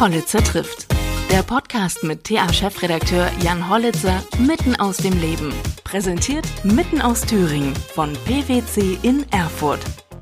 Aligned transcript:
Hollitzer 0.00 0.42
trifft. 0.42 0.86
Der 1.30 1.42
Podcast 1.42 2.02
mit 2.04 2.24
TA-Chefredakteur 2.24 3.30
Jan 3.42 3.68
Hollitzer 3.68 4.22
mitten 4.38 4.74
aus 4.76 4.96
dem 4.96 5.20
Leben. 5.20 5.52
Präsentiert 5.84 6.46
mitten 6.64 7.02
aus 7.02 7.20
Thüringen 7.20 7.74
von 7.94 8.14
PwC 8.24 8.98
in 9.02 9.30
Erfurt. 9.30 9.80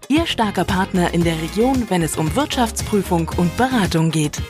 Ihr 0.08 0.26
starker 0.26 0.64
Partner 0.64 1.14
in 1.14 1.22
der 1.22 1.40
Region, 1.40 1.86
wenn 1.90 2.02
es 2.02 2.16
um 2.16 2.34
Wirtschaftsprüfung 2.34 3.30
und 3.36 3.56
Beratung 3.56 4.10
geht. 4.10 4.42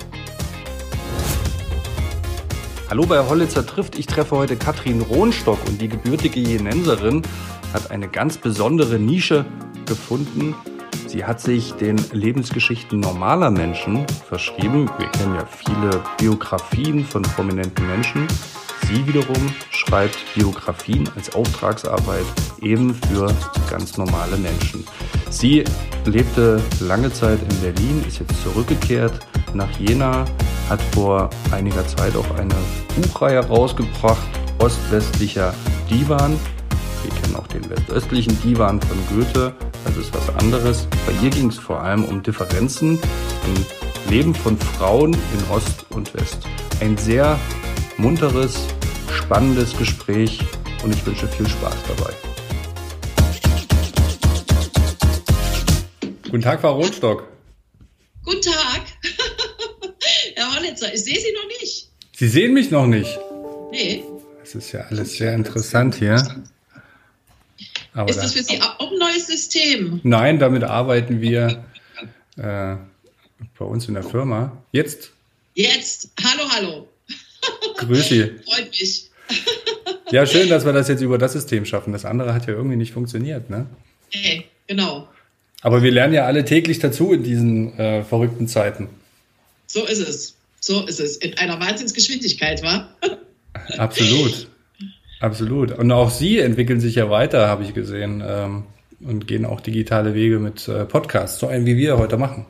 Hallo 2.89 3.05
bei 3.05 3.19
Hollitzer 3.19 3.67
trifft. 3.67 3.99
Ich 3.99 4.07
treffe 4.07 4.35
heute 4.35 4.57
Katrin 4.57 5.03
Rohnstock 5.03 5.59
und 5.69 5.79
die 5.79 5.89
gebürtige 5.89 6.41
Jenenserin 6.41 7.21
hat 7.75 7.91
eine 7.91 8.09
ganz 8.09 8.39
besondere 8.39 8.99
Nische 8.99 9.45
gefunden. 9.89 10.55
Sie 11.07 11.25
hat 11.25 11.41
sich 11.41 11.73
den 11.73 11.97
Lebensgeschichten 12.13 13.01
normaler 13.01 13.51
Menschen 13.51 14.07
verschrieben. 14.29 14.91
Wir 14.99 15.09
kennen 15.09 15.35
ja 15.35 15.47
viele 15.47 16.03
Biografien 16.19 17.05
von 17.05 17.23
prominenten 17.23 17.87
Menschen. 17.87 18.29
Sie 18.87 19.07
wiederum 19.07 19.53
schreibt 19.71 20.19
Biografien 20.35 21.09
als 21.17 21.35
Auftragsarbeit 21.35 22.25
eben 22.61 22.95
für 22.95 23.35
ganz 23.71 23.97
normale 23.99 24.37
Menschen. 24.37 24.85
Sie 25.31 25.65
lebte 26.05 26.61
lange 26.81 27.13
Zeit 27.13 27.39
in 27.43 27.61
Berlin, 27.61 28.05
ist 28.07 28.21
jetzt 28.21 28.43
zurückgekehrt 28.43 29.27
nach 29.55 29.71
Jena, 29.79 30.25
hat 30.69 30.81
vor 30.95 31.31
einiger 31.51 31.87
Zeit 31.87 32.17
auch 32.17 32.39
eine 32.39 32.55
Buchreihe 32.97 33.41
rausgebracht, 33.41 34.27
Ost-Westlicher 34.59 35.55
Divan. 35.91 36.39
Auch 37.39 37.47
den 37.47 37.71
westöstlichen 37.71 38.37
Divan 38.43 38.81
von 38.83 38.99
Goethe, 39.09 39.55
das 39.85 39.97
ist 39.97 40.13
was 40.13 40.29
anderes. 40.37 40.89
Bei 41.07 41.13
ihr 41.25 41.31
ging 41.31 41.51
es 41.51 41.57
vor 41.57 41.81
allem 41.81 42.05
um 42.05 42.21
Differenzen 42.21 42.99
im 43.47 44.11
Leben 44.11 44.35
von 44.35 44.59
Frauen 44.59 45.13
in 45.13 45.51
Ost 45.51 45.87
und 45.91 46.13
West. 46.15 46.39
Ein 46.81 46.99
sehr 46.99 47.39
munteres, 47.97 48.57
spannendes 49.13 49.77
Gespräch 49.79 50.41
und 50.83 50.93
ich 50.93 51.07
wünsche 51.07 51.29
viel 51.29 51.47
Spaß 51.49 51.77
dabei. 51.97 52.13
Guten 56.25 56.43
Tag, 56.43 56.61
Frau 56.61 56.75
Rotstock. 56.75 57.29
Guten 58.25 58.43
Tag. 58.43 58.83
Herr 60.35 60.57
Hollitzer, 60.57 60.93
ich 60.93 61.05
sehe 61.05 61.21
Sie 61.21 61.33
noch 61.35 61.61
nicht. 61.61 61.89
Sie 62.17 62.29
sehen 62.29 62.53
mich 62.53 62.73
noch 62.73 62.87
nicht. 62.87 63.17
Nee. 63.71 64.03
Das 64.41 64.57
ist 64.57 64.73
ja 64.73 64.81
alles 64.91 65.15
sehr 65.15 65.35
interessant 65.35 65.95
hier. 65.95 66.17
Aber 67.99 68.11
ist 68.11 68.21
das 68.21 68.33
für 68.33 68.45
Sie 68.45 68.61
auch 68.63 68.93
ein 68.93 68.99
neues 68.99 69.27
System? 69.27 70.01
Nein, 70.05 70.39
damit 70.39 70.63
arbeiten 70.63 71.21
wir 71.21 71.65
äh, 72.37 72.77
bei 73.59 73.65
uns 73.65 73.89
in 73.89 73.95
der 73.95 74.05
Firma. 74.05 74.63
Jetzt? 74.71 75.11
Jetzt. 75.55 76.13
Hallo, 76.23 76.49
hallo. 76.49 76.89
Grüß 77.79 78.09
Sie. 78.09 78.23
Freut 78.47 78.71
mich. 78.71 79.11
ja, 80.13 80.27
schön, 80.27 80.49
dass 80.49 80.65
wir 80.65 80.73
das 80.73 80.87
jetzt 80.87 81.01
über 81.01 81.19
das 81.19 81.33
System 81.33 81.65
schaffen. 81.65 81.93
Das 81.93 82.05
andere 82.05 82.35
hat 82.35 82.47
ja 82.47 82.53
irgendwie 82.53 82.77
nicht 82.77 82.93
funktioniert, 82.93 83.51
ne? 83.51 83.67
Nee, 84.15 84.45
genau. 84.69 85.09
Aber 85.63 85.83
wir 85.83 85.91
lernen 85.91 86.15
ja 86.15 86.25
alle 86.25 86.45
täglich 86.45 86.79
dazu 86.79 87.13
in 87.13 87.25
diesen 87.25 87.77
äh, 87.81 88.05
verrückten 88.05 88.47
Zeiten. 88.47 88.91
So 89.67 89.85
ist 89.85 89.99
es. 89.99 90.37
So 90.61 90.87
ist 90.87 91.01
es. 91.01 91.17
In 91.17 91.37
einer 91.39 91.59
Wahnsinnsgeschwindigkeit, 91.59 92.63
wa? 92.63 92.89
Absolut. 93.77 94.47
Absolut. 95.21 95.73
Und 95.73 95.91
auch 95.93 96.11
Sie 96.11 96.39
entwickeln 96.39 96.81
sich 96.81 96.97
ja 96.97 97.11
weiter, 97.11 97.49
habe 97.49 97.65
ich 97.65 97.75
gesehen, 97.75 98.23
ähm, 98.27 98.65
und 99.01 99.27
gehen 99.27 99.45
auch 99.45 99.61
digitale 99.61 100.15
Wege 100.15 100.39
mit 100.39 100.67
äh, 100.69 100.85
Podcasts, 100.85 101.39
so 101.39 101.47
ein 101.47 101.67
wie 101.67 101.77
wir 101.77 101.99
heute 101.99 102.17
machen. 102.17 102.47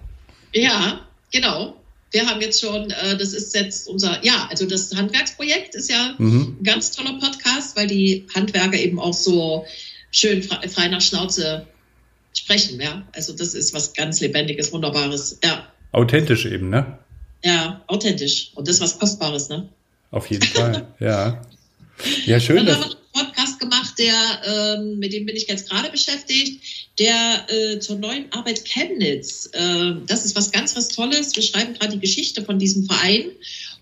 Ja, 0.53 1.01
genau. 1.33 1.75
Wir 2.11 2.27
haben 2.27 2.41
jetzt 2.41 2.61
schon, 2.61 2.91
äh, 2.91 3.17
das 3.19 3.35
ist 3.35 3.55
jetzt 3.55 3.87
unser, 3.89 4.25
ja, 4.25 4.49
also 4.51 4.67
das 4.67 4.95
Handwerksprojekt 4.95 5.75
ist 5.75 5.91
ja 5.91 6.15
mhm. 6.17 6.57
ein 6.61 6.65
ganz 6.65 6.91
toller 6.93 7.19
Podcast, 7.19 7.77
weil 7.77 7.87
die 7.87 8.27
Handwerker 8.35 8.79
eben 8.79 8.99
auch 8.99 9.13
so 9.13 9.67
schön 10.11 10.43
frei, 10.43 10.67
frei 10.69 10.89
nach 10.89 11.03
Schnauze 11.03 11.67
sprechen, 12.33 12.81
ja. 12.81 13.03
Also 13.13 13.35
das 13.35 13.53
ist 13.53 13.75
was 13.75 13.93
ganz 13.93 14.21
Lebendiges, 14.21 14.73
Wunderbares, 14.73 15.39
ja. 15.45 15.67
Authentisch 15.93 16.47
eben, 16.47 16.71
ne? 16.71 16.99
Ja, 17.45 17.83
authentisch. 17.89 18.53
Und 18.55 18.69
das 18.69 18.77
ist 18.77 18.81
was 18.81 18.99
Kostbares, 18.99 19.51
ne? 19.51 19.69
Auf 20.11 20.31
jeden 20.31 20.47
Fall, 20.47 20.89
ja. 20.99 21.43
Ja, 22.27 22.41
schön. 22.41 22.67
Dann 22.67 22.81
haben 22.81 22.91
wir 22.91 23.21
einen 23.21 23.27
Podcast 23.27 23.61
gemacht, 23.61 23.95
der, 23.99 24.77
ähm, 24.79 24.99
mit 24.99 25.13
dem 25.13 25.27
bin 25.27 25.37
ich 25.37 25.49
jetzt 25.49 25.69
gerade 25.69 25.91
beschäftigt, 25.91 26.63
der 26.99 27.47
äh, 27.49 27.79
zur 27.79 27.97
neuen 27.97 28.31
Arbeit 28.33 28.65
Chemnitz. 28.65 29.51
Äh, 29.53 29.95
das 30.07 30.25
ist 30.25 30.37
was 30.37 30.51
ganz 30.51 30.77
was 30.77 30.89
Tolles. 30.89 31.35
Wir 31.35 31.43
schreiben 31.43 31.75
gerade 31.75 31.93
die 31.93 32.01
Geschichte 32.01 32.43
von 32.43 32.59
diesem 32.59 32.85
Verein. 32.85 33.31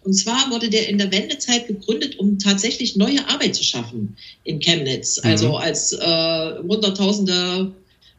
Und 0.04 0.15
zwar 0.15 0.50
wurde 0.50 0.71
der 0.71 0.88
in 0.88 0.99
der 0.99 1.10
Wendezeit 1.10 1.66
gegründet, 1.66 2.19
um 2.19 2.38
tatsächlich 2.38 2.97
neue 2.97 3.28
Arbeit 3.28 3.56
zu 3.56 3.65
schaffen 3.65 4.16
in 4.44 4.60
Chemnitz. 4.60 5.22
Mhm. 5.22 5.31
Also 5.31 5.56
als 5.56 5.93
äh, 5.93 6.59
Hunderttausende 6.59 7.72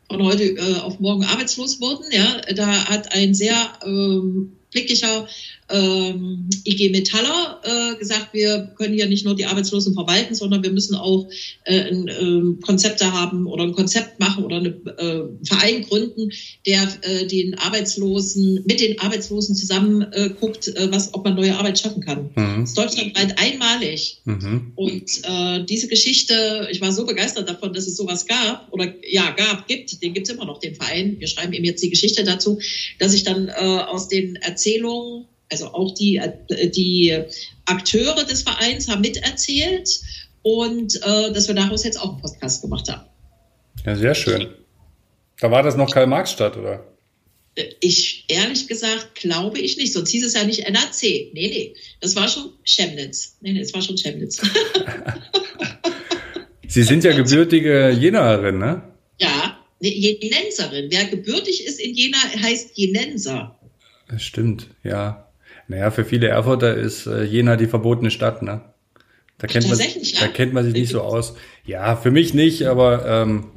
von 0.09 0.23
heute 0.23 0.43
äh, 0.43 0.79
auf 0.79 0.99
morgen 0.99 1.23
arbeitslos 1.23 1.79
wurden. 1.79 2.05
Ja, 2.11 2.41
da 2.55 2.85
hat 2.89 3.13
ein 3.13 3.33
sehr 3.33 3.73
ähm, 3.85 4.53
blicklicher 4.71 5.27
ähm, 5.69 6.49
IG 6.65 6.89
Metaller 6.89 7.61
äh, 7.63 7.97
gesagt, 7.97 8.33
wir 8.33 8.71
können 8.77 8.93
hier 8.93 9.07
nicht 9.07 9.25
nur 9.25 9.35
die 9.35 9.45
Arbeitslosen 9.45 9.93
verwalten, 9.93 10.33
sondern 10.35 10.63
wir 10.63 10.71
müssen 10.71 10.95
auch 10.95 11.27
äh, 11.65 11.81
ein, 11.81 12.07
äh, 12.07 12.61
Konzepte 12.61 13.11
haben 13.11 13.47
oder 13.47 13.63
ein 13.63 13.73
Konzept 13.73 14.19
machen 14.19 14.45
oder 14.45 14.57
einen 14.57 14.87
äh, 14.87 15.23
Verein 15.45 15.83
gründen, 15.83 16.31
der 16.65 16.87
äh, 17.01 17.27
den 17.27 17.57
Arbeitslosen 17.57 18.63
mit 18.65 18.79
den 18.79 18.99
Arbeitslosen 18.99 19.55
zusammen 19.55 20.01
äh, 20.13 20.29
guckt, 20.39 20.67
äh, 20.69 20.91
was, 20.91 21.13
ob 21.13 21.25
man 21.25 21.35
neue 21.35 21.55
Arbeit 21.55 21.79
schaffen 21.79 22.01
kann. 22.01 22.29
Mhm. 22.35 22.61
Das 22.61 22.69
ist 22.69 22.77
deutschlandweit 22.77 23.37
einmalig. 23.37 24.21
Mhm. 24.25 24.71
Und 24.75 25.21
äh, 25.23 25.65
diese 25.65 25.87
Geschichte, 25.87 26.67
ich 26.71 26.81
war 26.81 26.91
so 26.91 27.05
begeistert 27.05 27.49
davon, 27.49 27.73
dass 27.73 27.87
es 27.87 27.97
sowas 27.97 28.25
gab 28.25 28.71
oder 28.71 28.93
ja 29.09 29.31
gab, 29.31 29.67
gibt, 29.67 30.01
den 30.01 30.13
gibt 30.13 30.27
es 30.27 30.33
immer 30.33 30.45
noch, 30.45 30.59
den 30.59 30.75
Verein. 30.75 31.19
Wir 31.19 31.27
schreiben 31.27 31.53
eben 31.53 31.65
jetzt 31.65 31.83
die 31.83 31.89
Geschichte 31.89 32.23
dazu, 32.23 32.59
dass 32.99 33.13
ich 33.13 33.23
dann 33.23 33.49
äh, 33.49 33.51
aus 33.51 34.07
den 34.07 34.35
Erzählungen 34.37 35.25
also 35.51 35.67
auch 35.67 35.93
die, 35.93 36.21
die 36.75 37.17
Akteure 37.65 38.25
des 38.25 38.43
Vereins 38.43 38.87
haben 38.87 39.01
miterzählt 39.01 39.89
und 40.41 40.95
äh, 40.95 41.31
dass 41.31 41.47
wir 41.47 41.55
daraus 41.55 41.83
jetzt 41.83 41.99
auch 41.99 42.11
einen 42.11 42.21
Podcast 42.21 42.61
gemacht 42.61 42.89
haben. 42.89 43.07
Ja, 43.85 43.95
sehr 43.95 44.15
schön. 44.15 44.47
Da 45.39 45.51
war 45.51 45.63
das 45.63 45.75
noch 45.75 45.91
Karl-Marx-Stadt, 45.91 46.57
oder? 46.57 46.85
Ich, 47.79 48.25
ehrlich 48.27 48.67
gesagt, 48.67 49.15
glaube 49.15 49.59
ich 49.59 49.77
nicht. 49.77 49.93
Sonst 49.93 50.11
hieß 50.11 50.25
es 50.25 50.33
ja 50.33 50.43
nicht 50.43 50.69
NAC. 50.69 51.01
Nee, 51.01 51.31
nee. 51.33 51.73
Das 52.01 52.15
war 52.15 52.27
schon 52.27 52.53
Chemnitz. 52.63 53.37
Nee, 53.41 53.53
nee, 53.53 53.59
das 53.59 53.73
war 53.73 53.81
schon 53.81 53.97
Chemnitz. 53.97 54.41
Sie 56.67 56.83
sind 56.83 57.03
ja 57.03 57.15
gebürtige 57.15 57.89
Jenaerin, 57.89 58.59
ne? 58.59 58.93
Ja, 59.19 59.57
Jenenserin. 59.79 60.91
Wer 60.91 61.05
gebürtig 61.05 61.65
ist 61.65 61.79
in 61.79 61.95
Jena, 61.95 62.17
heißt 62.17 62.71
Jenenser. 62.75 63.57
Das 64.07 64.21
stimmt, 64.21 64.67
ja. 64.83 65.26
Naja, 65.67 65.91
für 65.91 66.05
viele 66.05 66.27
Erfurter 66.27 66.75
ist 66.75 67.07
äh, 67.07 67.23
Jena 67.23 67.55
die 67.55 67.67
verbotene 67.67 68.11
Stadt, 68.11 68.41
ne? 68.41 68.61
Da 69.37 69.47
kennt, 69.47 69.69
man, 69.69 69.77
ja? 69.77 70.19
da 70.19 70.27
kennt 70.29 70.53
man 70.53 70.63
sich 70.63 70.73
nicht 70.73 70.89
so 70.89 71.01
aus. 71.01 71.35
Ja, 71.63 71.95
für 71.95 72.09
mich 72.09 72.33
nicht, 72.33 72.63
aber 72.63 73.05
ähm, 73.05 73.51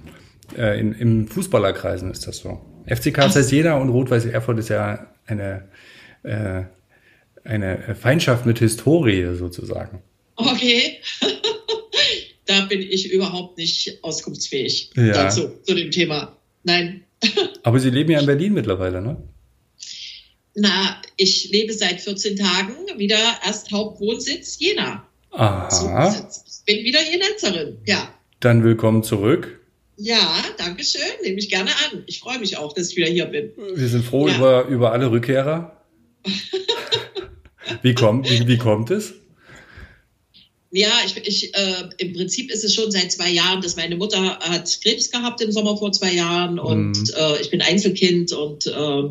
äh, 0.56 0.78
in, 0.78 0.92
in 0.92 1.26
Fußballerkreisen 1.26 2.10
ist 2.10 2.26
das 2.26 2.38
so. 2.38 2.60
FC 2.86 3.14
KZ 3.14 3.50
Jena 3.50 3.76
und 3.76 3.88
Rot-Weiß 3.88 4.26
Erfurt 4.26 4.58
ist 4.58 4.68
ja 4.68 5.06
eine, 5.26 5.68
äh, 6.22 6.64
eine 7.44 7.94
Feindschaft 7.98 8.44
mit 8.44 8.58
Historie 8.58 9.34
sozusagen. 9.36 10.02
Okay. 10.36 10.98
da 12.46 12.62
bin 12.66 12.82
ich 12.82 13.10
überhaupt 13.12 13.56
nicht 13.56 14.02
auskunftsfähig 14.02 14.90
ja. 14.96 15.12
dazu, 15.12 15.50
zu 15.62 15.74
dem 15.74 15.90
Thema. 15.90 16.36
Nein. 16.62 17.04
aber 17.62 17.78
Sie 17.78 17.90
leben 17.90 18.10
ja 18.10 18.20
in 18.20 18.26
Berlin 18.26 18.52
mittlerweile, 18.52 19.00
ne? 19.00 19.16
Na, 20.62 21.00
ich 21.16 21.48
lebe 21.50 21.72
seit 21.72 22.02
14 22.02 22.36
Tagen 22.36 22.74
wieder 22.98 23.16
erst 23.46 23.72
Hauptwohnsitz 23.72 24.58
Jena. 24.58 25.06
Aha. 25.30 25.70
So, 25.70 25.86
bin 26.66 26.84
wieder 26.84 27.00
Jenetzerin, 27.02 27.78
ja. 27.86 28.12
Dann 28.40 28.62
willkommen 28.62 29.02
zurück. 29.02 29.58
Ja, 29.96 30.20
danke 30.58 30.84
schön. 30.84 31.00
Nehme 31.22 31.38
ich 31.38 31.48
gerne 31.48 31.70
an. 31.70 32.02
Ich 32.04 32.20
freue 32.20 32.38
mich 32.38 32.58
auch, 32.58 32.74
dass 32.74 32.90
ich 32.90 32.96
wieder 32.98 33.08
hier 33.08 33.24
bin. 33.24 33.52
Wir 33.74 33.88
sind 33.88 34.04
froh 34.04 34.28
ja. 34.28 34.36
über, 34.36 34.64
über 34.66 34.92
alle 34.92 35.10
Rückkehrer. 35.10 35.80
wie, 37.82 37.94
kommt, 37.94 38.28
wie, 38.28 38.46
wie 38.46 38.58
kommt 38.58 38.90
es? 38.90 39.14
Ja, 40.72 40.92
ich, 41.04 41.16
ich 41.26 41.54
äh, 41.54 41.88
im 41.98 42.12
Prinzip 42.12 42.50
ist 42.50 42.62
es 42.62 42.74
schon 42.74 42.92
seit 42.92 43.10
zwei 43.10 43.28
Jahren, 43.28 43.60
dass 43.60 43.74
meine 43.74 43.96
Mutter 43.96 44.38
hat 44.38 44.78
Krebs 44.82 45.10
gehabt 45.10 45.40
im 45.40 45.50
Sommer 45.50 45.76
vor 45.76 45.90
zwei 45.90 46.12
Jahren 46.12 46.60
und 46.60 46.92
mhm. 46.92 47.10
äh, 47.16 47.40
ich 47.40 47.50
bin 47.50 47.60
Einzelkind 47.60 48.32
und 48.32 48.66
äh, 48.66 49.02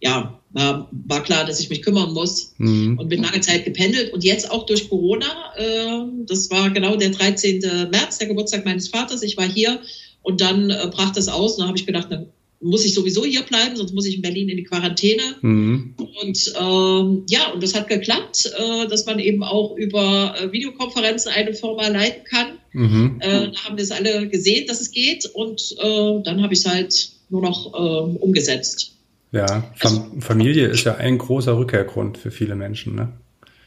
ja, 0.00 0.40
war, 0.50 0.88
war 0.90 1.22
klar, 1.22 1.44
dass 1.44 1.60
ich 1.60 1.68
mich 1.68 1.82
kümmern 1.82 2.14
muss 2.14 2.54
mhm. 2.56 2.98
und 2.98 3.08
bin 3.08 3.22
lange 3.22 3.40
Zeit 3.40 3.64
gependelt 3.64 4.12
und 4.14 4.24
jetzt 4.24 4.50
auch 4.50 4.64
durch 4.64 4.88
Corona. 4.88 5.54
Äh, 5.56 6.06
das 6.26 6.50
war 6.50 6.70
genau 6.70 6.96
der 6.96 7.10
13. 7.10 7.60
März, 7.90 8.18
der 8.18 8.28
Geburtstag 8.28 8.64
meines 8.64 8.88
Vaters. 8.88 9.22
Ich 9.22 9.36
war 9.36 9.46
hier 9.46 9.80
und 10.22 10.40
dann 10.40 10.70
äh, 10.70 10.88
brach 10.90 11.12
das 11.12 11.28
aus 11.28 11.52
und 11.52 11.60
dann 11.60 11.68
habe 11.68 11.78
ich 11.78 11.86
gedacht, 11.86 12.08
dann 12.10 12.28
muss 12.62 12.84
ich 12.84 12.94
sowieso 12.94 13.24
hier 13.24 13.42
bleiben, 13.42 13.76
sonst 13.76 13.92
muss 13.92 14.06
ich 14.06 14.16
in 14.16 14.22
Berlin 14.22 14.48
in 14.48 14.56
die 14.56 14.64
Quarantäne. 14.64 15.22
Mhm. 15.40 15.94
Und 15.96 16.52
ähm, 16.58 17.24
ja, 17.28 17.50
und 17.52 17.62
das 17.62 17.74
hat 17.74 17.88
geklappt, 17.88 18.52
äh, 18.56 18.86
dass 18.86 19.06
man 19.06 19.18
eben 19.18 19.42
auch 19.42 19.76
über 19.76 20.34
äh, 20.40 20.52
Videokonferenzen 20.52 21.32
eine 21.32 21.54
Firma 21.54 21.88
leiten 21.88 22.24
kann. 22.24 22.58
Mhm. 22.72 23.18
Äh, 23.20 23.50
da 23.50 23.64
haben 23.64 23.76
wir 23.76 23.84
es 23.84 23.90
alle 23.90 24.28
gesehen, 24.28 24.66
dass 24.66 24.80
es 24.80 24.90
geht. 24.90 25.26
Und 25.26 25.74
äh, 25.78 26.22
dann 26.24 26.42
habe 26.42 26.54
ich 26.54 26.60
es 26.60 26.66
halt 26.66 27.10
nur 27.28 27.42
noch 27.42 27.74
äh, 27.74 28.16
umgesetzt. 28.18 28.92
Ja, 29.32 29.72
Fam 29.76 30.20
Familie 30.20 30.66
ist 30.66 30.84
ja 30.84 30.96
ein 30.96 31.18
großer 31.18 31.56
Rückkehrgrund 31.56 32.18
für 32.18 32.30
viele 32.30 32.54
Menschen. 32.54 32.94
Ne? 32.94 33.12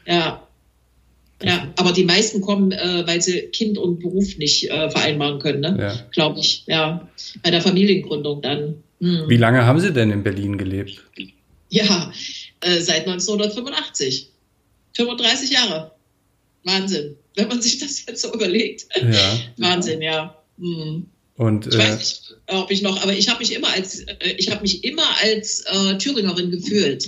Ja, 0.06 0.46
ja, 1.42 1.68
aber 1.76 1.92
die 1.92 2.04
meisten 2.04 2.40
kommen, 2.40 2.72
äh, 2.72 3.06
weil 3.06 3.20
sie 3.20 3.42
Kind 3.48 3.76
und 3.76 4.00
Beruf 4.00 4.38
nicht 4.38 4.70
äh, 4.70 4.90
vereinbaren 4.90 5.38
können, 5.38 5.60
ne? 5.60 5.76
Ja. 5.78 5.94
glaube 6.10 6.40
ich. 6.40 6.64
Ja, 6.66 7.08
bei 7.42 7.50
der 7.50 7.60
Familiengründung 7.60 8.40
dann. 8.40 8.82
Hm. 9.00 9.28
Wie 9.28 9.36
lange 9.36 9.64
haben 9.64 9.80
Sie 9.80 9.92
denn 9.92 10.10
in 10.10 10.22
Berlin 10.22 10.58
gelebt? 10.58 11.04
Ja, 11.68 12.12
äh, 12.60 12.80
seit 12.80 13.06
1985. 13.06 14.30
35 14.94 15.50
Jahre. 15.50 15.92
Wahnsinn. 16.64 17.16
Wenn 17.34 17.48
man 17.48 17.60
sich 17.60 17.78
das 17.78 18.06
jetzt 18.06 18.22
so 18.22 18.32
überlegt. 18.32 18.86
Ja. 18.96 19.38
Wahnsinn, 19.58 20.00
ja. 20.00 20.36
Hm. 20.58 21.06
Und, 21.36 21.66
ich 21.66 21.76
weiß 21.76 21.88
äh, 21.88 21.96
nicht, 21.98 22.36
ob 22.46 22.70
ich 22.70 22.80
noch, 22.80 23.02
aber 23.02 23.12
ich 23.12 23.28
habe 23.28 23.40
mich 23.40 23.54
immer 23.54 23.68
als, 23.68 24.00
äh, 24.00 24.34
ich 24.38 24.50
habe 24.50 24.62
mich 24.62 24.82
immer 24.84 25.04
als 25.22 25.64
äh, 25.66 25.98
Thüringerin 25.98 26.50
gefühlt 26.50 27.06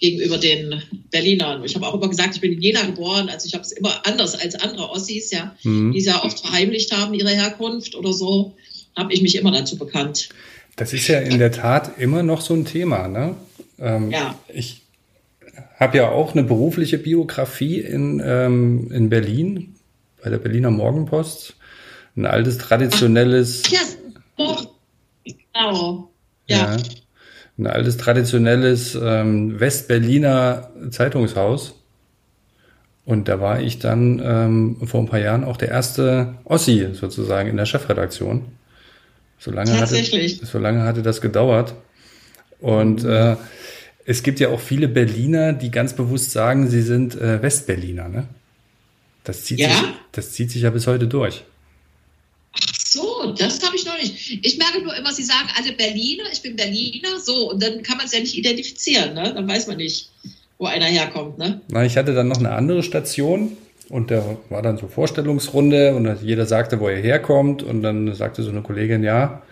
gegenüber 0.00 0.38
den 0.38 0.82
Berlinern. 1.12 1.64
Ich 1.64 1.76
habe 1.76 1.86
auch 1.86 1.94
immer 1.94 2.08
gesagt, 2.08 2.34
ich 2.34 2.40
bin 2.40 2.52
in 2.52 2.60
Jena 2.60 2.82
geboren, 2.82 3.28
also 3.28 3.46
ich 3.46 3.54
habe 3.54 3.62
es 3.62 3.70
immer 3.70 4.04
anders 4.04 4.34
als 4.34 4.56
andere 4.56 4.90
Ossis, 4.90 5.30
ja, 5.30 5.56
mhm. 5.62 5.92
die 5.92 6.00
ja 6.00 6.24
oft 6.24 6.40
verheimlicht 6.40 6.90
haben 6.92 7.14
ihre 7.14 7.30
Herkunft 7.30 7.94
oder 7.94 8.12
so, 8.12 8.56
habe 8.96 9.12
ich 9.12 9.22
mich 9.22 9.36
immer 9.36 9.52
dazu 9.52 9.78
bekannt. 9.78 10.30
Das 10.76 10.92
ist 10.92 11.08
ja 11.08 11.18
in 11.20 11.38
der 11.38 11.52
Tat 11.52 11.98
immer 11.98 12.22
noch 12.22 12.40
so 12.40 12.54
ein 12.54 12.64
Thema, 12.64 13.08
ne? 13.08 13.34
Ähm, 13.78 14.10
ja. 14.10 14.34
Ich 14.48 14.86
habe 15.78 15.98
ja 15.98 16.10
auch 16.10 16.32
eine 16.32 16.44
berufliche 16.44 16.98
Biografie 16.98 17.80
in, 17.80 18.22
ähm, 18.24 18.90
in 18.92 19.08
Berlin 19.08 19.74
bei 20.22 20.30
der 20.30 20.38
Berliner 20.38 20.70
Morgenpost 20.70 21.56
ein 22.16 22.26
altes 22.26 22.58
traditionelles. 22.58 23.62
Ach, 24.38 24.64
ja, 25.24 25.34
genau. 25.52 26.10
Ja. 26.46 26.56
ja. 26.56 26.76
Ein 27.58 27.66
altes 27.66 27.96
traditionelles 27.96 28.98
ähm, 29.00 29.60
Westberliner 29.60 30.70
Zeitungshaus. 30.90 31.74
Und 33.04 33.28
da 33.28 33.40
war 33.40 33.60
ich 33.60 33.78
dann 33.78 34.20
ähm, 34.24 34.86
vor 34.86 35.00
ein 35.00 35.06
paar 35.06 35.18
Jahren 35.18 35.44
auch 35.44 35.56
der 35.56 35.68
erste 35.68 36.34
Ossi 36.44 36.88
sozusagen 36.92 37.48
in 37.48 37.56
der 37.56 37.66
Chefredaktion. 37.66 38.44
So 39.40 39.50
lange, 39.50 39.76
Tatsächlich. 39.76 40.36
Hatte, 40.36 40.46
so 40.46 40.58
lange 40.58 40.84
hatte 40.84 41.02
das 41.02 41.20
gedauert. 41.20 41.74
Und 42.60 43.04
äh, 43.04 43.36
es 44.04 44.22
gibt 44.22 44.38
ja 44.38 44.50
auch 44.50 44.60
viele 44.60 44.86
Berliner, 44.86 45.52
die 45.52 45.72
ganz 45.72 45.96
bewusst 45.96 46.30
sagen, 46.30 46.68
sie 46.68 46.82
sind 46.82 47.20
äh, 47.20 47.42
Westberliner. 47.42 48.08
Ne? 48.08 48.28
Das, 49.24 49.44
zieht 49.44 49.58
ja? 49.58 49.70
sich, 49.70 49.88
das 50.12 50.32
zieht 50.32 50.50
sich 50.52 50.62
ja 50.62 50.70
bis 50.70 50.86
heute 50.86 51.08
durch 51.08 51.42
so, 52.90 53.34
das 53.38 53.62
habe 53.64 53.76
ich 53.76 53.86
noch 53.86 53.96
nicht. 53.96 54.44
Ich 54.44 54.58
merke 54.58 54.82
nur 54.82 54.94
immer, 54.96 55.12
Sie 55.12 55.22
sagen 55.22 55.48
alle 55.56 55.72
Berliner, 55.72 56.24
ich 56.32 56.42
bin 56.42 56.56
Berliner, 56.56 57.20
so, 57.20 57.50
und 57.52 57.62
dann 57.62 57.82
kann 57.82 57.96
man 57.96 58.06
es 58.06 58.12
ja 58.12 58.20
nicht 58.20 58.36
identifizieren, 58.36 59.14
ne? 59.14 59.32
Dann 59.32 59.46
weiß 59.46 59.68
man 59.68 59.76
nicht, 59.76 60.10
wo 60.58 60.66
einer 60.66 60.86
herkommt, 60.86 61.38
ne? 61.38 61.60
Na, 61.68 61.84
ich 61.84 61.96
hatte 61.96 62.14
dann 62.14 62.28
noch 62.28 62.38
eine 62.38 62.50
andere 62.50 62.82
Station 62.82 63.56
und 63.90 64.10
da 64.10 64.38
war 64.48 64.62
dann 64.62 64.78
so 64.78 64.88
Vorstellungsrunde 64.88 65.94
und 65.94 66.22
jeder 66.22 66.46
sagte, 66.46 66.80
wo 66.80 66.88
er 66.88 66.96
herkommt 66.96 67.62
und 67.62 67.82
dann 67.82 68.14
sagte 68.14 68.42
so 68.42 68.50
eine 68.50 68.62
Kollegin, 68.62 69.02
ja, 69.02 69.42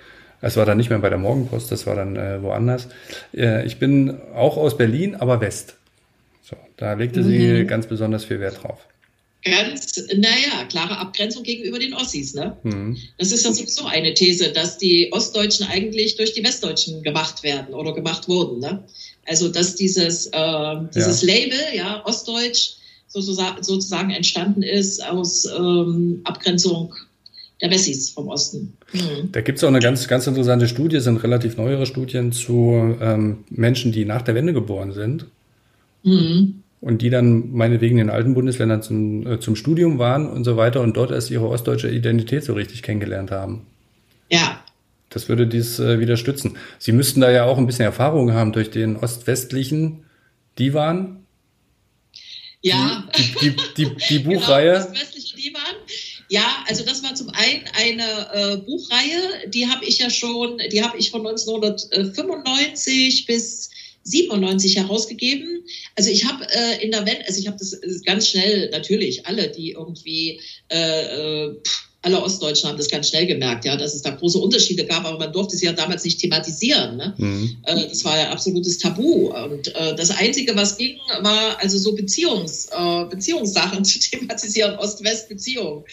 es 0.41 0.57
war 0.57 0.65
dann 0.65 0.79
nicht 0.79 0.89
mehr 0.89 1.01
bei 1.01 1.11
der 1.11 1.19
Morgenpost, 1.19 1.71
das 1.71 1.87
war 1.87 1.97
dann 1.97 2.17
äh, 2.17 2.43
woanders. 2.43 2.89
Äh, 3.37 3.67
ich 3.67 3.79
bin 3.79 4.17
auch 4.35 4.57
aus 4.57 4.77
Berlin, 4.77 5.17
aber 5.17 5.41
West. 5.41 5.75
So, 6.43 6.57
da 6.77 6.95
legte 6.95 7.21
mhm. 7.21 7.25
sie 7.29 7.67
ganz 7.67 7.87
besonders 7.87 8.25
viel 8.25 8.41
Wert 8.41 8.63
drauf 8.63 8.89
ganz, 9.45 9.97
naja, 10.17 10.65
klare 10.69 10.99
Abgrenzung 10.99 11.43
gegenüber 11.43 11.79
den 11.79 11.95
Ossis. 11.95 12.35
Ne? 12.35 12.57
Mhm. 12.63 12.97
Das 13.19 13.33
ist 13.33 13.45
ja 13.45 13.53
sowieso 13.53 13.87
eine 13.87 14.15
These, 14.15 14.53
dass 14.53 14.79
die 14.79 15.13
Ostdeutschen 15.13 15.67
eigentlich 15.67 16.17
durch 16.17 16.33
die 16.33 16.45
Westdeutschen 16.45 17.03
gemacht 17.03 17.43
werden 17.43 17.75
oder 17.75 17.95
gemacht 17.95 18.29
wurden. 18.29 18.61
Ne? 18.61 18.85
Also, 19.27 19.49
dass 19.49 19.75
dieses, 19.75 20.27
äh, 20.27 20.75
dieses 20.95 21.23
ja. 21.23 21.35
Label, 21.35 21.59
ja, 21.75 22.05
Ostdeutsch, 22.05 22.75
sozusagen, 23.09 23.63
sozusagen 23.63 24.11
entstanden 24.11 24.63
ist 24.63 25.05
aus 25.05 25.47
ähm, 25.47 26.21
Abgrenzung 26.25 26.95
der 27.61 27.71
Wessis 27.71 28.11
vom 28.11 28.29
Osten. 28.29 28.75
Mhm. 28.93 29.33
Da 29.33 29.41
gibt 29.41 29.59
es 29.59 29.65
auch 29.65 29.69
eine 29.69 29.81
ganz, 29.81 30.07
ganz 30.07 30.27
interessante 30.27 30.69
Studie, 30.69 31.01
sind 31.01 31.23
relativ 31.23 31.57
neuere 31.57 31.87
Studien 31.87 32.31
zu 32.31 32.97
ähm, 33.01 33.45
Menschen, 33.51 33.91
die 33.91 34.05
nach 34.05 34.23
der 34.23 34.35
Wende 34.35 34.53
geboren 34.53 34.93
sind. 34.93 35.27
Mhm 36.05 36.63
und 36.81 37.03
die 37.03 37.11
dann 37.11 37.53
meinetwegen 37.53 37.99
in 37.99 38.07
den 38.07 38.15
alten 38.15 38.35
Bundesländern 38.35 38.83
zum, 38.83 39.27
äh, 39.27 39.41
zum 39.41 39.57
Studium 39.57 39.99
waren 39.99 40.29
und 40.29 40.45
so 40.45 40.57
weiter 40.57 40.81
und 40.81 40.97
dort 40.97 41.11
erst 41.11 41.31
ihre 41.31 41.49
ostdeutsche 41.49 41.91
Identität 41.91 42.45
so 42.45 42.53
richtig 42.53 42.83
kennengelernt 42.83 43.31
haben. 43.31 43.67
Ja. 44.31 44.61
Das 45.11 45.29
würde 45.29 45.47
dies 45.47 45.79
äh, 45.79 46.01
wieder 46.01 46.17
stützen. 46.17 46.57
Sie 46.79 46.93
müssten 46.93 47.21
da 47.21 47.31
ja 47.31 47.45
auch 47.45 47.59
ein 47.59 47.67
bisschen 47.67 47.85
Erfahrung 47.85 48.33
haben 48.33 48.53
durch 48.53 48.71
den 48.71 48.97
ostwestlichen 48.97 50.05
Divan. 50.59 51.21
Ja. 52.63 53.09
Die, 53.17 53.23
die, 53.41 53.57
die, 53.77 53.97
die, 53.97 54.23
genau, 54.23 54.41
Buchreihe. 54.41 54.87
Genau. 54.91 54.99
Ja, 56.31 56.65
also 56.69 56.85
das 56.85 57.03
war 57.03 57.15
zum 57.15 57.31
einen 57.31 57.65
eine 57.73 58.29
äh, 58.33 58.57
Buchreihe, 58.59 59.49
die 59.49 59.67
habe 59.69 59.85
ich 59.87 59.99
ja 59.99 60.11
schon, 60.11 60.59
die 60.71 60.83
habe 60.83 60.99
ich 60.99 61.11
von 61.11 61.27
1995 61.27 63.25
bis 63.27 63.71
97 64.03 64.77
herausgegeben. 64.77 65.65
Also 65.97 66.11
ich 66.11 66.27
habe 66.27 66.47
äh, 66.51 66.85
in 66.85 66.91
der 66.91 67.07
Welt, 67.07 67.23
also 67.27 67.41
ich 67.41 67.47
habe 67.47 67.59
das 67.59 67.81
ganz 68.05 68.29
schnell, 68.29 68.69
natürlich, 68.71 69.27
alle, 69.27 69.49
die 69.49 69.73
irgendwie, 69.73 70.41
äh, 70.71 71.47
äh, 71.47 71.57
alle 72.09 72.23
Ostdeutschen 72.23 72.69
haben 72.69 72.79
das 72.79 72.89
ganz 72.89 73.09
schnell 73.09 73.27
gemerkt, 73.27 73.67
ja, 73.67 73.77
dass 73.77 73.95
es 73.95 74.03
da 74.03 74.11
große 74.11 74.39
Unterschiede 74.39 74.87
gab, 74.87 75.05
aber 75.05 75.19
man 75.19 75.33
durfte 75.33 75.57
sie 75.57 75.67
ja 75.67 75.73
damals 75.73 76.05
nicht 76.05 76.19
thematisieren. 76.19 76.97
Ne? 76.97 77.15
Mhm. 77.19 77.57
Äh, 77.65 77.89
das 77.89 78.05
war 78.05 78.17
ja 78.17 78.31
absolutes 78.31 78.79
Tabu. 78.79 79.29
Und 79.29 79.75
äh, 79.75 79.95
das 79.95 80.11
Einzige, 80.11 80.57
was 80.57 80.79
ging, 80.79 80.99
war 81.21 81.61
also 81.61 81.77
so 81.77 81.95
Beziehungs, 81.95 82.69
äh, 82.73 83.05
Beziehungssachen 83.05 83.85
zu 83.85 83.99
thematisieren, 83.99 84.77
Ost-West-Beziehung. 84.77 85.85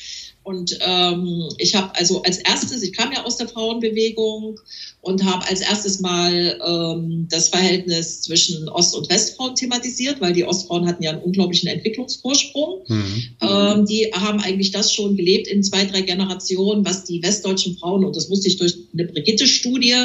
Und 0.46 0.78
ähm, 0.80 1.50
ich 1.58 1.74
habe 1.74 1.96
also 1.96 2.22
als 2.22 2.38
erstes, 2.38 2.84
ich 2.84 2.94
kam 2.94 3.12
ja 3.12 3.26
aus 3.26 3.38
der 3.38 3.48
Frauenbewegung 3.48 4.60
und 5.02 5.26
habe 5.26 5.48
als 5.48 5.62
erstes 5.62 6.02
mal 6.02 6.60
ähm, 6.64 7.28
das 7.32 7.50
Verhältnis 7.50 8.22
zwischen 8.22 8.70
Ost- 8.70 8.96
und 8.96 9.10
Westfrauen 9.10 9.56
thematisiert, 9.56 10.22
weil 10.22 10.34
die 10.34 10.44
Ostfrauen 10.44 10.86
hatten 10.86 11.02
ja 11.02 11.10
einen 11.10 11.24
unglaublichen 11.24 11.68
Entwicklungsvorsprung. 11.68 12.84
Mhm. 12.88 13.24
Ähm, 13.42 13.86
die 13.88 14.12
haben 14.14 14.40
eigentlich 14.40 14.70
das 14.70 14.94
schon 14.94 15.18
gelebt 15.18 15.48
in 15.48 15.64
zwei, 15.64 15.84
drei 15.84 16.02
Generationen, 16.02 16.86
was 16.86 17.06
die 17.06 17.24
westdeutschen 17.24 17.80
Frauen, 17.80 18.06
und 18.06 18.16
das 18.16 18.30
wusste 18.30 18.48
ich 18.48 18.58
durch 18.58 18.76
eine 18.94 19.06
Brigitte-Studie, 19.06 19.96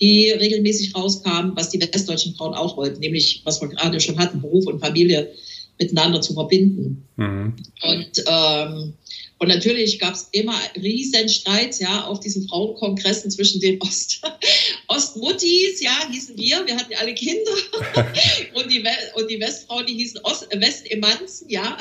die 0.00 0.30
regelmäßig 0.30 0.94
rauskam, 0.94 1.56
was 1.56 1.70
die 1.70 1.80
westdeutschen 1.80 2.36
Frauen 2.36 2.54
auch 2.54 2.76
wollten, 2.76 3.00
nämlich, 3.00 3.42
was 3.42 3.60
wir 3.60 3.66
gerade 3.66 3.98
schon 3.98 4.16
hatten, 4.16 4.42
Beruf 4.42 4.64
und 4.68 4.78
Familie 4.78 5.32
miteinander 5.76 6.20
zu 6.20 6.34
verbinden. 6.34 7.02
Mhm. 7.16 7.54
Und 7.82 8.24
ähm, 8.26 8.92
und 9.38 9.48
natürlich 9.48 10.00
gab 10.00 10.14
es 10.14 10.28
immer 10.32 10.58
riesen 10.76 11.28
Streits, 11.28 11.78
ja, 11.78 12.04
auf 12.04 12.18
diesen 12.20 12.48
Frauenkongressen 12.48 13.30
zwischen 13.30 13.60
den 13.60 13.80
Ost 13.80 14.20
Ostmuttis, 14.88 15.80
ja, 15.80 16.08
hießen 16.10 16.36
wir, 16.36 16.66
wir 16.66 16.76
hatten 16.76 16.90
ja 16.90 16.98
alle 16.98 17.14
Kinder. 17.14 17.52
und, 18.54 18.70
die 18.70 18.84
und 19.14 19.30
die 19.30 19.40
Westfrauen, 19.40 19.86
die 19.86 19.94
hießen 19.94 20.20
Ost 20.24 20.48
Westemanzen, 20.52 21.48
ja. 21.48 21.78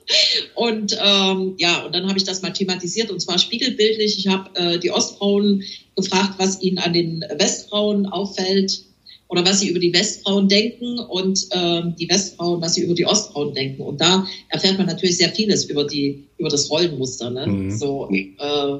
und 0.54 0.96
ähm, 0.98 1.54
ja, 1.58 1.84
und 1.84 1.94
dann 1.94 2.08
habe 2.08 2.18
ich 2.18 2.24
das 2.24 2.40
mal 2.40 2.52
thematisiert 2.52 3.10
und 3.10 3.20
zwar 3.20 3.38
spiegelbildlich. 3.38 4.18
Ich 4.18 4.28
habe 4.28 4.58
äh, 4.58 4.78
die 4.78 4.90
Ostfrauen 4.90 5.62
gefragt, 5.96 6.34
was 6.38 6.62
ihnen 6.62 6.78
an 6.78 6.94
den 6.94 7.22
Westfrauen 7.36 8.06
auffällt 8.06 8.82
oder 9.28 9.44
was 9.44 9.60
sie 9.60 9.68
über 9.68 9.78
die 9.78 9.92
Westfrauen 9.92 10.48
denken 10.48 10.98
und 10.98 11.46
ähm, 11.52 11.94
die 11.98 12.08
Westfrauen, 12.08 12.60
was 12.60 12.74
sie 12.74 12.82
über 12.82 12.94
die 12.94 13.06
Ostfrauen 13.06 13.54
denken. 13.54 13.82
Und 13.82 14.00
da 14.00 14.26
erfährt 14.48 14.78
man 14.78 14.86
natürlich 14.86 15.16
sehr 15.16 15.30
vieles 15.30 15.64
über 15.64 15.84
die 15.84 16.24
über 16.38 16.48
das 16.48 16.70
Rollenmuster. 16.70 17.30
Ne? 17.30 17.46
Mhm. 17.46 17.70
So, 17.76 18.08
äh, 18.10 18.78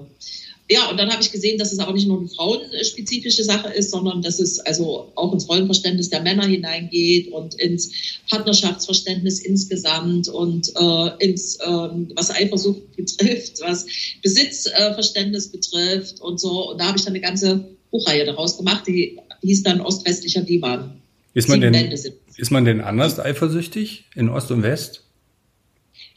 ja, 0.70 0.88
und 0.88 0.96
dann 0.98 1.10
habe 1.10 1.20
ich 1.20 1.30
gesehen, 1.30 1.58
dass 1.58 1.72
es 1.72 1.78
auch 1.78 1.92
nicht 1.92 2.08
nur 2.08 2.20
eine 2.20 2.28
frauenspezifische 2.28 3.44
Sache 3.44 3.68
ist, 3.68 3.90
sondern 3.90 4.22
dass 4.22 4.40
es 4.40 4.60
also 4.60 5.12
auch 5.14 5.34
ins 5.34 5.46
Rollenverständnis 5.46 6.08
der 6.08 6.22
Männer 6.22 6.46
hineingeht 6.46 7.30
und 7.32 7.54
ins 7.56 7.90
Partnerschaftsverständnis 8.30 9.40
insgesamt 9.40 10.28
und 10.28 10.72
äh, 10.74 11.10
ins, 11.18 11.56
äh, 11.56 11.88
was 12.14 12.30
Eifersucht 12.30 12.96
betrifft, 12.96 13.60
was 13.60 13.84
Besitzverständnis 14.22 15.48
betrifft 15.48 16.22
und 16.22 16.40
so. 16.40 16.70
Und 16.70 16.80
da 16.80 16.86
habe 16.86 16.96
ich 16.96 17.04
dann 17.04 17.12
eine 17.12 17.20
ganze 17.20 17.68
Buchreihe 17.90 18.24
daraus 18.24 18.56
gemacht, 18.56 18.86
die 18.86 19.18
hieß 19.44 19.62
dann 19.62 19.80
Ostwestlicher 19.80 20.42
Divan. 20.42 21.00
Ist 21.34 21.48
man, 21.48 21.60
denn, 21.60 21.74
ist 21.74 22.50
man 22.50 22.64
denn 22.64 22.80
anders 22.80 23.18
eifersüchtig 23.18 24.04
in 24.14 24.28
Ost 24.28 24.50
und 24.50 24.62
West? 24.62 25.02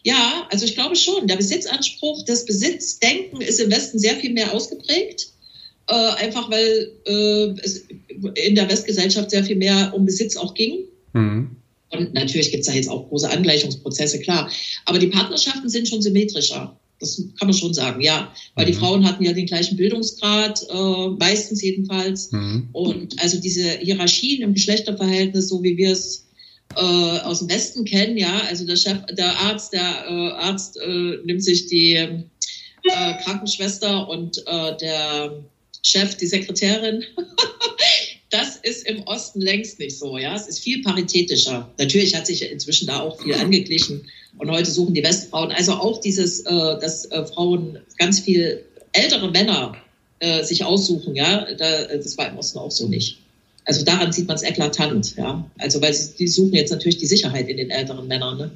Ja, 0.03 0.47
also 0.51 0.65
ich 0.65 0.75
glaube 0.75 0.95
schon. 0.95 1.27
Der 1.27 1.37
Besitzanspruch, 1.37 2.23
das 2.25 2.45
Besitzdenken 2.45 3.41
ist 3.41 3.59
im 3.59 3.71
Westen 3.71 3.99
sehr 3.99 4.15
viel 4.15 4.33
mehr 4.33 4.53
ausgeprägt. 4.53 5.29
äh, 5.87 5.93
einfach 5.93 6.49
weil 6.51 6.91
äh, 7.05 7.53
es 7.63 7.85
in 8.35 8.55
der 8.55 8.69
Westgesellschaft 8.69 9.31
sehr 9.31 9.43
viel 9.43 9.55
mehr 9.55 9.93
um 9.95 10.05
Besitz 10.05 10.35
auch 10.35 10.53
ging. 10.53 10.85
Mhm. 11.13 11.55
Und 11.89 12.13
natürlich 12.13 12.51
gibt 12.51 12.61
es 12.61 12.67
da 12.67 12.73
jetzt 12.73 12.89
auch 12.89 13.07
große 13.07 13.29
Angleichungsprozesse, 13.29 14.19
klar. 14.19 14.51
Aber 14.85 14.99
die 14.99 15.07
Partnerschaften 15.07 15.69
sind 15.69 15.87
schon 15.87 16.01
symmetrischer. 16.01 16.77
Das 16.99 17.21
kann 17.37 17.47
man 17.47 17.53
schon 17.53 17.73
sagen, 17.73 18.01
ja. 18.01 18.33
Weil 18.55 18.65
mhm. 18.65 18.71
die 18.71 18.77
Frauen 18.77 19.05
hatten 19.05 19.23
ja 19.23 19.33
den 19.33 19.45
gleichen 19.45 19.77
Bildungsgrad, 19.77 20.65
äh, 20.69 21.07
meistens 21.19 21.61
jedenfalls. 21.61 22.31
Mhm. 22.31 22.69
Und 22.73 23.21
also 23.21 23.39
diese 23.39 23.69
Hierarchien 23.69 24.41
im 24.41 24.53
Geschlechterverhältnis, 24.53 25.49
so 25.49 25.61
wie 25.61 25.77
wir 25.77 25.91
es 25.91 26.27
äh, 26.75 26.79
aus 26.79 27.39
dem 27.39 27.49
Westen 27.49 27.85
kennen, 27.85 28.17
ja, 28.17 28.41
also 28.47 28.65
der 28.65 28.75
Chef, 28.75 28.97
der 29.11 29.37
Arzt, 29.39 29.73
der 29.73 30.05
äh, 30.09 30.31
Arzt 30.31 30.77
äh, 30.77 31.17
nimmt 31.23 31.43
sich 31.43 31.67
die 31.67 31.93
äh, 31.93 32.23
Krankenschwester 33.23 34.09
und 34.09 34.37
äh, 34.45 34.77
der 34.77 35.43
Chef 35.83 36.15
die 36.17 36.27
Sekretärin. 36.27 37.03
Das 38.29 38.57
ist 38.57 38.85
im 38.85 39.03
Osten 39.03 39.39
längst 39.39 39.79
nicht 39.79 39.97
so. 39.97 40.17
Ja, 40.17 40.35
es 40.35 40.47
ist 40.47 40.59
viel 40.59 40.81
paritätischer. 40.81 41.73
Natürlich 41.77 42.13
hat 42.13 42.27
sich 42.27 42.41
inzwischen 42.51 42.87
da 42.87 42.99
auch 42.99 43.21
viel 43.21 43.33
angeglichen. 43.33 44.05
Und 44.37 44.51
heute 44.51 44.69
suchen 44.69 44.93
die 44.93 45.03
Westfrauen, 45.03 45.51
also 45.51 45.73
auch 45.73 45.99
dieses, 45.99 46.41
äh, 46.41 46.79
dass 46.79 47.05
äh, 47.05 47.25
Frauen 47.25 47.79
ganz 47.97 48.19
viel 48.19 48.63
ältere 48.91 49.31
Männer 49.31 49.75
äh, 50.19 50.43
sich 50.43 50.63
aussuchen. 50.63 51.15
Ja, 51.15 51.45
da, 51.57 51.85
das 51.85 52.17
war 52.17 52.29
im 52.29 52.37
Osten 52.37 52.59
auch 52.59 52.71
so 52.71 52.87
nicht. 52.87 53.19
Also 53.65 53.83
daran 53.83 54.11
sieht 54.13 54.27
man 54.27 54.35
es 54.35 54.43
eklatant. 54.43 55.15
Ja, 55.17 55.43
also 55.57 55.81
weil 55.81 55.93
sie, 55.93 56.15
die 56.15 56.27
suchen 56.27 56.53
jetzt 56.53 56.71
natürlich 56.71 56.97
die 56.97 57.07
Sicherheit 57.07 57.49
in 57.49 57.57
den 57.57 57.69
älteren 57.69 58.07
Männern. 58.07 58.37
Ne? 58.37 58.51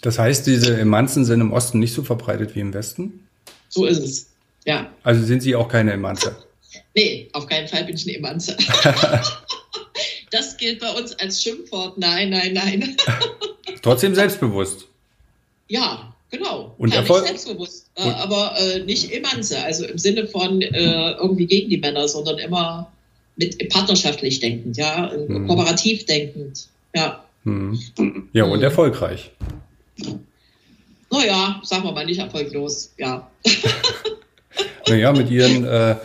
Das 0.00 0.18
heißt, 0.18 0.46
diese 0.46 0.78
Emanzen 0.78 1.24
sind 1.24 1.40
im 1.40 1.52
Osten 1.52 1.78
nicht 1.78 1.94
so 1.94 2.02
verbreitet 2.02 2.54
wie 2.54 2.60
im 2.60 2.74
Westen? 2.74 3.26
So 3.68 3.84
ist 3.84 3.98
es. 3.98 4.26
Ja. 4.64 4.90
Also 5.02 5.24
sind 5.24 5.42
Sie 5.42 5.54
auch 5.54 5.68
keine 5.68 5.92
Emanze? 5.92 6.36
Nee, 6.94 7.28
auf 7.32 7.46
keinen 7.46 7.68
Fall 7.68 7.84
bin 7.84 7.94
ich 7.94 8.06
eine 8.06 8.18
Emanze. 8.18 8.54
das 10.30 10.56
gilt 10.58 10.80
bei 10.80 10.90
uns 10.92 11.12
als 11.18 11.42
Schimpfwort. 11.42 11.96
Nein, 11.96 12.30
nein, 12.30 12.52
nein. 12.52 12.96
Trotzdem 13.82 14.14
selbstbewusst. 14.14 14.86
Ja, 15.68 16.12
genau. 16.30 16.74
Und 16.78 16.92
ja, 16.92 17.00
Erfolg 17.00 17.26
selbstbewusst, 17.26 17.90
äh, 17.96 18.02
aber 18.02 18.54
äh, 18.58 18.80
nicht 18.84 19.12
Emanze, 19.12 19.62
also 19.62 19.84
im 19.84 19.98
Sinne 19.98 20.26
von 20.26 20.62
äh, 20.62 21.12
irgendwie 21.12 21.46
gegen 21.46 21.70
die 21.70 21.78
Männer, 21.78 22.08
sondern 22.08 22.38
immer 22.38 22.92
mit 23.36 23.68
partnerschaftlich 23.68 24.40
denkend, 24.40 24.76
ja, 24.76 25.10
hm. 25.10 25.46
kooperativ 25.46 26.06
denkend, 26.06 26.68
ja. 26.94 27.24
Hm. 27.44 27.78
Ja, 28.32 28.44
und 28.44 28.62
erfolgreich. 28.62 29.30
Naja, 31.10 31.60
sagen 31.62 31.84
wir 31.84 31.92
mal 31.92 32.06
nicht 32.06 32.18
erfolglos, 32.18 32.92
ja. 32.98 33.30
naja, 34.88 35.12
mit 35.12 35.30
ihren 35.30 35.64
äh, 35.64 35.96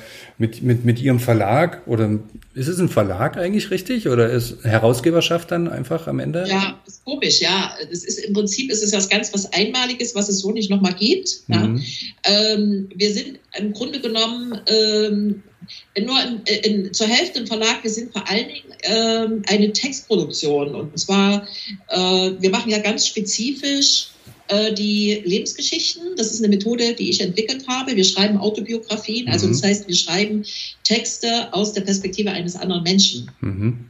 mit, 0.41 0.63
mit, 0.63 0.83
mit 0.85 0.99
Ihrem 0.99 1.19
Verlag 1.19 1.83
oder 1.85 2.19
ist 2.55 2.67
es 2.67 2.79
ein 2.79 2.89
Verlag 2.89 3.37
eigentlich 3.37 3.69
richtig 3.69 4.07
oder 4.07 4.27
ist 4.31 4.63
Herausgeberschaft 4.63 5.51
dann 5.51 5.67
einfach 5.67 6.07
am 6.07 6.19
Ende? 6.19 6.45
Ja, 6.47 6.81
ist 6.87 7.05
komisch, 7.05 7.41
ja. 7.41 7.75
Das 7.91 8.03
ist 8.03 8.17
im 8.25 8.33
Prinzip 8.33 8.71
ist 8.71 8.81
es 8.81 8.91
was 8.91 9.07
ganz 9.07 9.31
was 9.35 9.53
Einmaliges, 9.53 10.15
was 10.15 10.29
es 10.29 10.39
so 10.39 10.51
nicht 10.51 10.71
nochmal 10.71 10.95
gibt. 10.95 11.43
Mhm. 11.47 11.55
Ja. 11.55 11.73
Ähm, 12.23 12.89
wir 12.95 13.13
sind 13.13 13.39
im 13.55 13.71
Grunde 13.71 14.01
genommen 14.01 14.59
ähm, 14.65 15.43
nur 15.99 16.17
in, 16.23 16.41
in, 16.63 16.93
zur 16.93 17.07
Hälfte 17.07 17.41
ein 17.41 17.47
Verlag, 17.47 17.83
wir 17.83 17.91
sind 17.91 18.11
vor 18.11 18.27
allen 18.27 18.47
Dingen 18.47 18.73
ähm, 18.81 19.43
eine 19.47 19.71
Textproduktion. 19.71 20.73
Und 20.73 20.97
zwar, 20.97 21.47
äh, 21.89 22.31
wir 22.39 22.49
machen 22.49 22.71
ja 22.71 22.79
ganz 22.79 23.05
spezifisch 23.05 24.07
äh, 24.51 24.73
die 24.73 25.21
Lebensgeschichten. 25.23 26.15
Das 26.17 26.31
ist 26.31 26.39
eine 26.39 26.49
Methode, 26.49 26.93
die 26.93 27.09
ich 27.09 27.21
entwickelt 27.21 27.65
habe. 27.67 27.95
Wir 27.95 28.03
schreiben 28.03 28.37
Autobiografien, 28.37 29.29
also 29.29 29.47
mhm. 29.47 29.51
das 29.51 29.63
heißt, 29.63 29.87
wir 29.87 29.95
schreiben 29.95 30.43
Texte 30.83 31.53
aus 31.53 31.71
der 31.73 31.81
Perspektive 31.81 32.31
eines 32.31 32.55
anderen 32.55 32.83
Menschen. 32.83 33.31
Mhm. 33.39 33.85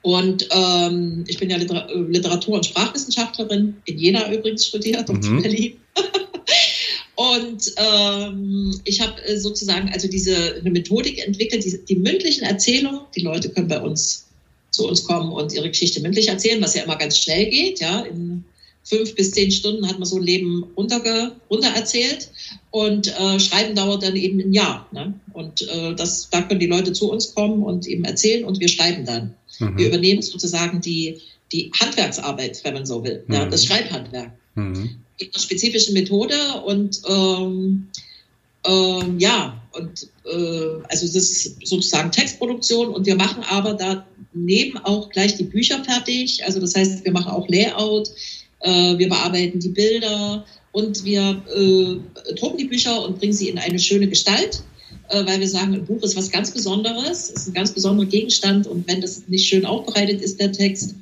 Und 0.00 0.48
ähm, 0.50 1.24
ich 1.26 1.38
bin 1.38 1.50
ja 1.50 1.58
Liter 1.58 1.88
Literatur- 1.94 2.54
und 2.54 2.64
Sprachwissenschaftlerin, 2.64 3.76
in 3.84 3.98
Jena 3.98 4.32
übrigens 4.32 4.66
studiert 4.66 5.10
und 5.10 5.28
mhm. 5.28 5.36
in 5.36 5.42
Berlin. 5.42 5.76
und 7.16 7.72
ähm, 7.76 8.80
ich 8.84 9.00
habe 9.02 9.22
äh, 9.26 9.36
sozusagen 9.38 9.90
also 9.92 10.08
diese 10.08 10.54
eine 10.60 10.70
Methodik 10.70 11.26
entwickelt, 11.26 11.64
die, 11.64 11.84
die 11.84 11.96
mündlichen 11.96 12.44
Erzählungen, 12.44 13.00
die 13.14 13.20
Leute 13.20 13.50
können 13.50 13.68
bei 13.68 13.80
uns 13.80 14.26
zu 14.70 14.88
uns 14.88 15.04
kommen 15.04 15.32
und 15.32 15.52
ihre 15.52 15.68
Geschichte 15.68 16.00
mündlich 16.00 16.28
erzählen, 16.28 16.62
was 16.62 16.74
ja 16.74 16.84
immer 16.84 16.96
ganz 16.96 17.18
schnell 17.18 17.50
geht, 17.50 17.80
ja, 17.80 18.00
in 18.00 18.44
fünf 18.88 19.14
bis 19.14 19.32
zehn 19.32 19.50
Stunden 19.50 19.86
hat 19.86 19.98
man 19.98 20.08
so 20.08 20.16
ein 20.16 20.22
Leben 20.22 20.64
runterge 20.76 21.32
runtererzählt 21.50 22.30
und 22.70 23.08
äh, 23.08 23.38
Schreiben 23.38 23.74
dauert 23.74 24.02
dann 24.02 24.16
eben 24.16 24.40
ein 24.40 24.52
Jahr. 24.52 24.88
Ne? 24.92 25.14
Und 25.32 25.68
äh, 25.68 25.94
das, 25.94 26.30
da 26.30 26.42
können 26.42 26.60
die 26.60 26.66
Leute 26.66 26.92
zu 26.92 27.10
uns 27.10 27.34
kommen 27.34 27.62
und 27.62 27.86
eben 27.86 28.04
erzählen 28.04 28.44
und 28.44 28.60
wir 28.60 28.68
schreiben 28.68 29.04
dann. 29.04 29.34
Mhm. 29.58 29.78
Wir 29.78 29.88
übernehmen 29.88 30.22
sozusagen 30.22 30.80
die, 30.80 31.20
die 31.52 31.70
Handwerksarbeit, 31.78 32.60
wenn 32.64 32.74
man 32.74 32.86
so 32.86 33.04
will, 33.04 33.24
mhm. 33.26 33.34
ja, 33.34 33.44
das 33.46 33.66
Schreibhandwerk. 33.66 34.32
Mhm. 34.54 34.96
Mit 35.20 35.34
einer 35.34 35.42
spezifischen 35.42 35.94
Methode 35.94 36.36
und 36.64 37.00
ähm, 37.08 37.88
ähm, 38.66 39.18
ja, 39.18 39.62
und 39.72 40.08
äh, 40.24 40.82
also 40.88 41.06
das 41.06 41.14
ist 41.14 41.66
sozusagen 41.66 42.10
Textproduktion 42.10 42.88
und 42.88 43.06
wir 43.06 43.16
machen 43.16 43.44
aber 43.48 43.74
daneben 43.74 44.78
auch 44.78 45.10
gleich 45.10 45.36
die 45.36 45.44
Bücher 45.44 45.82
fertig. 45.84 46.44
Also 46.44 46.60
das 46.60 46.74
heißt, 46.74 47.04
wir 47.04 47.12
machen 47.12 47.30
auch 47.30 47.48
Layout, 47.48 48.10
äh, 48.60 48.98
wir 48.98 49.08
bearbeiten 49.08 49.60
die 49.60 49.68
Bilder 49.68 50.44
und 50.72 51.04
wir 51.04 51.42
äh, 51.54 52.34
drucken 52.34 52.58
die 52.58 52.64
Bücher 52.64 53.04
und 53.04 53.18
bringen 53.18 53.32
sie 53.32 53.48
in 53.48 53.58
eine 53.58 53.78
schöne 53.78 54.08
Gestalt, 54.08 54.62
äh, 55.08 55.24
weil 55.26 55.40
wir 55.40 55.48
sagen, 55.48 55.74
ein 55.74 55.86
Buch 55.86 56.02
ist 56.02 56.16
was 56.16 56.30
ganz 56.30 56.50
Besonderes, 56.50 57.30
ist 57.30 57.48
ein 57.48 57.54
ganz 57.54 57.72
besonderer 57.72 58.06
Gegenstand 58.06 58.66
und 58.66 58.86
wenn 58.88 59.00
das 59.00 59.28
nicht 59.28 59.48
schön 59.48 59.64
aufbereitet 59.64 60.20
ist, 60.20 60.40
der 60.40 60.52
Text, 60.52 60.94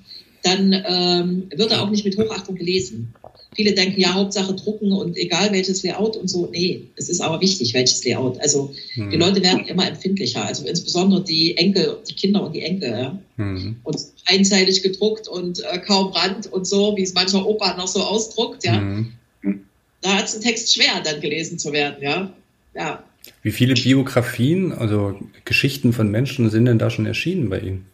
dann 0.47 0.85
ähm, 0.87 1.51
wird 1.55 1.73
er 1.73 1.83
auch 1.83 1.91
nicht 1.91 2.05
mit 2.05 2.17
Hochachtung 2.17 2.55
gelesen. 2.55 3.15
Viele 3.55 3.73
denken, 3.73 4.01
ja, 4.01 4.15
Hauptsache 4.15 4.55
drucken 4.55 4.93
und 4.93 5.17
egal 5.17 5.51
welches 5.51 5.83
Layout 5.83 6.17
und 6.17 6.29
so. 6.29 6.49
Nee, 6.53 6.83
es 6.97 7.09
ist 7.09 7.21
aber 7.21 7.41
wichtig, 7.41 7.75
welches 7.75 8.05
Layout. 8.05 8.39
Also 8.41 8.75
mhm. 8.95 9.11
die 9.11 9.17
Leute 9.17 9.43
werden 9.43 9.67
immer 9.67 9.89
empfindlicher, 9.89 10.45
also 10.45 10.67
insbesondere 10.67 11.25
die 11.25 11.57
Enkel, 11.57 11.99
die 12.09 12.15
Kinder 12.15 12.45
und 12.45 12.55
die 12.55 12.63
Enkel. 12.63 12.91
Ja? 12.91 13.19
Mhm. 13.37 13.77
Und 13.83 13.97
einseitig 14.27 14.83
gedruckt 14.83 15.27
und 15.27 15.65
äh, 15.65 15.79
kaum 15.79 16.13
Rand 16.13 16.53
und 16.53 16.67
so, 16.67 16.97
wie 16.97 17.03
es 17.03 17.15
mancher 17.15 17.47
Opa 17.47 17.77
noch 17.77 17.89
so 17.89 18.01
ausdruckt, 18.03 18.65
ja. 18.65 18.79
Mhm. 18.79 19.13
Da 20.03 20.19
hat 20.19 20.27
es 20.27 20.37
ein 20.37 20.43
Text 20.43 20.75
schwer, 20.75 21.01
dann 21.03 21.21
gelesen 21.21 21.59
zu 21.59 21.73
werden, 21.73 21.97
ja. 22.01 22.33
ja. 22.75 23.03
Wie 23.43 23.51
viele 23.51 23.75
Biografien, 23.75 24.73
also 24.73 25.19
Geschichten 25.45 25.93
von 25.93 26.11
Menschen 26.11 26.49
sind 26.51 26.67
denn 26.67 26.79
da 26.79 26.91
schon 26.91 27.07
erschienen 27.07 27.49
bei 27.49 27.59
Ihnen? 27.59 27.87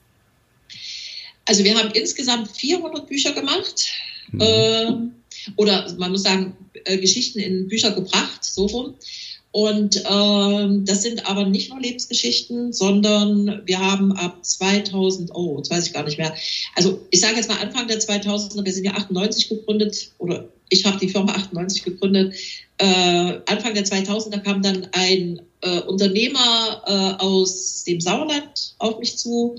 Also 1.53 1.65
wir 1.65 1.77
haben 1.77 1.91
insgesamt 1.91 2.51
400 2.57 3.07
Bücher 3.07 3.33
gemacht. 3.33 3.93
Mhm. 4.31 4.41
Äh, 4.41 4.93
oder 5.57 5.95
man 5.99 6.13
muss 6.13 6.23
sagen, 6.23 6.57
äh, 6.85 6.97
Geschichten 6.97 7.41
in 7.41 7.69
Bücher 7.69 7.91
gebracht, 7.91 8.43
so 8.43 8.65
rum. 8.65 8.95
Und 9.51 10.03
ähm, 10.11 10.87
das 10.87 11.03
sind 11.03 11.29
aber 11.29 11.45
nicht 11.45 11.69
nur 11.69 11.79
Lebensgeschichten, 11.79 12.73
sondern 12.73 13.61
wir 13.67 13.81
haben 13.81 14.13
ab 14.13 14.43
2000, 14.43 15.35
oh, 15.35 15.59
jetzt 15.59 15.71
weiß 15.71 15.89
ich 15.89 15.93
gar 15.93 16.05
nicht 16.05 16.17
mehr. 16.17 16.35
Also 16.75 17.03
ich 17.11 17.21
sage 17.21 17.37
jetzt 17.37 17.51
mal 17.51 17.59
Anfang 17.59 17.87
der 17.87 18.01
2000er, 18.01 18.65
wir 18.65 18.73
sind 18.73 18.85
ja 18.85 18.93
98 18.93 19.51
gegründet 19.51 20.13
oder 20.17 20.49
ich 20.71 20.87
habe 20.87 20.99
die 20.99 21.11
Firma 21.11 21.35
98 21.35 21.85
gegründet. 21.85 22.35
Äh, 22.79 23.41
Anfang 23.45 23.75
der 23.75 23.85
2000er 23.85 24.39
kam 24.39 24.63
dann 24.63 24.89
ein 24.93 25.43
äh, 25.61 25.81
Unternehmer 25.81 26.83
äh, 26.87 27.23
aus 27.23 27.85
dem 27.85 28.01
Sauerland 28.01 28.75
auf 28.79 28.99
mich 29.01 29.19
zu 29.19 29.57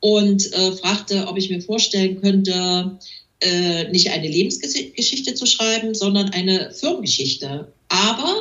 und 0.00 0.52
äh, 0.52 0.72
fragte, 0.72 1.26
ob 1.28 1.36
ich 1.36 1.50
mir 1.50 1.60
vorstellen 1.60 2.20
könnte, 2.20 2.98
äh, 3.40 3.88
nicht 3.90 4.10
eine 4.10 4.28
Lebensgeschichte 4.28 5.34
zu 5.34 5.46
schreiben, 5.46 5.94
sondern 5.94 6.30
eine 6.30 6.72
Firmengeschichte. 6.72 7.72
Aber 7.88 8.36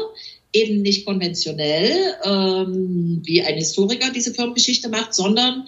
eben 0.51 0.81
nicht 0.81 1.05
konventionell, 1.05 2.15
ähm, 2.23 3.21
wie 3.23 3.41
ein 3.41 3.55
Historiker 3.55 4.11
diese 4.11 4.33
Firmengeschichte 4.33 4.89
macht, 4.89 5.13
sondern 5.13 5.65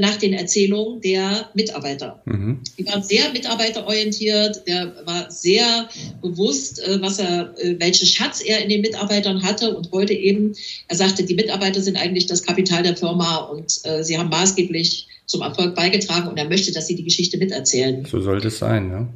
nach 0.00 0.16
den 0.16 0.32
Erzählungen 0.32 1.00
der 1.02 1.50
Mitarbeiter. 1.54 2.22
Mhm. 2.24 2.60
Die 2.78 2.86
waren 2.86 3.02
sehr 3.02 3.30
mitarbeiterorientiert, 3.32 4.66
der 4.66 4.94
war 5.04 5.30
sehr 5.30 5.88
bewusst, 6.22 6.80
äh, 6.80 7.00
was 7.02 7.18
er, 7.18 7.54
äh, 7.58 7.76
welchen 7.78 8.06
Schatz 8.06 8.40
er 8.40 8.62
in 8.62 8.70
den 8.70 8.80
Mitarbeitern 8.80 9.42
hatte 9.42 9.76
und 9.76 9.92
wollte 9.92 10.14
eben, 10.14 10.54
er 10.88 10.96
sagte, 10.96 11.24
die 11.24 11.34
Mitarbeiter 11.34 11.82
sind 11.82 11.96
eigentlich 11.96 12.26
das 12.26 12.42
Kapital 12.42 12.82
der 12.82 12.96
Firma 12.96 13.36
und 13.36 13.80
äh, 13.84 14.02
sie 14.02 14.16
haben 14.16 14.30
maßgeblich 14.30 15.08
zum 15.26 15.42
Erfolg 15.42 15.74
beigetragen 15.74 16.28
und 16.28 16.38
er 16.38 16.48
möchte, 16.48 16.72
dass 16.72 16.86
sie 16.86 16.94
die 16.94 17.04
Geschichte 17.04 17.36
miterzählen. 17.36 18.04
So 18.06 18.20
sollte 18.20 18.48
es 18.48 18.58
sein, 18.58 18.90
ja. 18.90 19.08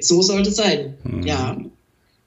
So 0.00 0.22
sollte 0.22 0.48
es 0.48 0.56
sein, 0.56 0.94
mhm. 1.04 1.22
ja. 1.22 1.56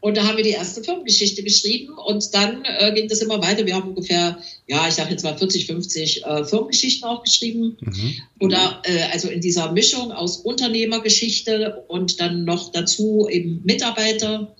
Und 0.07 0.15
da 0.15 0.25
haben 0.25 0.37
wir 0.37 0.43
die 0.45 0.51
erste 0.51 0.81
Firmengeschichte 0.81 1.43
geschrieben 1.43 1.89
und 1.97 2.33
dann 2.33 2.63
äh, 2.63 2.93
ging 2.93 3.09
das 3.09 3.19
immer 3.19 3.41
weiter. 3.43 3.65
Wir 3.65 3.75
haben 3.75 3.89
ungefähr, 3.89 4.37
ja, 4.65 4.87
ich 4.87 4.93
sage 4.93 5.11
jetzt 5.11 5.23
mal 5.23 5.37
40, 5.37 5.65
50 5.65 6.23
äh, 6.23 6.45
Firmengeschichten 6.45 7.09
auch 7.09 7.23
geschrieben. 7.23 7.75
Mhm. 7.81 8.13
Oder 8.39 8.81
äh, 8.85 9.11
also 9.11 9.27
in 9.27 9.41
dieser 9.41 9.69
Mischung 9.73 10.13
aus 10.13 10.37
Unternehmergeschichte 10.37 11.83
und 11.89 12.21
dann 12.21 12.45
noch 12.45 12.71
dazu 12.71 13.27
eben 13.29 13.61
Mitarbeiter. 13.65 14.55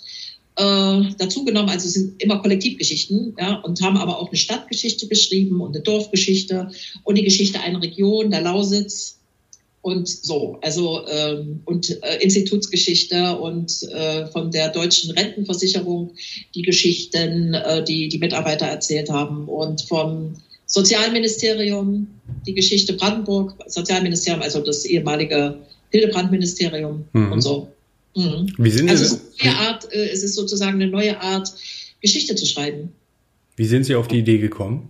äh, 0.58 1.13
dazugenommen. 1.18 1.70
Also 1.70 1.88
es 1.88 1.94
sind 1.94 2.22
immer 2.22 2.39
Kollektivgeschichten, 2.42 3.38
ja, 3.39 3.62
und 3.62 3.82
haben 3.82 3.96
aber 3.96 4.20
auch 4.20 4.27
eine 4.27 4.38
Stadtgeschichte 4.38 5.08
geschrieben 5.08 5.62
und 5.62 5.75
eine 5.75 5.84
Dorfgeschichte 5.84 6.72
und 7.04 7.18
die 7.18 7.24
Geschichte 7.24 7.62
einer 7.62 7.82
Region, 7.82 8.32
der 8.32 8.42
Lausitz 8.42 9.17
und 9.88 10.06
so, 10.06 10.60
also 10.62 11.08
ähm, 11.08 11.62
und 11.63 11.89
äh, 12.03 12.17
Institutsgeschichte 12.22 13.38
und 13.38 13.72
äh, 13.84 14.27
von 14.27 14.51
der 14.51 14.67
deutschen 14.67 15.12
Rentenversicherung 15.12 16.12
die 16.53 16.62
Geschichten, 16.62 17.53
äh, 17.53 17.82
die 17.86 18.10
die 18.10 18.17
Mitarbeiter 18.17 18.65
erzählt 18.65 19.10
haben 19.10 19.48
und 19.48 19.82
vom 19.84 20.34
Sozialministerium 20.65 22.06
die 22.46 22.53
Geschichte 22.53 22.94
Brandenburg, 22.94 23.56
Sozialministerium, 23.67 24.41
also 24.41 24.60
das 24.60 24.84
ehemalige 24.84 25.58
Hildebrand-Ministerium 25.91 27.06
mhm. 27.13 27.32
und 27.32 27.41
so. 27.41 27.70
Mhm. 28.13 28.53
Wie 28.58 28.70
sind 28.70 28.89
also 28.89 29.06
es, 29.06 29.13
ist 29.13 29.46
Art, 29.46 29.88
äh, 29.94 30.10
es 30.10 30.22
ist 30.22 30.36
sozusagen 30.36 30.82
eine 30.82 30.91
neue 30.91 31.17
Art, 31.22 31.53
Geschichte 32.01 32.36
zu 32.36 32.46
schreiben. 32.46 32.91
Wie 33.56 33.65
sind 33.65 33.86
Sie 33.86 33.96
auf 33.96 34.10
die 34.10 34.20
Idee 34.20 34.38
gekommen? 34.38 34.89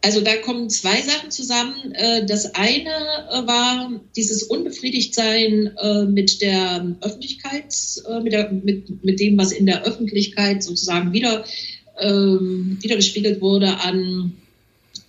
Also 0.00 0.20
da 0.20 0.36
kommen 0.36 0.70
zwei 0.70 1.02
Sachen 1.02 1.30
zusammen. 1.30 1.92
Äh, 1.92 2.24
das 2.24 2.54
eine 2.54 2.90
äh, 2.90 3.46
war 3.46 4.00
dieses 4.16 4.44
Unbefriedigtsein 4.44 5.76
äh, 5.76 6.04
mit 6.04 6.40
der 6.40 6.96
Öffentlichkeit, 7.00 7.74
mit, 8.22 8.32
der, 8.32 8.52
mit, 8.52 9.04
mit 9.04 9.18
dem, 9.18 9.36
was 9.36 9.52
in 9.52 9.66
der 9.66 9.84
Öffentlichkeit 9.84 10.62
sozusagen 10.62 11.12
wieder 11.12 11.44
ähm, 12.00 12.78
wiedergespiegelt 12.80 13.40
wurde 13.40 13.76
an, 13.80 14.34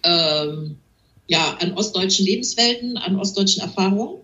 ähm, 0.04 0.78
ja, 1.28 1.58
an 1.60 1.74
ostdeutschen 1.74 2.26
Lebenswelten, 2.26 2.98
an 2.98 3.20
ostdeutschen 3.20 3.62
Erfahrungen. 3.62 4.22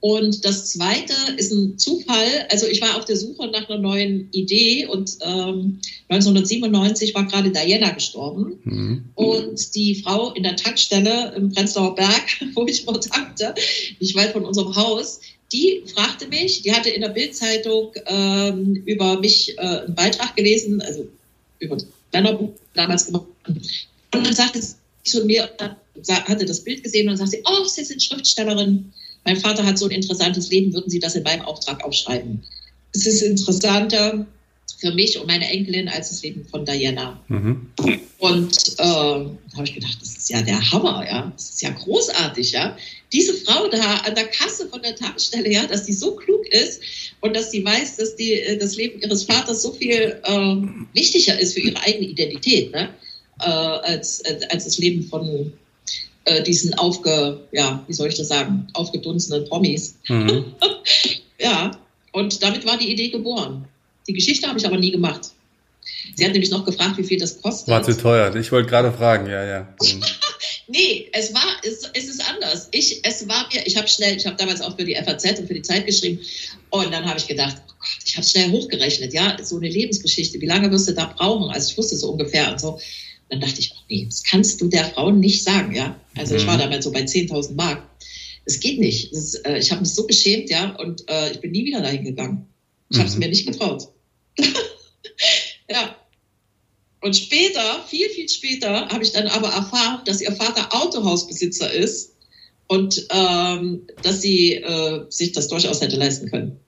Und 0.00 0.46
das 0.46 0.70
zweite 0.70 1.12
ist 1.36 1.52
ein 1.52 1.78
Zufall. 1.78 2.46
Also 2.50 2.66
ich 2.66 2.80
war 2.80 2.96
auf 2.96 3.04
der 3.04 3.16
Suche 3.16 3.48
nach 3.48 3.68
einer 3.68 3.78
neuen 3.78 4.30
Idee 4.32 4.86
und 4.86 5.18
ähm, 5.20 5.80
1997 6.08 7.14
war 7.14 7.26
gerade 7.26 7.50
Diana 7.50 7.90
gestorben. 7.90 8.58
Mhm. 8.64 9.04
Und 9.14 9.74
die 9.74 9.96
Frau 9.96 10.32
in 10.32 10.42
der 10.42 10.56
Tankstelle 10.56 11.34
im 11.36 11.52
Prenzlauer 11.52 11.94
Berg, 11.94 12.24
wo 12.54 12.66
ich 12.66 12.86
mal 12.86 12.98
tankte, 12.98 13.54
nicht 14.00 14.16
weit 14.16 14.32
von 14.32 14.46
unserem 14.46 14.74
Haus, 14.74 15.20
die 15.52 15.82
fragte 15.94 16.28
mich, 16.28 16.62
die 16.62 16.72
hatte 16.72 16.90
in 16.90 17.02
der 17.02 17.08
Bildzeitung 17.08 17.92
ähm, 18.06 18.82
über 18.86 19.18
mich 19.20 19.58
äh, 19.58 19.60
einen 19.60 19.94
Beitrag 19.94 20.34
gelesen, 20.36 20.80
also 20.80 21.08
über 21.58 21.74
das 21.74 21.86
Männerbuch 22.12 22.52
damals 22.74 23.06
gemacht. 23.06 23.26
Und 23.46 24.26
dann 24.26 24.34
sagte 24.34 24.62
sie 24.62 24.76
zu 25.04 25.24
mir, 25.26 25.50
hatte 26.08 26.44
das 26.46 26.60
Bild 26.60 26.84
gesehen 26.84 27.08
und 27.08 27.16
sagte, 27.16 27.42
oh, 27.44 27.64
Sie 27.64 27.84
sind 27.84 28.02
Schriftstellerin 28.02 28.92
mein 29.24 29.36
Vater 29.36 29.64
hat 29.64 29.78
so 29.78 29.86
ein 29.86 29.90
interessantes 29.90 30.50
Leben, 30.50 30.72
würden 30.72 30.90
Sie 30.90 30.98
das 30.98 31.14
in 31.14 31.22
meinem 31.22 31.42
Auftrag 31.42 31.84
aufschreiben? 31.84 32.42
Es 32.92 33.06
ist 33.06 33.22
interessanter 33.22 34.26
für 34.80 34.92
mich 34.92 35.18
und 35.18 35.26
meine 35.26 35.48
Enkelin 35.48 35.88
als 35.88 36.08
das 36.08 36.22
Leben 36.22 36.44
von 36.46 36.64
Diana. 36.64 37.20
Mhm. 37.28 37.66
Und 38.18 38.56
äh, 38.78 38.82
da 38.82 39.56
habe 39.56 39.64
ich 39.64 39.74
gedacht, 39.74 39.98
das 40.00 40.16
ist 40.16 40.30
ja 40.30 40.42
der 40.42 40.70
Hammer, 40.70 41.04
ja, 41.06 41.32
das 41.36 41.50
ist 41.50 41.62
ja 41.62 41.70
großartig, 41.70 42.52
ja. 42.52 42.76
Diese 43.12 43.34
Frau 43.34 43.68
da 43.68 43.96
an 43.96 44.14
der 44.14 44.26
Kasse 44.26 44.68
von 44.68 44.82
der 44.82 44.96
Tankstelle, 44.96 45.50
ja, 45.50 45.66
dass 45.66 45.86
sie 45.86 45.92
so 45.92 46.16
klug 46.16 46.46
ist 46.48 46.80
und 47.20 47.34
dass 47.36 47.50
sie 47.50 47.64
weiß, 47.64 47.96
dass 47.96 48.16
die, 48.16 48.32
äh, 48.32 48.56
das 48.56 48.76
Leben 48.76 49.00
ihres 49.02 49.24
Vaters 49.24 49.62
so 49.62 49.72
viel 49.72 50.20
äh, 50.22 50.56
wichtiger 50.94 51.38
ist 51.38 51.54
für 51.54 51.60
ihre 51.60 51.80
eigene 51.82 52.08
Identität, 52.08 52.72
ne? 52.72 52.88
Äh, 53.40 53.44
als, 53.44 54.24
als, 54.24 54.44
als 54.50 54.64
das 54.64 54.78
Leben 54.78 55.02
von 55.02 55.52
äh, 56.30 56.42
diesen 56.42 56.74
aufge, 56.74 57.40
ja, 57.50 57.82
wie 57.86 57.92
soll 57.92 58.08
ich 58.08 58.16
das 58.16 58.28
sagen, 58.28 58.68
aufgedunsenen 58.72 59.44
Promis. 59.46 59.96
Mhm. 60.08 60.44
ja, 61.40 61.72
und 62.12 62.42
damit 62.42 62.64
war 62.64 62.78
die 62.78 62.90
Idee 62.90 63.08
geboren. 63.08 63.66
Die 64.06 64.12
Geschichte 64.12 64.46
habe 64.46 64.58
ich 64.58 64.66
aber 64.66 64.78
nie 64.78 64.92
gemacht. 64.92 65.30
Sie 66.14 66.24
hat 66.24 66.32
nämlich 66.32 66.50
noch 66.50 66.64
gefragt, 66.64 66.98
wie 66.98 67.04
viel 67.04 67.18
das 67.18 67.40
kostet. 67.40 67.68
War 67.68 67.82
zu 67.82 67.96
teuer. 67.96 68.34
Ich 68.36 68.52
wollte 68.52 68.68
gerade 68.68 68.92
fragen, 68.92 69.26
ja, 69.26 69.44
ja. 69.44 69.74
Mhm. 69.82 70.02
nee, 70.68 71.08
es 71.12 71.34
war, 71.34 71.46
es, 71.62 71.90
es 71.94 72.08
ist 72.08 72.22
anders. 72.28 72.68
Ich, 72.70 73.00
es 73.02 73.26
war 73.28 73.48
mir, 73.52 73.66
ich 73.66 73.76
habe 73.76 73.88
schnell, 73.88 74.16
ich 74.16 74.26
habe 74.26 74.36
damals 74.36 74.60
auch 74.60 74.76
für 74.76 74.84
die 74.84 74.94
FAZ 74.94 75.40
und 75.40 75.48
für 75.48 75.54
die 75.54 75.62
Zeit 75.62 75.86
geschrieben. 75.86 76.20
Und 76.70 76.92
dann 76.92 77.04
habe 77.06 77.18
ich 77.18 77.26
gedacht, 77.26 77.56
oh 77.68 77.72
Gott, 77.78 78.04
ich 78.04 78.16
habe 78.16 78.26
schnell 78.26 78.50
hochgerechnet, 78.50 79.12
ja, 79.12 79.36
so 79.42 79.56
eine 79.56 79.68
Lebensgeschichte, 79.68 80.40
wie 80.40 80.46
lange 80.46 80.70
wirst 80.70 80.88
du 80.88 80.94
da 80.94 81.06
brauchen? 81.06 81.50
Also 81.50 81.70
ich 81.70 81.78
wusste 81.78 81.96
so 81.96 82.10
ungefähr 82.10 82.52
und 82.52 82.60
so. 82.60 82.78
Dann 83.30 83.40
dachte 83.40 83.60
ich, 83.60 83.72
nee, 83.88 84.06
das 84.06 84.22
kannst 84.24 84.60
du 84.60 84.68
der 84.68 84.86
Frau 84.86 85.10
nicht 85.10 85.44
sagen, 85.44 85.74
ja. 85.74 85.98
Also 86.16 86.34
mhm. 86.34 86.40
ich 86.40 86.46
war 86.46 86.56
mhm. 86.56 86.60
damals 86.60 86.84
so 86.84 86.92
bei 86.92 87.02
10.000 87.02 87.54
Mark. 87.54 87.82
Das 88.44 88.58
geht 88.58 88.80
nicht. 88.80 89.14
Das, 89.14 89.34
äh, 89.36 89.58
ich 89.58 89.70
habe 89.70 89.82
mich 89.82 89.94
so 89.94 90.06
geschämt, 90.06 90.50
ja, 90.50 90.74
und 90.76 91.08
äh, 91.08 91.30
ich 91.30 91.40
bin 91.40 91.52
nie 91.52 91.64
wieder 91.64 91.80
dahin 91.80 92.04
gegangen. 92.04 92.46
Ich 92.90 92.96
mhm. 92.96 93.00
habe 93.00 93.08
es 93.08 93.16
mir 93.16 93.28
nicht 93.28 93.46
getraut. 93.46 93.88
ja. 95.70 95.96
Und 97.02 97.16
später, 97.16 97.84
viel, 97.86 98.08
viel 98.10 98.28
später, 98.28 98.88
habe 98.88 99.02
ich 99.02 99.12
dann 99.12 99.28
aber 99.28 99.48
erfahren, 99.48 100.02
dass 100.04 100.20
ihr 100.20 100.32
Vater 100.32 100.68
Autohausbesitzer 100.74 101.72
ist 101.72 102.16
und 102.66 103.06
ähm, 103.10 103.86
dass 104.02 104.20
sie 104.20 104.54
äh, 104.54 105.06
sich 105.08 105.32
das 105.32 105.48
durchaus 105.48 105.80
hätte 105.80 105.96
leisten 105.96 106.30
können. 106.30 106.60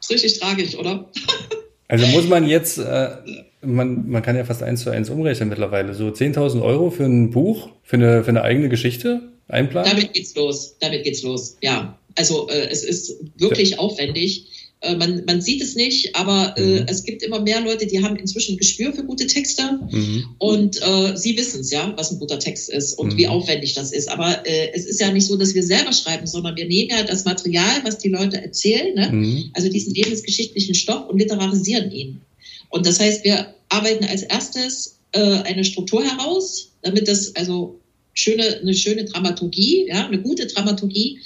ist 0.00 0.10
richtig 0.10 0.38
tragisch, 0.38 0.76
oder? 0.76 1.10
also 1.88 2.06
muss 2.08 2.26
man 2.26 2.46
jetzt 2.46 2.78
äh, 2.78 3.16
man, 3.66 4.08
man 4.08 4.22
kann 4.22 4.36
ja 4.36 4.44
fast 4.44 4.62
eins 4.62 4.82
zu 4.82 4.90
eins 4.90 5.10
umrechnen 5.10 5.48
mittlerweile. 5.48 5.94
So 5.94 6.08
10.000 6.08 6.62
Euro 6.62 6.90
für 6.90 7.04
ein 7.04 7.30
Buch, 7.30 7.70
für 7.82 7.96
eine, 7.96 8.24
für 8.24 8.30
eine 8.30 8.42
eigene 8.42 8.68
Geschichte 8.68 9.22
einplanen? 9.48 9.90
Damit 9.90 10.12
geht's 10.12 10.34
los. 10.34 10.76
Damit 10.80 11.04
geht's 11.04 11.22
los. 11.22 11.56
Ja. 11.62 11.98
Also 12.14 12.48
äh, 12.48 12.68
es 12.70 12.82
ist 12.84 13.16
wirklich 13.36 13.72
ja. 13.72 13.78
aufwendig. 13.78 14.46
Äh, 14.80 14.96
man, 14.96 15.24
man 15.26 15.40
sieht 15.40 15.62
es 15.62 15.74
nicht, 15.74 16.14
aber 16.14 16.54
äh, 16.56 16.80
mhm. 16.80 16.86
es 16.88 17.02
gibt 17.04 17.22
immer 17.22 17.40
mehr 17.40 17.60
Leute, 17.60 17.86
die 17.86 18.02
haben 18.02 18.16
inzwischen 18.16 18.58
Gespür 18.58 18.92
für 18.92 19.04
gute 19.04 19.26
Texte 19.26 19.80
mhm. 19.90 20.24
und 20.38 20.80
äh, 20.82 21.16
sie 21.16 21.36
wissen 21.36 21.60
es 21.60 21.70
ja, 21.70 21.92
was 21.96 22.12
ein 22.12 22.18
guter 22.18 22.38
Text 22.38 22.68
ist 22.68 22.94
und 22.94 23.14
mhm. 23.14 23.16
wie 23.16 23.28
aufwendig 23.28 23.74
das 23.74 23.92
ist. 23.92 24.08
Aber 24.10 24.46
äh, 24.46 24.72
es 24.74 24.84
ist 24.84 25.00
ja 25.00 25.10
nicht 25.10 25.26
so, 25.26 25.36
dass 25.36 25.54
wir 25.54 25.62
selber 25.62 25.92
schreiben, 25.92 26.26
sondern 26.26 26.56
wir 26.56 26.66
nehmen 26.66 26.90
ja 26.90 27.02
das 27.04 27.24
Material, 27.24 27.80
was 27.84 27.98
die 27.98 28.10
Leute 28.10 28.42
erzählen, 28.42 28.94
ne? 28.94 29.12
Mhm. 29.12 29.50
also 29.54 29.70
diesen 29.70 29.94
lebensgeschichtlichen 29.94 30.74
Stoff 30.74 31.08
und 31.08 31.18
literarisieren 31.18 31.90
ihn. 31.90 32.20
Und 32.68 32.86
das 32.86 33.00
heißt, 33.00 33.24
wir 33.24 33.54
arbeiten 33.76 34.04
als 34.04 34.22
erstes 34.22 34.98
äh, 35.12 35.20
eine 35.20 35.64
Struktur 35.64 36.02
heraus, 36.02 36.72
damit 36.82 37.08
das 37.08 37.34
also 37.36 37.80
schöne, 38.14 38.60
eine 38.60 38.74
schöne 38.74 39.04
Dramaturgie, 39.04 39.86
ja, 39.88 40.06
eine 40.06 40.20
gute 40.20 40.46
Dramaturgie, 40.46 41.20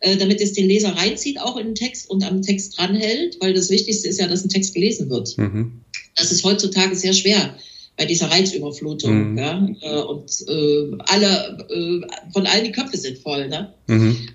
äh, 0.00 0.16
damit 0.16 0.40
es 0.40 0.52
den 0.52 0.68
Leser 0.68 0.90
reinzieht 0.90 1.40
auch 1.40 1.56
in 1.56 1.66
den 1.66 1.74
Text 1.74 2.08
und 2.08 2.24
am 2.24 2.42
Text 2.42 2.78
dranhält, 2.78 3.36
weil 3.40 3.54
das 3.54 3.70
Wichtigste 3.70 4.08
ist 4.08 4.20
ja, 4.20 4.28
dass 4.28 4.44
ein 4.44 4.48
Text 4.48 4.74
gelesen 4.74 5.10
wird. 5.10 5.36
Mhm. 5.36 5.80
Das 6.16 6.32
ist 6.32 6.44
heutzutage 6.44 6.94
sehr 6.94 7.12
schwer 7.12 7.56
bei 7.96 8.04
dieser 8.04 8.30
Reizüberflutung. 8.30 9.32
Mhm. 9.32 9.38
Ja, 9.38 9.68
äh, 9.80 10.02
und 10.02 10.30
äh, 10.48 10.96
alle, 11.06 11.66
äh, 11.70 12.32
von 12.32 12.46
allen 12.46 12.64
die 12.64 12.72
Köpfe 12.72 12.96
sind 12.96 13.18
voll. 13.18 13.48
Ne? 13.48 13.72
Mhm. 13.86 14.28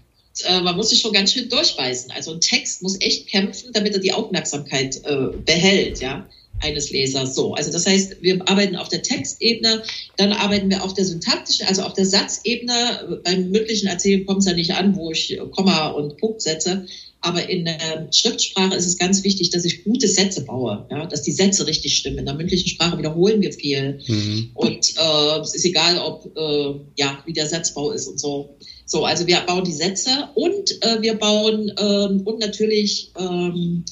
Äh, 0.46 0.62
man 0.62 0.76
muss 0.76 0.90
sich 0.90 1.00
schon 1.00 1.14
ganz 1.14 1.32
schön 1.32 1.48
durchbeißen. 1.48 2.12
Also 2.12 2.34
ein 2.34 2.42
Text 2.42 2.82
muss 2.82 3.00
echt 3.00 3.28
kämpfen, 3.28 3.72
damit 3.74 3.94
er 3.94 4.00
die 4.00 4.14
Aufmerksamkeit 4.14 5.00
äh, 5.06 5.38
behält. 5.46 6.02
Ja 6.02 6.28
eines 6.62 6.92
Lesers. 6.92 7.36
So, 7.36 7.54
also 7.54 7.72
das 7.72 7.86
heißt, 7.86 8.22
wir 8.22 8.42
arbeiten 8.48 8.76
auf 8.76 8.90
der 8.90 9.02
Textebene, 9.02 9.84
dann 10.18 10.32
arbeiten 10.34 10.70
wir 10.70 10.84
auf 10.84 10.94
der 10.94 11.06
syntaktischen, 11.06 11.68
also 11.68 11.84
auf 11.84 11.94
der 11.94 12.06
Satzebene. 12.06 13.22
Beim 13.24 13.50
mündlichen 13.50 13.88
Erzählen 13.88 14.26
kommt 14.26 14.40
es 14.40 14.46
ja 14.46 14.54
nicht 14.54 14.72
an, 14.72 14.96
wo 14.96 15.12
ich 15.12 15.40
Komma 15.52 15.90
und 15.90 16.18
Punkt 16.18 16.42
setze. 16.42 16.86
Aber 17.24 17.48
in 17.48 17.66
der 17.66 18.08
Schriftsprache 18.12 18.76
ist 18.76 18.88
es 18.88 18.98
ganz 18.98 19.24
wichtig, 19.24 19.52
dass 19.52 19.64
ich 19.64 19.84
gute 19.84 20.08
Sätze 20.08 20.44
baue, 20.44 20.88
ja, 20.90 21.06
dass 21.06 21.22
die 21.22 21.32
Sätze 21.32 21.68
richtig 21.68 21.96
stimmen. 21.96 22.18
In 22.18 22.26
der 22.26 22.34
mündlichen 22.34 22.68
Sprache 22.68 22.98
wiederholen 22.98 23.42
wir 23.42 23.54
viel. 23.54 24.00
Mhm. 24.08 24.50
Und 24.56 24.94
äh, 24.98 25.40
es 25.40 25.54
ist 25.54 25.66
egal, 25.66 26.00
ob 26.00 26.36
äh, 26.36 26.80
ja, 26.98 27.22
wie 27.26 27.34
der 27.34 27.46
Satzbau 27.46 27.92
ist 27.92 28.08
und 28.08 28.20
so. 28.20 28.58
So, 28.88 29.06
also 29.06 29.28
wir 29.28 29.40
bauen 29.42 29.64
die 29.64 29.72
Sätze 29.72 30.10
und 30.34 30.84
äh, 30.84 31.02
wir 31.02 31.14
bauen 31.14 31.72
ähm, 31.80 32.22
und 32.26 32.40
natürlich 32.40 33.12
ähm, 33.18 33.86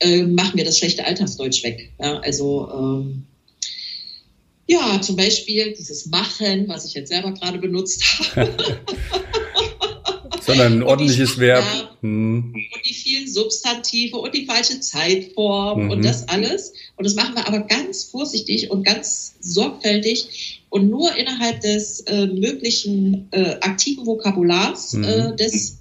äh, 0.00 0.22
machen 0.22 0.56
wir 0.56 0.64
das 0.64 0.78
schlechte 0.78 1.04
Alltagsdeutsch 1.04 1.62
weg. 1.62 1.92
Ja, 2.00 2.18
also 2.20 2.68
ähm, 2.72 3.26
ja, 4.70 5.00
zum 5.00 5.16
Beispiel 5.16 5.74
dieses 5.76 6.06
Machen, 6.06 6.68
was 6.68 6.84
ich 6.84 6.94
jetzt 6.94 7.08
selber 7.08 7.32
gerade 7.32 7.58
benutzt 7.58 8.04
habe. 8.36 8.54
Sondern 10.46 10.74
ein 10.74 10.82
ordentliches 10.82 11.38
Verb. 11.38 11.64
Hm. 12.02 12.54
Und 12.54 12.86
die 12.86 12.94
vielen 12.94 13.28
Substantive 13.28 14.16
und 14.16 14.32
die 14.34 14.46
falsche 14.46 14.80
Zeitform 14.80 15.84
mhm. 15.84 15.90
und 15.90 16.04
das 16.04 16.28
alles. 16.28 16.72
Und 16.96 17.04
das 17.04 17.14
machen 17.14 17.34
wir 17.34 17.46
aber 17.48 17.60
ganz 17.60 18.04
vorsichtig 18.04 18.70
und 18.70 18.84
ganz 18.84 19.34
sorgfältig 19.40 20.62
und 20.70 20.88
nur 20.88 21.14
innerhalb 21.16 21.60
des 21.60 22.00
äh, 22.00 22.26
möglichen 22.26 23.28
äh, 23.32 23.56
aktiven 23.60 24.06
Vokabulars 24.06 24.92
mhm. 24.92 25.04
äh, 25.04 25.36
des 25.36 25.78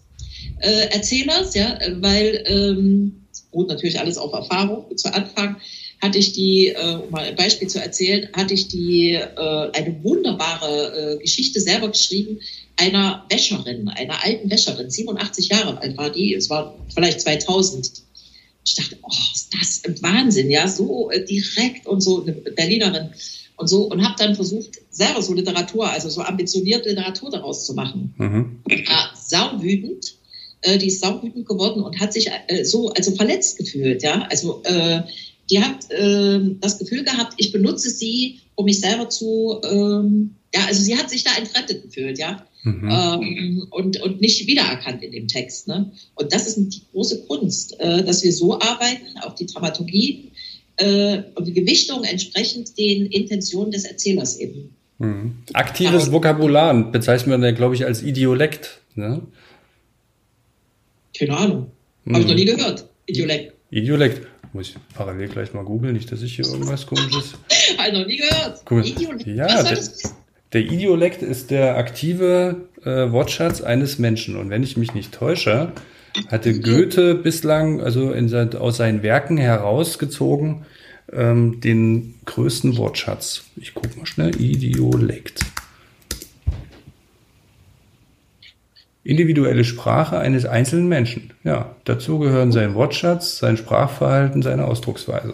äh, 0.62 0.88
Erzählers, 0.89 1.53
ja, 1.53 1.79
weil 1.99 2.43
ähm, 2.47 3.18
beruht 3.51 3.69
natürlich 3.69 3.99
alles 3.99 4.17
auf 4.17 4.33
Erfahrung. 4.33 4.85
Zu 4.97 5.13
Anfang 5.13 5.57
hatte 6.01 6.17
ich 6.17 6.33
die, 6.33 6.67
äh, 6.67 6.95
um 6.95 7.12
mal 7.12 7.25
ein 7.25 7.35
Beispiel 7.35 7.67
zu 7.67 7.81
erzählen, 7.81 8.29
hatte 8.33 8.53
ich 8.53 8.67
die 8.67 9.13
äh, 9.13 9.71
eine 9.73 10.03
wunderbare 10.03 11.15
äh, 11.15 11.21
Geschichte 11.21 11.59
selber 11.59 11.89
geschrieben 11.89 12.39
einer 12.79 13.25
Wäscherin, 13.29 13.89
einer 13.89 14.23
alten 14.23 14.49
Wäscherin, 14.49 14.89
87 14.89 15.49
Jahre 15.49 15.81
alt 15.81 15.97
war 15.97 16.09
die, 16.09 16.33
es 16.33 16.49
war 16.49 16.75
vielleicht 16.93 17.21
2000. 17.21 18.03
Ich 18.63 18.75
dachte, 18.75 18.97
oh, 19.01 19.12
ist 19.33 19.53
das 19.53 20.01
Wahnsinn, 20.01 20.49
ja, 20.49 20.67
so 20.67 21.09
direkt 21.29 21.88
und 21.88 22.01
so 22.01 22.21
eine 22.21 22.33
Berlinerin 22.33 23.09
und 23.57 23.67
so 23.67 23.83
und 23.83 24.03
habe 24.03 24.15
dann 24.17 24.35
versucht, 24.35 24.79
selber 24.89 25.21
so 25.21 25.33
Literatur, 25.33 25.89
also 25.89 26.09
so 26.09 26.21
ambitionierte 26.21 26.89
Literatur 26.89 27.31
daraus 27.31 27.65
zu 27.65 27.73
machen. 27.73 28.13
Mhm. 28.17 28.62
War 28.88 29.12
sauwütend, 29.15 30.15
äh, 30.62 30.78
die 30.78 30.88
ist 30.88 31.02
sauwütend 31.02 31.48
geworden 31.48 31.82
und 31.82 32.00
hat 32.00 32.13
sich 32.13 32.30
äh, 32.48 32.63
so 32.63 32.89
also 32.89 33.15
verletzt 33.15 33.58
gefühlt, 33.58 34.04
ja, 34.04 34.28
also 34.30 34.62
äh, 34.63 35.02
die 35.50 35.60
hat 35.60 35.89
äh, 35.91 36.39
das 36.60 36.78
Gefühl 36.78 37.04
gehabt, 37.04 37.34
ich 37.38 37.52
benutze 37.52 37.89
sie, 37.89 38.39
um 38.56 38.65
mich 38.65 38.80
selber 38.80 39.10
zu, 39.10 39.60
ähm, 39.63 40.36
ja, 40.54 40.65
also 40.67 40.82
sie 40.82 40.95
hat 40.95 41.10
sich 41.10 41.24
da 41.24 41.32
entfremdet 41.38 41.84
gefühlt, 41.84 42.19
ja. 42.19 42.45
Mhm. 42.63 42.89
Ähm, 42.91 43.67
und, 43.69 44.02
und 44.02 44.19
nicht 44.19 44.45
wiedererkannt 44.45 45.02
in 45.02 45.13
dem 45.13 45.28
Text. 45.30 45.69
Ne? 45.69 45.91
Und 46.15 46.34
das 46.34 46.45
ist 46.45 46.58
die 46.58 46.82
große 46.91 47.26
Kunst, 47.26 47.80
äh, 47.80 48.04
dass 48.04 48.24
wir 48.24 48.34
so 48.34 48.60
arbeiten, 48.60 49.17
auch 49.22 49.34
die 49.34 49.45
Dramaturgie 49.45 50.32
äh, 50.76 51.19
und 51.36 51.48
die 51.48 51.54
Gewichtung 51.54 52.04
entsprechend 52.04 52.78
den 52.78 53.06
Intentionen 53.06 53.72
des 53.72 53.86
Erzählers 53.86 54.38
eben. 54.38 54.76
Mhm. 54.98 55.38
Aktives 55.54 56.08
ja. 56.08 56.12
Vokabular 56.12 56.91
bezeichnen 56.91 57.32
wir 57.32 57.48
dann, 57.48 57.56
glaube 57.56 57.76
ich, 57.76 57.86
als 57.86 58.04
Idiolekt. 58.04 58.82
Ne? 58.95 59.22
Keine 61.19 61.38
Ahnung. 61.38 61.71
Mhm. 62.05 62.13
Habe 62.13 62.23
ich 62.23 62.29
noch 62.29 62.36
nie 62.36 62.45
gehört. 62.45 62.89
Idiolekt. 63.05 63.53
Idiolekt. 63.69 64.27
Muss 64.53 64.69
ich 64.69 64.75
parallel 64.95 65.27
gleich 65.27 65.53
mal 65.53 65.63
googeln, 65.63 65.93
nicht, 65.93 66.12
dass 66.12 66.23
ich 66.23 66.36
hier 66.36 66.45
irgendwas 66.45 66.88
komisches. 66.88 67.34
Habe 67.77 67.89
ich 67.89 67.93
noch 67.93 68.08
nie 68.08 68.17
gehört. 68.17 68.63
Cool. 68.69 68.86
Idiolekt. 68.86 69.27
Ja, 69.27 69.45
Was 69.47 69.69
das 69.69 70.15
der 70.53 70.62
Idiolekt 70.62 71.21
ist 71.21 71.51
der 71.51 71.77
aktive 71.77 72.67
äh, 72.84 73.12
Wortschatz 73.12 73.62
eines 73.62 73.99
Menschen. 73.99 74.36
Und 74.36 74.49
wenn 74.49 74.63
ich 74.63 74.77
mich 74.77 74.95
nicht 74.95 75.13
täusche, 75.13 75.73
hatte 76.27 76.60
Goethe 76.60 77.13
bislang, 77.13 77.82
also 77.82 78.12
in, 78.12 78.34
aus 78.55 78.77
seinen 78.77 79.03
Werken 79.03 79.38
herausgezogen, 79.38 80.65
ähm, 81.13 81.62
den 81.62 82.15
größten 82.25 82.77
Wortschatz. 82.77 83.43
Ich 83.58 83.75
gucke 83.75 83.97
mal 83.99 84.08
schnell. 84.08 84.41
Idiolekt. 84.41 85.41
Individuelle 89.10 89.63
Sprache 89.63 90.19
eines 90.19 90.45
einzelnen 90.45 90.88
Menschen. 90.88 91.34
Ja, 91.43 91.76
dazu 91.84 92.19
gehören 92.19 92.52
sein 92.52 92.76
Wortschatz, 92.76 93.39
sein 93.39 93.58
Sprachverhalten, 93.58 94.41
seine 94.41 94.65
Ausdrucksweise. 94.65 95.34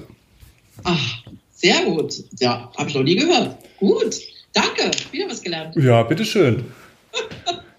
Ach, 0.84 1.24
sehr 1.52 1.84
gut. 1.84 2.14
Ja, 2.40 2.72
habe 2.78 2.90
ich 2.90 2.96
noch 2.96 3.04
nie 3.04 3.18
gehört. 3.18 3.58
Gut. 3.78 4.16
Danke, 4.54 4.92
wieder 5.12 5.30
was 5.30 5.42
gelernt. 5.42 5.76
Ja, 5.76 6.04
bitteschön. 6.04 6.64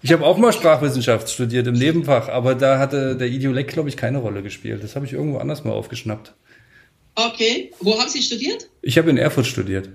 Ich 0.03 0.11
habe 0.13 0.23
auch 0.23 0.37
mal 0.37 0.53
Sprachwissenschaft 0.53 1.29
studiert 1.29 1.65
im 1.65 1.73
Nebenfach, 1.73 2.29
aber 2.29 2.53
da 2.53 2.77
hatte 2.77 3.17
der 3.17 3.27
Idiolekt, 3.27 3.73
glaube 3.73 3.89
ich, 3.89 3.97
keine 3.97 4.19
Rolle 4.19 4.43
gespielt. 4.43 4.83
Das 4.83 4.95
habe 4.95 5.07
ich 5.07 5.13
irgendwo 5.13 5.39
anders 5.39 5.63
mal 5.63 5.71
aufgeschnappt. 5.71 6.33
Okay, 7.15 7.71
wo 7.79 7.99
haben 7.99 8.09
Sie 8.09 8.21
studiert? 8.21 8.69
Ich 8.83 8.99
habe 8.99 9.09
in 9.09 9.17
Erfurt 9.17 9.47
studiert. 9.47 9.89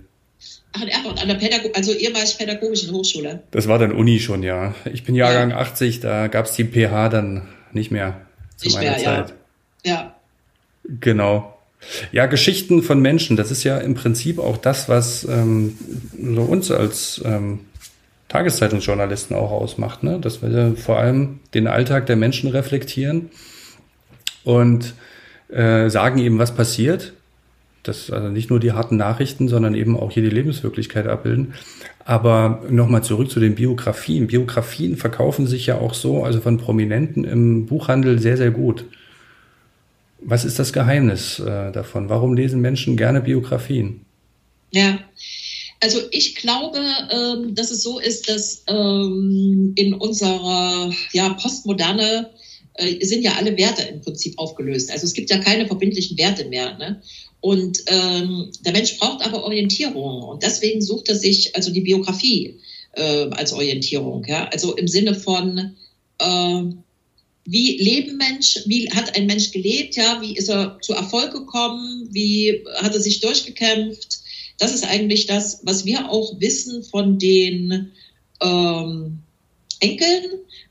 Ach, 0.73 0.83
in 0.83 0.89
Erfurt, 0.89 1.21
an 1.21 1.29
der 1.29 1.35
Pädago 1.35 1.71
also 1.75 1.93
ehemals 1.93 2.39
pädagogischen 2.39 2.93
Hochschule. 2.93 3.43
Das 3.51 3.69
war 3.69 3.79
dann 3.79 3.93
Uni 3.93 4.21
schon, 4.21 4.43
ja. 4.43 4.75
Ich 4.93 5.05
bin 5.05 5.15
Jahrgang 5.15 5.51
ja. 5.51 5.59
80, 5.59 6.01
da 6.01 6.29
gab 6.29 6.47
es 6.47 6.53
die 6.53 6.65
PH 6.65 7.11
dann 7.11 7.49
nicht 7.73 7.91
mehr 7.91 8.23
zu 8.57 8.67
nicht 8.67 8.77
meiner 8.77 8.91
mehr, 8.93 9.05
Zeit. 9.05 9.35
Ja. 9.85 9.93
ja. 9.93 10.17
Genau. 11.01 11.59
Ja, 12.13 12.27
Geschichten 12.27 12.83
von 12.83 13.01
Menschen, 13.01 13.37
das 13.37 13.51
ist 13.51 13.65
ja 13.65 13.79
im 13.79 13.95
Prinzip 13.95 14.39
auch 14.39 14.57
das, 14.57 14.89
was 14.89 15.25
ähm, 15.25 15.77
so 16.17 16.43
uns 16.43 16.71
als 16.71 17.21
ähm, 17.25 17.61
Tageszeitungsjournalisten 18.29 19.37
auch 19.37 19.51
ausmacht, 19.51 20.03
ne? 20.03 20.19
dass 20.19 20.43
wir 20.43 20.75
vor 20.77 20.99
allem 20.99 21.41
den 21.55 21.67
Alltag 21.67 22.07
der 22.07 22.17
Menschen 22.17 22.49
reflektieren 22.51 23.31
und 24.45 24.95
äh, 25.49 25.91
sagen 25.91 26.19
eben, 26.19 26.39
was 26.39 26.55
passiert. 26.55 27.13
Das 27.83 28.11
also 28.11 28.29
nicht 28.29 28.49
nur 28.49 28.61
die 28.61 28.73
harten 28.73 28.97
Nachrichten, 28.97 29.49
sondern 29.49 29.75
eben 29.75 29.99
auch 29.99 30.13
hier 30.13 30.23
die 30.23 30.31
Lebenswirklichkeit 30.31 31.07
abbilden. 31.07 31.55
Aber 32.05 32.63
nochmal 32.71 33.03
zurück 33.03 33.31
zu 33.31 33.41
den 33.41 33.55
Biografien. 33.55 34.29
Biografien 34.29 34.97
verkaufen 34.97 35.47
sich 35.47 35.67
ja 35.67 35.79
auch 35.79 35.95
so, 35.95 36.23
also 36.25 36.41
von 36.41 36.59
Prominenten 36.59 37.25
im 37.25 37.67
Buchhandel 37.67 38.19
sehr, 38.19 38.37
sehr 38.37 38.51
gut. 38.51 38.85
Was 40.21 40.45
ist 40.45 40.59
das 40.59 40.73
Geheimnis 40.73 41.41
äh, 41.41 41.73
davon? 41.73 42.09
Warum 42.09 42.35
lesen 42.35 42.61
Menschen 42.61 42.97
gerne 42.97 43.21
Biografien? 43.21 44.03
Ja, 44.71 44.99
also 45.81 45.99
ich 46.13 46.37
glaube, 46.37 46.79
ähm, 47.11 47.57
dass 47.57 47.73
es 47.73 47.83
so 47.83 47.99
ist, 47.99 48.29
dass 48.29 48.63
ähm, 48.69 49.73
in 49.75 49.95
unserer 49.95 50.93
ja, 51.13 51.31
Postmoderne 51.31 52.31
äh, 52.75 53.05
sind 53.05 53.23
ja 53.23 53.33
alle 53.33 53.57
Werte 53.59 53.83
im 53.83 54.01
Prinzip 54.01 54.39
aufgelöst. 54.39 54.93
Also 54.93 55.07
es 55.07 55.13
gibt 55.13 55.31
ja 55.31 55.39
keine 55.39 55.67
verbindlichen 55.67 56.17
Werte 56.19 56.45
mehr. 56.45 56.79
Ne? 56.79 57.03
Und 57.43 57.83
ähm, 57.87 58.53
der 58.61 58.73
Mensch 58.73 58.99
braucht 58.99 59.27
aber 59.27 59.43
Orientierung 59.43 60.23
und 60.23 60.45
deswegen 60.45 60.81
sucht 60.81 61.09
er 61.09 61.17
sich 61.17 61.55
also 61.57 61.73
die 61.73 61.81
Biografie 61.81 62.61
äh, 62.93 63.27
als 63.31 63.53
Orientierung. 63.53 64.25
Ja? 64.25 64.47
Also 64.47 64.77
im 64.77 64.87
Sinne 64.87 65.17
von 65.17 65.75
äh, 66.19 66.63
wie 67.45 67.77
leben 67.79 68.17
Mensch, 68.17 68.61
wie 68.67 68.89
hat 68.91 69.17
ein 69.17 69.27
Mensch 69.27 69.51
gelebt, 69.51 69.97
ja, 69.97 70.21
wie 70.23 70.37
ist 70.37 70.49
er 70.49 70.79
zu 70.83 70.93
Erfolg 70.93 71.33
gekommen, 71.33 72.09
wie 72.13 72.65
hat 72.77 72.95
er 72.95 73.01
sich 73.01 73.19
durchgekämpft. 73.19 74.21
Das 74.59 74.73
ist 74.73 74.85
eigentlich 74.85 75.27
das, 75.27 75.63
was 75.65 75.85
wir 75.85 76.11
auch 76.13 76.39
wissen 76.39 76.85
von 76.85 77.19
den 77.19 77.91
ähm, 78.41 79.19
Enkeln, 79.83 80.25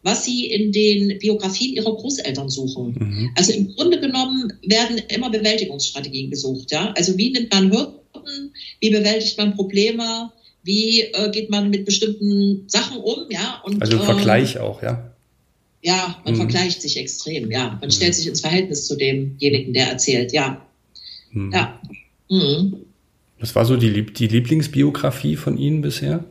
was 0.04 0.26
sie 0.26 0.47
in 0.47 0.71
den 0.71 1.19
Biografien 1.19 1.76
ihrer 1.76 1.93
Großeltern 1.95 2.50
suchen. 2.50 2.95
Mhm. 2.97 3.32
Also 3.36 3.54
im 3.54 3.76
Grunde 3.76 4.00
genommen 4.00 4.54
werden 4.65 5.02
immer 5.10 5.30
Bewältigungsstrategien 5.30 6.32
gesucht. 6.32 6.71
Ja? 6.71 6.93
Also 6.95 7.17
wie 7.17 7.32
nimmt 7.32 7.54
man 7.54 7.71
Hürden, 7.71 8.54
wie 8.80 8.89
bewältigt 8.89 9.38
man 9.38 9.56
Probleme, 9.56 10.32
wie 10.63 11.02
äh, 11.02 11.30
geht 11.32 11.50
man 11.50 11.69
mit 11.69 11.86
bestimmten 11.86 12.63
Sachen 12.67 12.97
um. 12.97 13.26
Ja? 13.30 13.62
Und, 13.65 13.82
also 13.82 14.00
Vergleich 14.00 14.56
ähm, 14.56 14.62
auch, 14.62 14.82
ja. 14.82 15.12
Ja, 15.84 16.21
man 16.26 16.36
mhm. 16.36 16.38
vergleicht 16.38 16.82
sich 16.82 16.97
extrem, 16.97 17.52
ja. 17.52 17.78
Man 17.80 17.89
mhm. 17.89 17.91
stellt 17.91 18.15
sich 18.15 18.28
ins 18.28 18.41
Verhältnis 18.41 18.88
zu 18.88 18.95
demjenigen, 18.95 19.74
der 19.74 19.88
erzählt, 19.88 20.32
ja. 20.32 20.65
Mhm. 21.32 21.52
Ja. 21.52 21.82
Mhm. 22.30 22.76
Was 23.39 23.56
war 23.56 23.65
so 23.65 23.76
die, 23.76 24.06
die 24.06 24.28
Lieblingsbiografie 24.28 25.36
von 25.36 25.58
Ihnen 25.58 25.82
bisher? 25.82 26.24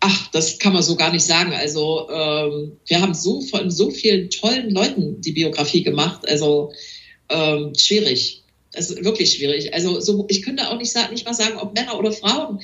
Ach, 0.00 0.30
das 0.32 0.58
kann 0.58 0.72
man 0.72 0.82
so 0.82 0.96
gar 0.96 1.12
nicht 1.12 1.24
sagen. 1.24 1.52
Also 1.52 2.08
ähm, 2.10 2.78
wir 2.86 3.00
haben 3.00 3.14
so 3.14 3.42
von 3.42 3.70
so 3.70 3.90
vielen 3.90 4.30
tollen 4.30 4.70
Leuten 4.70 5.20
die 5.20 5.32
Biografie 5.32 5.82
gemacht. 5.82 6.26
Also 6.26 6.72
ähm, 7.28 7.74
schwierig. 7.76 8.42
Das 8.72 8.90
ist 8.90 9.04
wirklich 9.04 9.34
schwierig. 9.34 9.74
Also 9.74 10.00
so, 10.00 10.26
ich 10.28 10.42
könnte 10.42 10.70
auch 10.70 10.78
nicht, 10.78 10.92
sagen, 10.92 11.12
nicht 11.12 11.26
mal 11.26 11.34
sagen, 11.34 11.58
ob 11.58 11.74
Männer 11.74 11.98
oder 11.98 12.12
Frauen. 12.12 12.60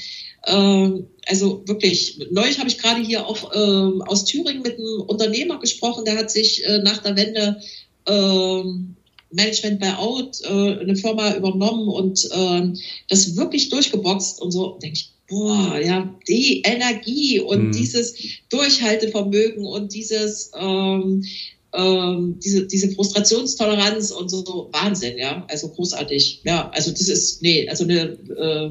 Ähm, 0.47 1.09
also 1.27 1.63
wirklich, 1.67 2.19
neulich 2.31 2.59
habe 2.59 2.69
ich 2.69 2.79
gerade 2.79 3.03
hier 3.03 3.27
auch 3.27 3.51
ähm, 3.55 4.03
aus 4.03 4.25
Thüringen 4.25 4.63
mit 4.63 4.79
einem 4.79 5.03
Unternehmer 5.07 5.59
gesprochen, 5.59 6.05
der 6.05 6.17
hat 6.17 6.31
sich 6.31 6.65
äh, 6.65 6.79
nach 6.79 6.99
der 6.99 7.17
Wende 7.17 7.61
ähm, 8.07 8.97
Management 9.33 9.81
bei 9.81 9.97
Out, 9.97 10.41
äh, 10.45 10.79
eine 10.79 10.97
Firma 10.97 11.35
übernommen 11.35 11.89
und 11.89 12.29
ähm, 12.33 12.79
das 13.09 13.37
wirklich 13.37 13.69
durchgeboxt 13.69 14.41
und 14.41 14.53
so, 14.53 14.79
denke 14.81 14.95
ich, 14.95 15.16
boah, 15.29 15.79
ja, 15.79 16.15
die 16.29 16.63
Energie 16.63 17.41
und 17.41 17.69
mhm. 17.69 17.73
dieses 17.73 18.15
Durchhaltevermögen 18.49 19.65
und 19.65 19.93
dieses 19.93 20.51
ähm, 20.59 21.25
ähm, 21.73 22.41
diese, 22.43 22.67
diese 22.67 22.93
Frustrationstoleranz 22.93 24.11
und 24.11 24.31
so, 24.31 24.45
so 24.45 24.71
Wahnsinn, 24.73 25.19
ja, 25.19 25.45
also 25.49 25.69
großartig, 25.69 26.41
ja, 26.45 26.71
also 26.71 26.91
das 26.91 27.09
ist, 27.09 27.43
nee, 27.43 27.69
also 27.69 27.85
eine, 27.85 28.13
äh, 28.13 28.71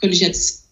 könnte 0.00 0.14
ich 0.14 0.20
jetzt 0.20 0.62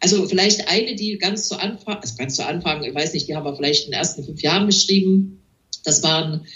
also 0.00 0.26
vielleicht 0.26 0.68
eine, 0.68 0.94
die 0.94 1.18
ganz 1.18 1.48
zu 1.48 1.60
Anfang, 1.60 1.98
also 1.98 2.16
ganz 2.16 2.36
zu 2.36 2.46
Anfang, 2.46 2.82
ich 2.84 2.94
weiß 2.94 3.12
nicht, 3.12 3.28
die 3.28 3.36
haben 3.36 3.44
wir 3.44 3.54
vielleicht 3.54 3.84
in 3.84 3.90
den 3.90 3.98
ersten 3.98 4.24
fünf 4.24 4.40
Jahren 4.40 4.66
geschrieben. 4.66 5.42
Das 5.84 6.02
war 6.02 6.24
ein, 6.24 6.46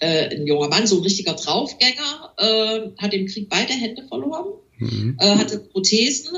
äh, 0.00 0.36
ein 0.36 0.46
junger 0.46 0.68
Mann, 0.68 0.86
so 0.86 0.96
ein 0.98 1.02
richtiger 1.02 1.32
Draufgänger, 1.32 2.34
äh, 2.36 2.80
hat 2.98 3.14
im 3.14 3.26
Krieg 3.26 3.48
beide 3.48 3.72
Hände 3.72 4.06
verloren, 4.06 4.52
mhm. 4.78 5.16
äh, 5.18 5.36
hatte 5.36 5.60
Prothesen, 5.60 6.28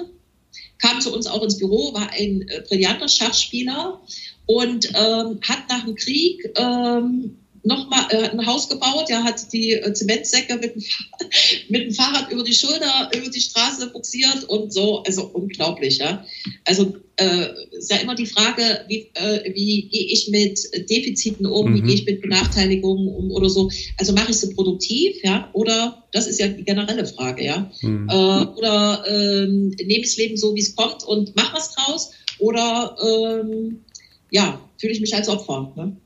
kam 0.82 1.00
zu 1.00 1.14
uns 1.14 1.26
auch 1.26 1.42
ins 1.42 1.58
Büro, 1.58 1.94
war 1.94 2.10
ein 2.10 2.42
äh, 2.48 2.62
brillanter 2.68 3.08
Schachspieler 3.08 4.00
und 4.46 4.88
ähm, 4.94 5.40
hat 5.48 5.68
nach 5.68 5.84
dem 5.84 5.94
Krieg 5.94 6.52
ähm, 6.56 7.38
nochmal 7.64 8.06
äh, 8.10 8.28
ein 8.28 8.46
Haus 8.46 8.68
gebaut, 8.68 9.08
er 9.08 9.22
hat 9.22 9.52
die 9.52 9.72
äh, 9.72 9.92
Zementsäcke 9.92 10.56
mit 10.56 10.74
dem, 10.74 10.82
mit 11.68 11.82
dem 11.82 11.94
Fahrrad 11.94 12.30
über 12.32 12.42
die 12.42 12.54
Schulter, 12.54 13.10
über 13.14 13.28
die 13.28 13.40
Straße 13.40 13.90
buxiert 13.90 14.44
und 14.44 14.72
so, 14.72 15.02
also 15.04 15.26
unglaublich, 15.32 15.98
ja. 15.98 16.24
Also 16.64 16.96
äh, 17.16 17.48
ist 17.72 17.90
ja 17.90 17.98
immer 17.98 18.14
die 18.14 18.26
Frage, 18.26 18.84
wie, 18.88 19.10
äh, 19.14 19.52
wie 19.54 19.88
gehe 19.88 20.06
ich 20.06 20.28
mit 20.28 20.58
Defiziten 20.90 21.46
um, 21.46 21.70
mhm. 21.70 21.74
wie 21.74 21.82
gehe 21.82 21.94
ich 21.94 22.06
mit 22.06 22.20
Benachteiligungen 22.20 23.08
um 23.08 23.30
oder 23.30 23.48
so. 23.48 23.70
Also 23.98 24.12
mache 24.12 24.30
ich 24.30 24.38
sie 24.38 24.54
produktiv, 24.54 25.16
ja, 25.22 25.48
oder 25.52 26.04
das 26.12 26.26
ist 26.26 26.40
ja 26.40 26.48
die 26.48 26.64
generelle 26.64 27.06
Frage, 27.06 27.44
ja. 27.44 27.70
Mhm. 27.80 28.08
Äh, 28.08 28.12
oder 28.12 29.04
ähm, 29.06 29.68
nehme 29.68 30.00
ich 30.00 30.08
das 30.08 30.16
Leben 30.16 30.36
so, 30.36 30.54
wie 30.54 30.60
es 30.60 30.74
kommt 30.74 31.04
und 31.04 31.36
mach 31.36 31.54
was 31.54 31.74
draus, 31.74 32.10
oder 32.38 32.96
ähm, 33.00 33.84
ja, 34.30 34.60
fühle 34.78 34.92
ich 34.92 35.00
mich 35.00 35.14
als 35.14 35.28
Opfer. 35.28 35.72
Ne? 35.76 35.96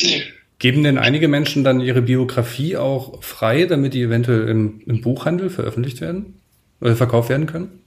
Ja. 0.00 0.18
Geben 0.62 0.84
denn 0.84 0.96
einige 0.96 1.26
Menschen 1.26 1.64
dann 1.64 1.80
ihre 1.80 2.02
Biografie 2.02 2.76
auch 2.76 3.20
frei, 3.20 3.64
damit 3.64 3.94
die 3.94 4.02
eventuell 4.02 4.48
im, 4.48 4.80
im 4.86 5.00
Buchhandel 5.00 5.50
veröffentlicht 5.50 6.00
werden 6.00 6.40
oder 6.80 6.94
verkauft 6.94 7.30
werden 7.30 7.46
können? 7.46 7.80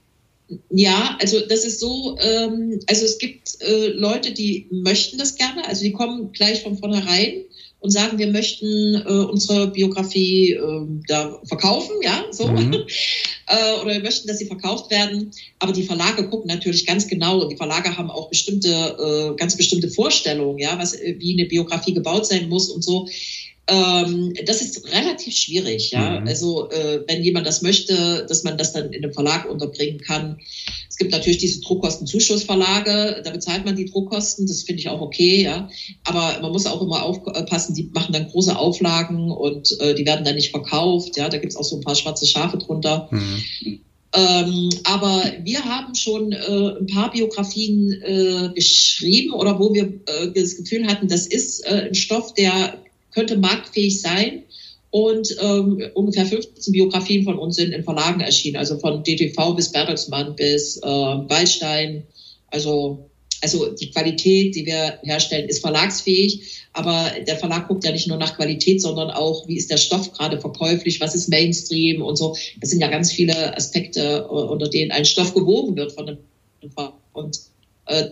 Ja, 0.68 1.16
also 1.18 1.40
das 1.48 1.64
ist 1.64 1.80
so, 1.80 2.18
ähm, 2.20 2.78
also 2.86 3.06
es 3.06 3.16
gibt 3.16 3.62
äh, 3.62 3.86
Leute, 3.86 4.34
die 4.34 4.66
möchten 4.70 5.16
das 5.16 5.36
gerne, 5.36 5.66
also 5.66 5.84
die 5.84 5.92
kommen 5.92 6.32
gleich 6.32 6.64
von 6.64 6.76
vornherein 6.76 7.46
und 7.80 7.90
sagen, 7.90 8.18
wir 8.18 8.28
möchten 8.28 8.94
äh, 8.94 9.08
unsere 9.08 9.68
Biografie 9.68 10.52
äh, 10.52 10.86
da 11.06 11.38
verkaufen, 11.44 11.96
ja, 12.02 12.24
so. 12.30 12.48
Mhm. 12.48 12.72
äh, 13.46 13.80
oder 13.80 13.92
wir 13.94 14.02
möchten, 14.02 14.26
dass 14.26 14.38
sie 14.38 14.46
verkauft 14.46 14.90
werden. 14.90 15.30
Aber 15.58 15.72
die 15.72 15.84
Verlage 15.84 16.28
gucken 16.28 16.48
natürlich 16.48 16.86
ganz 16.86 17.06
genau 17.06 17.40
und 17.40 17.50
die 17.50 17.56
Verlage 17.56 17.96
haben 17.96 18.10
auch 18.10 18.28
bestimmte, 18.28 18.68
äh, 18.68 19.36
ganz 19.36 19.56
bestimmte 19.56 19.88
Vorstellungen, 19.88 20.58
ja, 20.58 20.78
was, 20.78 20.94
wie 20.94 21.38
eine 21.38 21.48
Biografie 21.48 21.94
gebaut 21.94 22.26
sein 22.26 22.48
muss 22.48 22.70
und 22.70 22.82
so. 22.82 23.06
Ähm, 23.68 24.32
das 24.44 24.62
ist 24.62 24.92
relativ 24.92 25.34
schwierig, 25.34 25.90
ja. 25.90 26.20
Mhm. 26.20 26.28
Also 26.28 26.70
äh, 26.70 27.02
wenn 27.08 27.24
jemand 27.24 27.46
das 27.46 27.62
möchte, 27.62 28.24
dass 28.28 28.44
man 28.44 28.56
das 28.56 28.72
dann 28.72 28.92
in 28.92 29.02
einem 29.02 29.12
Verlag 29.12 29.50
unterbringen 29.50 30.00
kann. 30.00 30.38
Es 30.88 30.96
gibt 30.96 31.10
natürlich 31.10 31.38
diese 31.38 31.60
Druckkostenzuschussverlage, 31.62 33.22
da 33.24 33.30
bezahlt 33.30 33.64
man 33.64 33.74
die 33.74 33.86
Druckkosten, 33.86 34.46
das 34.46 34.62
finde 34.62 34.80
ich 34.80 34.88
auch 34.88 35.00
okay, 35.00 35.42
ja. 35.42 35.68
Aber 36.04 36.40
man 36.40 36.52
muss 36.52 36.66
auch 36.66 36.80
immer 36.80 37.02
aufpassen, 37.02 37.74
die 37.74 37.90
machen 37.92 38.12
dann 38.12 38.28
große 38.28 38.56
Auflagen 38.56 39.32
und 39.32 39.78
äh, 39.80 39.94
die 39.94 40.06
werden 40.06 40.24
dann 40.24 40.36
nicht 40.36 40.52
verkauft, 40.52 41.16
ja. 41.16 41.28
Da 41.28 41.38
gibt 41.38 41.52
es 41.52 41.58
auch 41.58 41.64
so 41.64 41.76
ein 41.76 41.82
paar 41.82 41.96
schwarze 41.96 42.26
Schafe 42.26 42.58
drunter. 42.58 43.08
Mhm. 43.10 43.80
Ähm, 44.14 44.70
aber 44.84 45.24
wir 45.42 45.64
haben 45.64 45.94
schon 45.96 46.30
äh, 46.30 46.78
ein 46.78 46.86
paar 46.86 47.10
Biografien 47.10 47.92
äh, 48.00 48.50
geschrieben 48.54 49.32
oder 49.32 49.58
wo 49.58 49.74
wir 49.74 49.84
äh, 50.06 50.30
das 50.34 50.56
Gefühl 50.56 50.86
hatten, 50.86 51.08
das 51.08 51.26
ist 51.26 51.66
äh, 51.66 51.88
ein 51.88 51.94
Stoff, 51.94 52.32
der 52.32 52.78
könnte 53.16 53.38
marktfähig 53.38 54.00
sein. 54.00 54.44
Und 54.90 55.36
ähm, 55.40 55.82
ungefähr 55.94 56.26
15 56.26 56.72
Biografien 56.72 57.24
von 57.24 57.38
uns 57.38 57.56
sind 57.56 57.72
in 57.72 57.82
Verlagen 57.82 58.20
erschienen, 58.20 58.56
also 58.56 58.78
von 58.78 59.02
DTV 59.02 59.54
bis 59.54 59.72
Bertelsmann 59.72 60.36
bis 60.36 60.76
äh, 60.78 60.86
Waldstein. 60.86 62.04
Also, 62.48 63.10
also 63.42 63.72
die 63.72 63.90
Qualität, 63.90 64.54
die 64.54 64.64
wir 64.64 64.98
herstellen, 65.02 65.48
ist 65.48 65.60
verlagsfähig. 65.60 66.68
Aber 66.72 67.10
der 67.26 67.36
Verlag 67.36 67.68
guckt 67.68 67.84
ja 67.84 67.92
nicht 67.92 68.06
nur 68.06 68.16
nach 68.16 68.36
Qualität, 68.36 68.80
sondern 68.80 69.10
auch, 69.10 69.48
wie 69.48 69.56
ist 69.56 69.70
der 69.70 69.76
Stoff 69.76 70.12
gerade 70.12 70.40
verkäuflich, 70.40 71.00
was 71.00 71.14
ist 71.14 71.28
Mainstream 71.28 72.00
und 72.02 72.16
so. 72.16 72.36
Das 72.60 72.70
sind 72.70 72.80
ja 72.80 72.88
ganz 72.88 73.12
viele 73.12 73.56
Aspekte, 73.56 74.26
äh, 74.30 74.32
unter 74.32 74.68
denen 74.68 74.92
ein 74.92 75.04
Stoff 75.04 75.34
gewogen 75.34 75.76
wird 75.76 75.92
von 75.92 76.06
dem 76.06 76.70
Verlag. 76.70 76.94
Und 77.12 77.40
äh, 77.86 78.10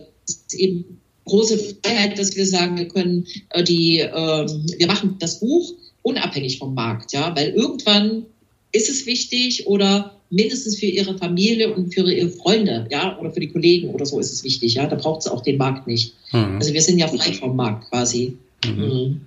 eben 0.51 0.99
große 1.25 1.57
Freiheit, 1.83 2.17
dass 2.17 2.35
wir 2.35 2.45
sagen, 2.45 2.77
wir 2.77 2.87
können 2.87 3.25
äh, 3.49 3.63
die, 3.63 3.99
äh, 3.99 4.11
wir 4.11 4.87
machen 4.87 5.15
das 5.19 5.39
Buch 5.39 5.73
unabhängig 6.01 6.59
vom 6.59 6.73
Markt, 6.73 7.13
ja, 7.13 7.35
weil 7.35 7.49
irgendwann 7.49 8.25
ist 8.71 8.89
es 8.89 9.05
wichtig 9.05 9.67
oder 9.67 10.15
mindestens 10.29 10.77
für 10.79 10.85
ihre 10.85 11.17
Familie 11.17 11.73
und 11.73 11.93
für 11.93 12.11
ihre 12.11 12.29
Freunde, 12.29 12.87
ja, 12.91 13.17
oder 13.19 13.31
für 13.31 13.39
die 13.39 13.51
Kollegen 13.51 13.89
oder 13.89 14.05
so 14.05 14.19
ist 14.19 14.31
es 14.31 14.43
wichtig, 14.43 14.75
ja, 14.75 14.85
da 14.85 14.95
braucht 14.95 15.21
es 15.21 15.27
auch 15.27 15.41
den 15.41 15.57
Markt 15.57 15.87
nicht. 15.87 16.13
Mhm. 16.31 16.57
Also 16.57 16.73
wir 16.73 16.81
sind 16.81 16.99
ja 16.99 17.07
frei 17.07 17.33
vom 17.33 17.55
Markt 17.55 17.89
quasi. 17.89 18.37
Mhm. 18.65 18.83
Mhm. 18.83 19.21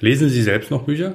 Lesen 0.00 0.28
Sie 0.28 0.42
selbst 0.42 0.70
noch 0.70 0.82
Bücher? 0.82 1.14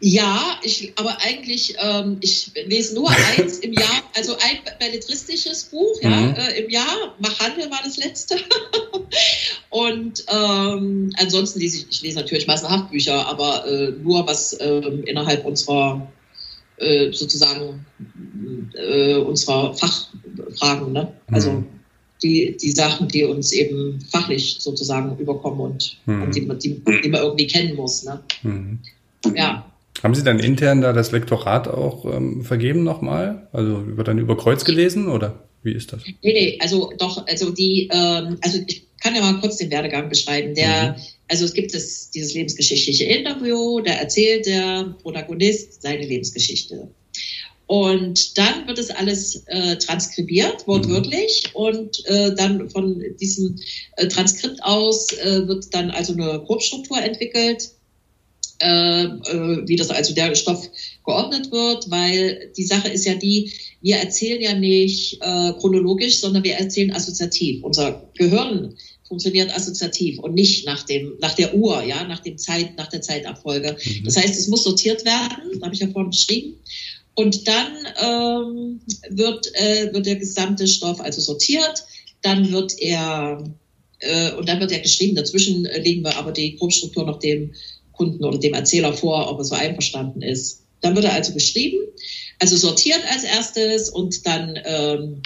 Ja, 0.00 0.60
ich, 0.62 0.92
aber 0.96 1.18
eigentlich, 1.22 1.74
ähm, 1.80 2.18
ich 2.20 2.52
lese 2.66 2.94
nur 2.94 3.10
eins 3.36 3.58
im 3.58 3.72
Jahr, 3.72 4.02
also 4.14 4.34
ein 4.34 4.58
belletristisches 4.78 5.64
Buch, 5.64 6.00
mhm. 6.02 6.10
ja, 6.10 6.30
äh, 6.32 6.62
im 6.62 6.70
Jahr. 6.70 7.16
Mach 7.18 7.38
Handel 7.40 7.68
war 7.70 7.80
das 7.84 7.96
letzte. 7.96 8.36
und 9.70 10.24
ähm, 10.28 11.10
ansonsten 11.18 11.58
lese 11.58 11.78
ich, 11.78 11.86
ich 11.90 12.02
lese 12.02 12.16
natürlich 12.16 12.46
massenhaft 12.46 12.90
Bücher, 12.90 13.26
aber 13.26 13.66
äh, 13.66 13.90
nur 13.90 14.26
was 14.26 14.52
äh, 14.52 14.78
innerhalb 15.06 15.44
unserer 15.44 16.06
äh, 16.76 17.12
sozusagen 17.12 17.84
äh, 18.74 19.16
unserer 19.16 19.74
Fachfragen, 19.74 20.92
ne? 20.92 21.12
Also 21.32 21.50
mhm. 21.50 21.66
die, 22.22 22.56
die 22.56 22.70
Sachen, 22.70 23.08
die 23.08 23.24
uns 23.24 23.50
eben 23.50 24.00
fachlich 24.12 24.58
sozusagen 24.60 25.18
überkommen 25.18 25.58
und, 25.60 25.98
mhm. 26.06 26.22
und 26.22 26.36
die, 26.36 26.46
die, 26.58 27.00
die, 27.02 27.08
man 27.08 27.22
irgendwie 27.22 27.48
kennen 27.48 27.74
muss. 27.74 28.04
Ne? 28.04 28.22
Mhm. 28.44 28.78
Ja. 29.34 29.64
Haben 30.02 30.14
Sie 30.14 30.22
dann 30.22 30.38
intern 30.38 30.80
da 30.80 30.92
das 30.92 31.12
Lektorat 31.12 31.68
auch 31.68 32.04
ähm, 32.04 32.44
vergeben 32.44 32.84
nochmal? 32.84 33.48
Also 33.52 33.96
wird 33.96 34.08
dann 34.08 34.18
über 34.18 34.36
Kreuz 34.36 34.64
gelesen 34.64 35.08
oder 35.08 35.48
wie 35.62 35.72
ist 35.72 35.92
das? 35.92 36.02
Nee, 36.04 36.32
nee, 36.32 36.58
also 36.60 36.92
doch, 36.98 37.26
also 37.26 37.50
die, 37.50 37.88
ähm, 37.92 38.38
also 38.40 38.58
ich 38.66 38.86
kann 39.00 39.14
ja 39.14 39.20
mal 39.22 39.40
kurz 39.40 39.56
den 39.56 39.70
Werdegang 39.70 40.08
beschreiben. 40.08 40.54
Der, 40.54 40.92
mhm. 40.92 41.02
also 41.28 41.44
es 41.44 41.52
gibt 41.52 41.74
es 41.74 42.10
dieses 42.10 42.34
lebensgeschichtliche 42.34 43.04
Interview, 43.04 43.80
da 43.80 43.92
erzählt 43.92 44.46
der 44.46 44.94
Protagonist 45.02 45.82
seine 45.82 46.06
Lebensgeschichte. 46.06 46.88
Und 47.66 48.38
dann 48.38 48.66
wird 48.66 48.78
es 48.78 48.90
alles 48.90 49.44
äh, 49.46 49.76
transkribiert, 49.76 50.66
wortwörtlich. 50.66 51.44
Mhm. 51.48 51.60
Und 51.60 52.06
äh, 52.06 52.34
dann 52.34 52.70
von 52.70 53.04
diesem 53.20 53.56
äh, 53.96 54.08
Transkript 54.08 54.62
aus 54.62 55.12
äh, 55.12 55.46
wird 55.46 55.74
dann 55.74 55.90
also 55.90 56.14
eine 56.14 56.40
Grobstruktur 56.46 56.98
entwickelt 56.98 57.70
äh, 58.60 59.04
äh, 59.04 59.68
wie 59.68 59.76
das 59.76 59.90
also 59.90 60.14
der 60.14 60.34
Stoff 60.34 60.68
geordnet 61.04 61.52
wird, 61.52 61.90
weil 61.90 62.50
die 62.56 62.64
Sache 62.64 62.88
ist 62.88 63.04
ja 63.04 63.14
die, 63.14 63.52
wir 63.82 63.96
erzählen 63.96 64.40
ja 64.40 64.54
nicht 64.54 65.14
äh, 65.20 65.52
chronologisch, 65.52 66.18
sondern 66.18 66.42
wir 66.42 66.54
erzählen 66.54 66.92
assoziativ. 66.92 67.62
Unser 67.62 68.10
Gehirn 68.14 68.74
funktioniert 69.06 69.54
assoziativ 69.54 70.18
und 70.18 70.34
nicht 70.34 70.66
nach 70.66 70.82
dem 70.84 71.14
nach 71.20 71.34
der 71.34 71.54
Uhr, 71.54 71.82
ja, 71.82 72.04
nach 72.04 72.20
dem 72.20 72.36
Zeit 72.36 72.76
nach 72.76 72.88
der 72.88 73.00
Zeitabfolge. 73.00 73.76
Mhm. 73.82 74.04
Das 74.04 74.16
heißt, 74.16 74.38
es 74.38 74.48
muss 74.48 74.64
sortiert 74.64 75.04
werden, 75.04 75.62
habe 75.62 75.74
ich 75.74 75.80
ja 75.80 75.88
vorhin 75.88 76.10
beschrieben. 76.10 76.54
Und 77.14 77.48
dann 77.48 77.72
ähm, 78.00 78.80
wird 79.10 79.54
äh, 79.54 79.92
wird 79.92 80.06
der 80.06 80.16
gesamte 80.16 80.66
Stoff 80.68 81.00
also 81.00 81.20
sortiert, 81.20 81.84
dann 82.22 82.52
wird 82.52 82.78
er 82.78 83.42
äh, 84.00 84.32
und 84.32 84.48
dann 84.48 84.60
wird 84.60 84.72
er 84.72 84.80
geschrieben. 84.80 85.16
Dazwischen 85.16 85.64
legen 85.64 86.02
wir 86.02 86.16
aber 86.16 86.32
die 86.32 86.56
Grobstruktur 86.56 87.06
noch 87.06 87.18
dem 87.18 87.54
Kunden 87.98 88.24
oder 88.24 88.38
dem 88.38 88.54
Erzähler 88.54 88.94
vor, 88.94 89.30
ob 89.30 89.38
er 89.38 89.44
so 89.44 89.54
einverstanden 89.54 90.22
ist. 90.22 90.62
Dann 90.80 90.94
wird 90.94 91.04
er 91.04 91.12
also 91.12 91.34
beschrieben, 91.34 91.78
also 92.38 92.56
sortiert 92.56 93.00
als 93.10 93.24
erstes 93.24 93.90
und 93.90 94.24
dann 94.24 94.58
ähm, 94.64 95.22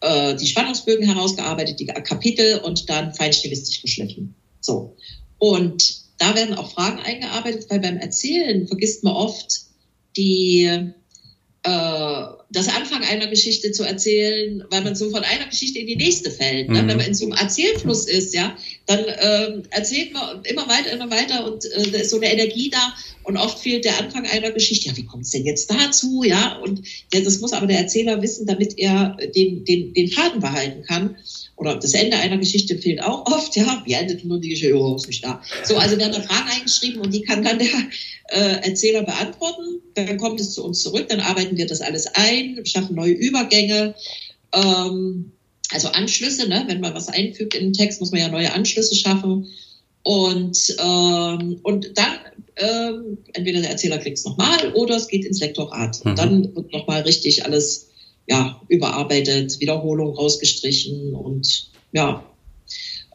äh, 0.00 0.34
die 0.34 0.46
Spannungsbögen 0.46 1.06
herausgearbeitet, 1.06 1.78
die 1.78 1.86
Kapitel 1.86 2.58
und 2.60 2.88
dann 2.88 3.12
feinstilistisch 3.12 3.82
geschliffen. 3.82 4.34
So. 4.60 4.96
Und 5.38 6.02
da 6.18 6.34
werden 6.34 6.54
auch 6.54 6.72
Fragen 6.72 7.00
eingearbeitet, 7.00 7.66
weil 7.68 7.80
beim 7.80 7.98
Erzählen 7.98 8.66
vergisst 8.66 9.04
man 9.04 9.14
oft 9.14 9.66
die 10.16 10.92
das 11.64 12.68
Anfang 12.68 13.02
einer 13.02 13.26
Geschichte 13.26 13.72
zu 13.72 13.84
erzählen, 13.84 14.64
weil 14.70 14.82
man 14.82 14.94
so 14.94 15.10
von 15.10 15.24
einer 15.24 15.46
Geschichte 15.46 15.78
in 15.78 15.86
die 15.86 15.96
nächste 15.96 16.30
fällt. 16.30 16.68
Ne? 16.68 16.82
Mhm. 16.82 16.88
Wenn 16.88 16.96
man 16.98 17.06
in 17.06 17.14
so 17.14 17.24
einem 17.24 17.32
Erzählfluss 17.32 18.06
ist, 18.06 18.34
ja, 18.34 18.54
dann 18.86 19.00
ähm, 19.00 19.62
erzählt 19.70 20.12
man 20.12 20.44
immer 20.44 20.68
weiter, 20.68 20.92
immer 20.92 21.10
weiter 21.10 21.50
und 21.50 21.64
äh, 21.64 21.90
da 21.90 21.98
ist 21.98 22.10
so 22.10 22.16
eine 22.16 22.30
Energie 22.30 22.68
da 22.68 22.94
und 23.22 23.38
oft 23.38 23.58
fehlt 23.58 23.86
der 23.86 23.98
Anfang 23.98 24.26
einer 24.26 24.50
Geschichte. 24.50 24.90
Ja, 24.90 24.96
wie 24.96 25.06
kommt 25.06 25.24
es 25.24 25.30
denn 25.30 25.46
jetzt 25.46 25.70
dazu? 25.70 26.22
Ja, 26.22 26.58
und 26.58 26.86
ja, 27.12 27.20
das 27.20 27.40
muss 27.40 27.54
aber 27.54 27.66
der 27.66 27.78
Erzähler 27.78 28.20
wissen, 28.20 28.46
damit 28.46 28.78
er 28.78 29.16
den, 29.34 29.64
den, 29.64 29.94
den 29.94 30.08
Faden 30.08 30.40
behalten 30.40 30.82
kann. 30.82 31.16
Oder 31.56 31.76
das 31.76 31.94
Ende 31.94 32.16
einer 32.16 32.38
Geschichte 32.38 32.76
fehlt 32.78 33.02
auch 33.02 33.26
oft, 33.26 33.54
ja. 33.56 33.82
Wie 33.84 33.92
endet 33.92 34.24
nur 34.24 34.40
die 34.40 34.48
Geschichte? 34.48 34.76
Oh, 34.76 34.96
ist 34.96 35.06
nicht 35.06 35.24
da. 35.24 35.40
So, 35.62 35.76
also 35.76 35.96
werden 35.98 36.12
da 36.12 36.20
Fragen 36.20 36.50
eingeschrieben 36.50 37.00
und 37.00 37.14
die 37.14 37.22
kann 37.22 37.44
dann 37.44 37.58
der 37.58 37.68
äh, 38.30 38.68
Erzähler 38.68 39.02
beantworten. 39.02 39.80
Dann 39.94 40.18
kommt 40.18 40.40
es 40.40 40.52
zu 40.52 40.64
uns 40.64 40.82
zurück, 40.82 41.08
dann 41.08 41.20
arbeiten 41.20 41.56
wir 41.56 41.66
das 41.66 41.80
alles 41.80 42.08
ein, 42.14 42.64
schaffen 42.64 42.96
neue 42.96 43.12
Übergänge. 43.12 43.94
Ähm, 44.52 45.32
also 45.70 45.88
Anschlüsse, 45.88 46.48
ne? 46.48 46.64
wenn 46.66 46.80
man 46.80 46.94
was 46.94 47.08
einfügt 47.08 47.54
in 47.54 47.66
den 47.66 47.72
Text, 47.72 48.00
muss 48.00 48.10
man 48.10 48.20
ja 48.20 48.28
neue 48.28 48.52
Anschlüsse 48.52 48.94
schaffen. 48.94 49.48
Und, 50.02 50.76
ähm, 50.78 51.60
und 51.62 51.96
dann 51.96 52.18
ähm, 52.56 53.18
entweder 53.32 53.60
der 53.60 53.70
Erzähler 53.70 53.98
kriegt 53.98 54.18
es 54.18 54.24
nochmal 54.24 54.72
oder 54.74 54.96
es 54.96 55.08
geht 55.08 55.24
ins 55.24 55.40
Lektorat. 55.40 56.04
Mhm. 56.04 56.10
Und 56.10 56.18
dann 56.18 56.56
wird 56.56 56.72
nochmal 56.72 57.02
richtig 57.02 57.44
alles 57.44 57.88
ja, 58.26 58.60
überarbeitet, 58.68 59.60
Wiederholung 59.60 60.14
rausgestrichen 60.14 61.14
und 61.14 61.70
ja, 61.92 62.24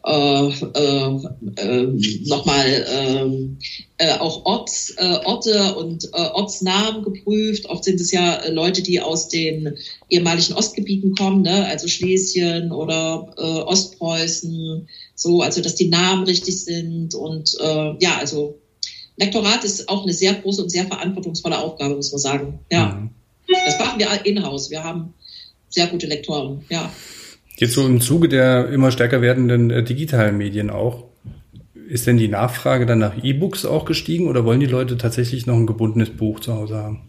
äh, 0.05 0.47
äh, 0.47 1.19
äh, 1.57 1.87
nochmal 2.25 2.85
ähm, 2.89 3.57
äh, 3.97 4.17
auch 4.17 4.45
Orts, 4.45 4.93
äh, 4.97 5.19
Orte 5.25 5.75
und 5.75 6.05
äh, 6.13 6.21
Ortsnamen 6.33 7.03
geprüft. 7.03 7.65
Oft 7.65 7.83
sind 7.83 7.99
es 7.99 8.11
ja 8.11 8.35
äh, 8.37 8.51
Leute, 8.51 8.81
die 8.81 9.01
aus 9.01 9.27
den 9.27 9.77
ehemaligen 10.09 10.53
Ostgebieten 10.53 11.15
kommen, 11.15 11.41
ne? 11.41 11.65
also 11.65 11.87
Schlesien 11.87 12.71
oder 12.71 13.37
Ostpreußen, 13.67 14.87
so, 15.15 15.41
also 15.41 15.61
dass 15.61 15.75
die 15.75 15.89
Namen 15.89 16.23
richtig 16.23 16.63
sind 16.63 17.13
und 17.13 17.57
ja, 17.99 18.17
also 18.17 18.59
Lektorat 19.17 19.65
ist 19.65 19.89
auch 19.89 20.03
eine 20.03 20.13
sehr 20.13 20.33
große 20.33 20.63
und 20.63 20.69
sehr 20.69 20.87
verantwortungsvolle 20.87 21.59
Aufgabe, 21.59 21.95
muss 21.95 22.11
man 22.11 22.19
sagen. 22.19 22.59
Ja. 22.71 22.93
Mhm. 22.93 23.18
Das 23.49 23.79
machen 23.79 23.99
wir 23.99 24.25
in-house. 24.25 24.69
Wir 24.69 24.83
haben 24.83 25.13
sehr 25.69 25.87
gute 25.87 26.07
Lektoren, 26.07 26.63
ja. 26.69 26.91
Jetzt 27.57 27.73
so 27.73 27.85
im 27.85 27.99
Zuge 27.99 28.29
der 28.29 28.69
immer 28.69 28.91
stärker 28.91 29.21
werdenden 29.21 29.69
äh, 29.69 29.83
digitalen 29.83 30.37
Medien 30.37 30.69
auch. 30.69 31.05
Ist 31.89 32.07
denn 32.07 32.17
die 32.17 32.27
Nachfrage 32.27 32.85
dann 32.85 32.99
nach 32.99 33.23
E-Books 33.23 33.65
auch 33.65 33.85
gestiegen 33.85 34.27
oder 34.27 34.45
wollen 34.45 34.59
die 34.59 34.67
Leute 34.67 34.97
tatsächlich 34.97 35.45
noch 35.45 35.55
ein 35.55 35.67
gebundenes 35.67 36.09
Buch 36.09 36.39
zu 36.39 36.53
Hause 36.53 36.75
haben? 36.75 37.01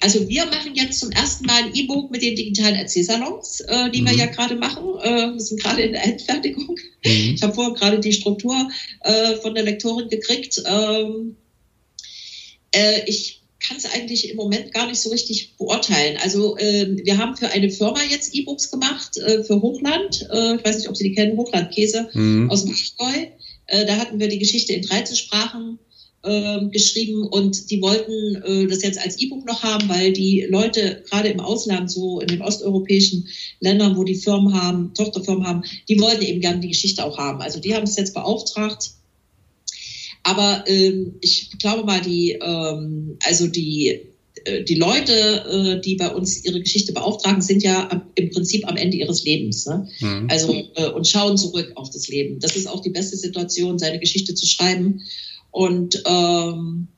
Also 0.00 0.28
wir 0.28 0.44
machen 0.46 0.74
jetzt 0.74 1.00
zum 1.00 1.10
ersten 1.10 1.46
Mal 1.46 1.64
ein 1.64 1.74
E-Book 1.74 2.10
mit 2.10 2.22
den 2.22 2.36
digitalen 2.36 2.74
Erzählsalons, 2.74 3.60
äh, 3.60 3.90
die 3.90 4.02
mhm. 4.02 4.08
wir 4.08 4.14
ja 4.14 4.26
gerade 4.26 4.56
machen. 4.56 4.84
Äh, 5.02 5.32
wir 5.32 5.40
sind 5.40 5.62
gerade 5.62 5.82
in 5.82 5.92
der 5.92 6.04
Endfertigung. 6.04 6.76
Mhm. 7.04 7.34
Ich 7.34 7.42
habe 7.42 7.54
vorher 7.54 7.74
gerade 7.74 7.98
die 7.98 8.12
Struktur 8.12 8.68
äh, 9.00 9.36
von 9.36 9.54
der 9.54 9.64
Lektorin 9.64 10.08
gekriegt. 10.08 10.62
Ähm, 10.66 11.36
äh, 12.72 13.02
ich 13.06 13.40
kann 13.60 13.76
es 13.76 13.86
eigentlich 13.86 14.30
im 14.30 14.36
Moment 14.36 14.72
gar 14.72 14.86
nicht 14.86 15.00
so 15.00 15.10
richtig 15.10 15.56
beurteilen. 15.56 16.18
Also 16.22 16.56
äh, 16.58 16.96
wir 17.04 17.18
haben 17.18 17.36
für 17.36 17.48
eine 17.48 17.70
Firma 17.70 18.00
jetzt 18.08 18.34
E-Books 18.34 18.70
gemacht, 18.70 19.16
äh, 19.16 19.42
für 19.44 19.62
Hochland. 19.62 20.28
Äh, 20.30 20.56
ich 20.56 20.64
weiß 20.64 20.78
nicht, 20.78 20.88
ob 20.88 20.96
Sie 20.96 21.04
die 21.04 21.14
kennen, 21.14 21.36
Hochlandkäse 21.36 22.10
mhm. 22.12 22.50
aus 22.50 22.64
dem 22.64 22.74
Allgäu. 22.98 23.26
Äh, 23.66 23.86
da 23.86 23.96
hatten 23.96 24.20
wir 24.20 24.28
die 24.28 24.38
Geschichte 24.38 24.72
in 24.74 24.82
13 24.82 25.16
Sprachen 25.16 25.78
äh, 26.22 26.66
geschrieben 26.66 27.22
und 27.22 27.70
die 27.70 27.80
wollten 27.80 28.42
äh, 28.42 28.66
das 28.66 28.82
jetzt 28.82 28.98
als 28.98 29.18
E-Book 29.18 29.46
noch 29.46 29.62
haben, 29.62 29.88
weil 29.88 30.12
die 30.12 30.46
Leute 30.48 31.02
gerade 31.08 31.28
im 31.28 31.40
Ausland, 31.40 31.90
so 31.90 32.20
in 32.20 32.28
den 32.28 32.42
osteuropäischen 32.42 33.28
Ländern, 33.60 33.96
wo 33.96 34.04
die 34.04 34.16
Firmen 34.16 34.60
haben, 34.60 34.92
Tochterfirmen 34.94 35.46
haben, 35.46 35.62
die 35.88 35.98
wollten 36.00 36.22
eben 36.22 36.40
gerne 36.40 36.60
die 36.60 36.68
Geschichte 36.68 37.04
auch 37.04 37.18
haben. 37.18 37.40
Also 37.40 37.58
die 37.58 37.74
haben 37.74 37.84
es 37.84 37.96
jetzt 37.96 38.14
beauftragt 38.14 38.90
aber 40.26 40.64
ähm, 40.66 41.14
ich 41.20 41.56
glaube 41.60 41.84
mal, 41.84 42.00
die, 42.00 42.32
ähm, 42.32 43.16
also 43.22 43.46
die, 43.46 44.00
äh, 44.44 44.64
die 44.64 44.74
Leute, 44.74 45.12
äh, 45.12 45.80
die 45.80 45.94
bei 45.94 46.12
uns 46.12 46.44
ihre 46.44 46.60
Geschichte 46.60 46.92
beauftragen, 46.92 47.40
sind 47.42 47.62
ja 47.62 47.88
am, 47.88 48.02
im 48.16 48.30
Prinzip 48.30 48.66
am 48.66 48.76
Ende 48.76 48.96
ihres 48.96 49.22
Lebens. 49.22 49.66
Ne? 49.66 49.88
Mhm. 50.00 50.26
Also 50.28 50.52
äh, 50.74 50.90
und 50.90 51.06
schauen 51.06 51.38
zurück 51.38 51.70
auf 51.76 51.90
das 51.90 52.08
Leben. 52.08 52.40
Das 52.40 52.56
ist 52.56 52.66
auch 52.66 52.82
die 52.82 52.90
beste 52.90 53.16
Situation, 53.16 53.78
seine 53.78 54.00
Geschichte 54.00 54.34
zu 54.34 54.46
schreiben. 54.46 55.02
Und 55.52 56.02
ähm, 56.04 56.88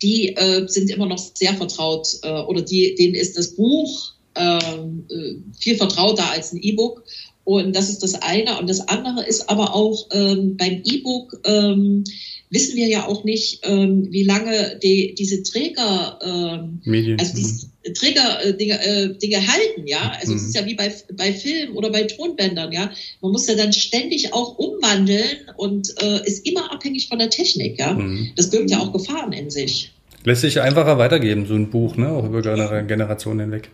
die 0.00 0.34
äh, 0.34 0.66
sind 0.66 0.88
immer 0.88 1.06
noch 1.06 1.18
sehr 1.18 1.52
vertraut 1.52 2.08
äh, 2.22 2.40
oder 2.40 2.62
die, 2.62 2.94
denen 2.94 3.14
ist 3.14 3.36
das 3.36 3.54
Buch 3.54 4.14
ähm, 4.34 5.04
äh, 5.10 5.34
viel 5.60 5.76
vertrauter 5.76 6.30
als 6.30 6.54
ein 6.54 6.62
E-Book. 6.62 7.04
Und 7.46 7.76
das 7.76 7.88
ist 7.88 8.02
das 8.02 8.20
eine. 8.22 8.58
Und 8.58 8.68
das 8.68 8.88
andere 8.88 9.24
ist 9.24 9.48
aber 9.48 9.72
auch 9.72 10.08
ähm, 10.10 10.56
beim 10.56 10.82
E-Book, 10.84 11.42
ähm, 11.44 12.02
wissen 12.50 12.74
wir 12.74 12.88
ja 12.88 13.06
auch 13.06 13.22
nicht, 13.22 13.60
ähm, 13.62 14.08
wie 14.10 14.24
lange 14.24 14.80
die, 14.82 15.14
diese 15.14 15.44
Träger, 15.44 16.18
ähm, 16.24 16.80
Medien. 16.84 17.20
also 17.20 17.36
diese 17.36 17.66
mhm. 17.66 17.94
Träger-Dinge 17.94 18.84
äh, 18.84 19.14
Dinge 19.16 19.46
halten, 19.46 19.86
ja. 19.86 20.12
Also 20.20 20.34
es 20.34 20.42
mhm. 20.42 20.48
ist 20.48 20.54
ja 20.56 20.66
wie 20.66 20.74
bei, 20.74 20.92
bei 21.16 21.32
Film 21.32 21.76
oder 21.76 21.90
bei 21.90 22.02
Tonbändern, 22.02 22.72
ja. 22.72 22.90
Man 23.20 23.30
muss 23.30 23.46
ja 23.46 23.54
dann 23.54 23.72
ständig 23.72 24.34
auch 24.34 24.58
umwandeln 24.58 25.48
und 25.56 25.94
äh, 26.02 26.26
ist 26.26 26.44
immer 26.48 26.72
abhängig 26.72 27.06
von 27.06 27.20
der 27.20 27.30
Technik, 27.30 27.78
ja. 27.78 27.92
Mhm. 27.92 28.32
Das 28.34 28.50
birgt 28.50 28.72
ja 28.72 28.80
auch 28.80 28.92
Gefahren 28.92 29.32
in 29.32 29.50
sich. 29.50 29.92
Lässt 30.24 30.40
sich 30.40 30.60
einfacher 30.60 30.98
weitergeben, 30.98 31.46
so 31.46 31.54
ein 31.54 31.70
Buch, 31.70 31.96
ne? 31.96 32.08
Auch 32.08 32.24
über 32.24 32.42
Generationen 32.42 33.38
hinweg. 33.38 33.70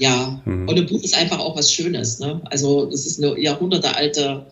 Ja, 0.00 0.40
mhm. 0.46 0.66
und 0.66 0.78
ein 0.78 0.86
Buch 0.86 1.02
ist 1.02 1.14
einfach 1.14 1.38
auch 1.38 1.56
was 1.56 1.70
Schönes, 1.70 2.20
ne? 2.20 2.40
Also 2.46 2.88
es 2.88 3.04
ist 3.04 3.22
eine 3.22 3.38
jahrhundertealte 3.38 4.46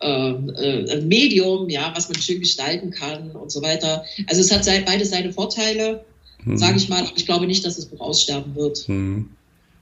ähm, 0.00 0.54
äh, 0.56 1.00
Medium, 1.00 1.68
ja, 1.68 1.92
was 1.96 2.08
man 2.08 2.22
schön 2.22 2.38
gestalten 2.38 2.92
kann 2.92 3.32
und 3.32 3.50
so 3.50 3.60
weiter. 3.60 4.04
Also 4.28 4.40
es 4.40 4.52
hat 4.52 4.64
beide 4.86 5.04
seine 5.04 5.32
Vorteile, 5.32 6.04
mhm. 6.44 6.56
sage 6.56 6.76
ich 6.76 6.88
mal. 6.88 7.02
Ich 7.16 7.26
glaube 7.26 7.48
nicht, 7.48 7.66
dass 7.66 7.74
das 7.74 7.86
Buch 7.86 8.00
aussterben 8.00 8.54
wird. 8.54 8.88
Mhm. 8.88 9.30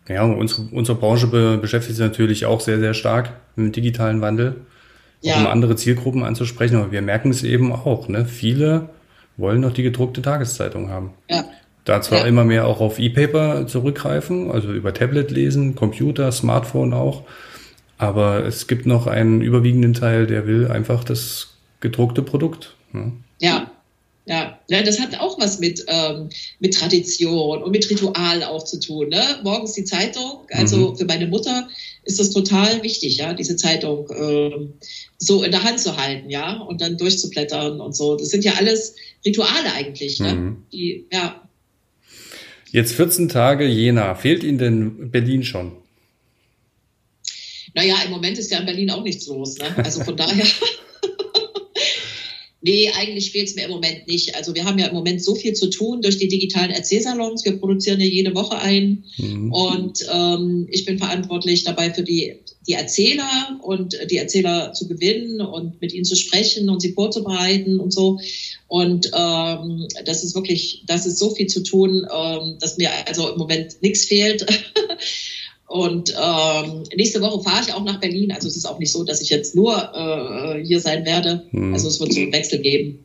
Ja, 0.08 0.24
unsere, 0.24 0.62
unsere 0.72 0.96
Branche 0.96 1.26
be 1.26 1.58
beschäftigt 1.58 1.96
sich 1.98 2.06
natürlich 2.06 2.46
auch 2.46 2.62
sehr, 2.62 2.80
sehr 2.80 2.94
stark 2.94 3.34
mit 3.54 3.66
dem 3.66 3.72
digitalen 3.72 4.22
Wandel, 4.22 4.62
ja. 5.20 5.38
um 5.38 5.46
andere 5.46 5.76
Zielgruppen 5.76 6.24
anzusprechen. 6.24 6.76
Aber 6.76 6.90
wir 6.90 7.02
merken 7.02 7.30
es 7.30 7.42
eben 7.42 7.70
auch. 7.70 8.08
Ne? 8.08 8.24
Viele 8.24 8.88
wollen 9.36 9.60
noch 9.60 9.74
die 9.74 9.82
gedruckte 9.82 10.22
Tageszeitung 10.22 10.88
haben. 10.88 11.10
Ja. 11.28 11.44
Da 11.84 12.00
zwar 12.00 12.20
ja. 12.20 12.26
immer 12.26 12.44
mehr 12.44 12.66
auch 12.66 12.80
auf 12.80 12.98
E-Paper 12.98 13.66
zurückgreifen, 13.66 14.50
also 14.50 14.72
über 14.72 14.94
Tablet 14.94 15.30
lesen, 15.30 15.74
Computer, 15.74 16.30
Smartphone 16.30 16.92
auch. 16.92 17.24
Aber 17.98 18.44
es 18.44 18.66
gibt 18.66 18.86
noch 18.86 19.06
einen 19.06 19.40
überwiegenden 19.40 19.94
Teil, 19.94 20.26
der 20.26 20.46
will 20.46 20.68
einfach 20.68 21.04
das 21.04 21.54
gedruckte 21.80 22.22
Produkt. 22.22 22.74
Ne? 22.92 23.12
Ja, 23.40 23.72
ja, 24.24 24.82
das 24.82 25.00
hat 25.00 25.18
auch 25.18 25.38
was 25.40 25.58
mit, 25.58 25.84
ähm, 25.88 26.28
mit 26.60 26.74
Tradition 26.74 27.62
und 27.62 27.72
mit 27.72 27.90
Ritual 27.90 28.44
auch 28.44 28.64
zu 28.64 28.78
tun. 28.78 29.08
Ne? 29.08 29.20
Morgens 29.42 29.72
die 29.72 29.84
Zeitung, 29.84 30.46
also 30.50 30.90
mhm. 30.90 30.96
für 30.96 31.04
meine 31.06 31.26
Mutter 31.26 31.68
ist 32.04 32.20
das 32.20 32.30
total 32.30 32.82
wichtig, 32.84 33.16
ja, 33.16 33.34
diese 33.34 33.56
Zeitung 33.56 34.08
äh, 34.10 34.68
so 35.18 35.42
in 35.42 35.50
der 35.50 35.64
Hand 35.64 35.80
zu 35.80 35.96
halten, 35.96 36.30
ja, 36.30 36.60
und 36.60 36.80
dann 36.80 36.96
durchzublättern 36.98 37.80
und 37.80 37.96
so. 37.96 38.16
Das 38.16 38.28
sind 38.28 38.44
ja 38.44 38.54
alles 38.54 38.94
Rituale 39.24 39.72
eigentlich, 39.74 40.20
ne? 40.20 40.34
Mhm. 40.34 40.56
Die, 40.72 41.06
ja. 41.12 41.40
Jetzt 42.72 42.94
14 42.94 43.28
Tage 43.28 43.66
Jena. 43.66 44.14
Fehlt 44.14 44.42
Ihnen 44.42 44.58
denn 44.58 45.10
Berlin 45.10 45.44
schon? 45.44 45.72
Naja, 47.74 47.96
im 48.04 48.10
Moment 48.10 48.38
ist 48.38 48.50
ja 48.50 48.58
in 48.58 48.66
Berlin 48.66 48.90
auch 48.90 49.02
nichts 49.02 49.26
los. 49.26 49.58
Ne? 49.58 49.66
Also 49.84 50.02
von 50.02 50.16
daher. 50.16 50.46
Nee, 52.64 52.90
eigentlich 52.94 53.32
fehlt 53.32 53.48
es 53.48 53.56
mir 53.56 53.64
im 53.64 53.72
Moment 53.72 54.06
nicht. 54.06 54.36
Also 54.36 54.54
wir 54.54 54.64
haben 54.64 54.78
ja 54.78 54.86
im 54.86 54.94
Moment 54.94 55.20
so 55.20 55.34
viel 55.34 55.52
zu 55.52 55.68
tun 55.68 56.00
durch 56.00 56.18
die 56.18 56.28
digitalen 56.28 56.70
Erzählsalons. 56.70 57.44
Wir 57.44 57.58
produzieren 57.58 58.00
ja 58.00 58.06
jede 58.06 58.36
Woche 58.36 58.56
ein. 58.56 59.02
Mhm. 59.18 59.52
Und 59.52 60.06
ähm, 60.12 60.68
ich 60.70 60.84
bin 60.84 60.98
verantwortlich 60.98 61.64
dabei 61.64 61.92
für 61.92 62.04
die, 62.04 62.36
die 62.66 62.74
Erzähler 62.74 63.58
und 63.62 63.96
die 64.10 64.16
Erzähler 64.16 64.72
zu 64.72 64.86
gewinnen 64.86 65.40
und 65.40 65.80
mit 65.80 65.92
ihnen 65.92 66.04
zu 66.04 66.16
sprechen 66.16 66.68
und 66.68 66.80
sie 66.80 66.92
vorzubereiten 66.92 67.80
und 67.80 67.92
so. 67.92 68.18
Und 68.68 69.10
ähm, 69.16 69.88
das 70.04 70.22
ist 70.24 70.34
wirklich, 70.34 70.84
das 70.86 71.06
ist 71.06 71.18
so 71.18 71.34
viel 71.34 71.46
zu 71.46 71.62
tun, 71.62 72.06
ähm, 72.14 72.56
dass 72.60 72.78
mir 72.78 72.90
also 73.06 73.30
im 73.30 73.38
Moment 73.38 73.76
nichts 73.82 74.04
fehlt. 74.04 74.46
Und 75.72 76.10
ähm, 76.22 76.82
nächste 76.94 77.22
Woche 77.22 77.42
fahre 77.42 77.64
ich 77.66 77.72
auch 77.72 77.82
nach 77.82 77.98
Berlin. 77.98 78.30
Also 78.30 78.46
es 78.46 78.56
ist 78.56 78.66
auch 78.66 78.78
nicht 78.78 78.92
so, 78.92 79.04
dass 79.04 79.22
ich 79.22 79.30
jetzt 79.30 79.54
nur 79.54 79.72
äh, 79.72 80.62
hier 80.62 80.80
sein 80.80 81.06
werde. 81.06 81.46
Hm. 81.50 81.72
Also 81.72 81.88
es 81.88 81.98
wird 81.98 82.12
so 82.12 82.20
einen 82.20 82.32
Wechsel 82.32 82.58
geben. 82.58 83.02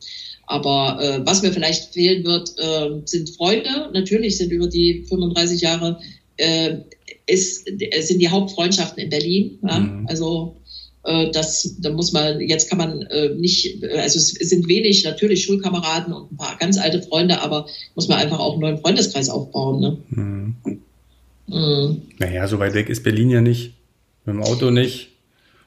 Aber 0.47 0.99
äh, 1.01 1.25
was 1.25 1.41
mir 1.43 1.53
vielleicht 1.53 1.93
fehlen 1.93 2.25
wird, 2.25 2.53
äh, 2.57 3.01
sind 3.05 3.29
Freunde. 3.29 3.89
Natürlich 3.93 4.37
sind 4.37 4.51
über 4.51 4.67
die 4.67 5.05
35 5.07 5.61
Jahre 5.61 6.01
äh, 6.35 6.79
ist, 7.25 7.65
sind 7.65 8.19
die 8.19 8.29
Hauptfreundschaften 8.29 9.03
in 9.03 9.09
Berlin. 9.09 9.59
Ja? 9.67 9.79
Mhm. 9.79 10.07
Also 10.07 10.57
äh, 11.03 11.31
das, 11.31 11.75
da 11.79 11.91
muss 11.91 12.11
man, 12.11 12.39
jetzt 12.41 12.69
kann 12.69 12.77
man 12.77 13.01
äh, 13.03 13.29
nicht, 13.29 13.83
also 13.83 14.19
es 14.19 14.31
sind 14.31 14.67
wenig 14.67 15.03
natürlich 15.03 15.43
Schulkameraden 15.43 16.13
und 16.13 16.31
ein 16.31 16.37
paar 16.37 16.57
ganz 16.57 16.77
alte 16.77 17.01
Freunde, 17.01 17.41
aber 17.41 17.67
muss 17.95 18.07
man 18.07 18.19
einfach 18.19 18.39
auch 18.39 18.53
einen 18.53 18.61
neuen 18.61 18.77
Freundeskreis 18.79 19.29
aufbauen. 19.29 19.79
Ne? 19.79 19.97
Mhm. 20.09 20.55
Mhm. 21.47 22.01
Naja, 22.19 22.47
so 22.47 22.59
weit 22.59 22.73
weg 22.73 22.89
ist 22.89 23.03
Berlin 23.03 23.29
ja 23.29 23.41
nicht. 23.41 23.73
Mit 24.25 24.35
dem 24.35 24.43
Auto 24.43 24.69
nicht. 24.71 25.09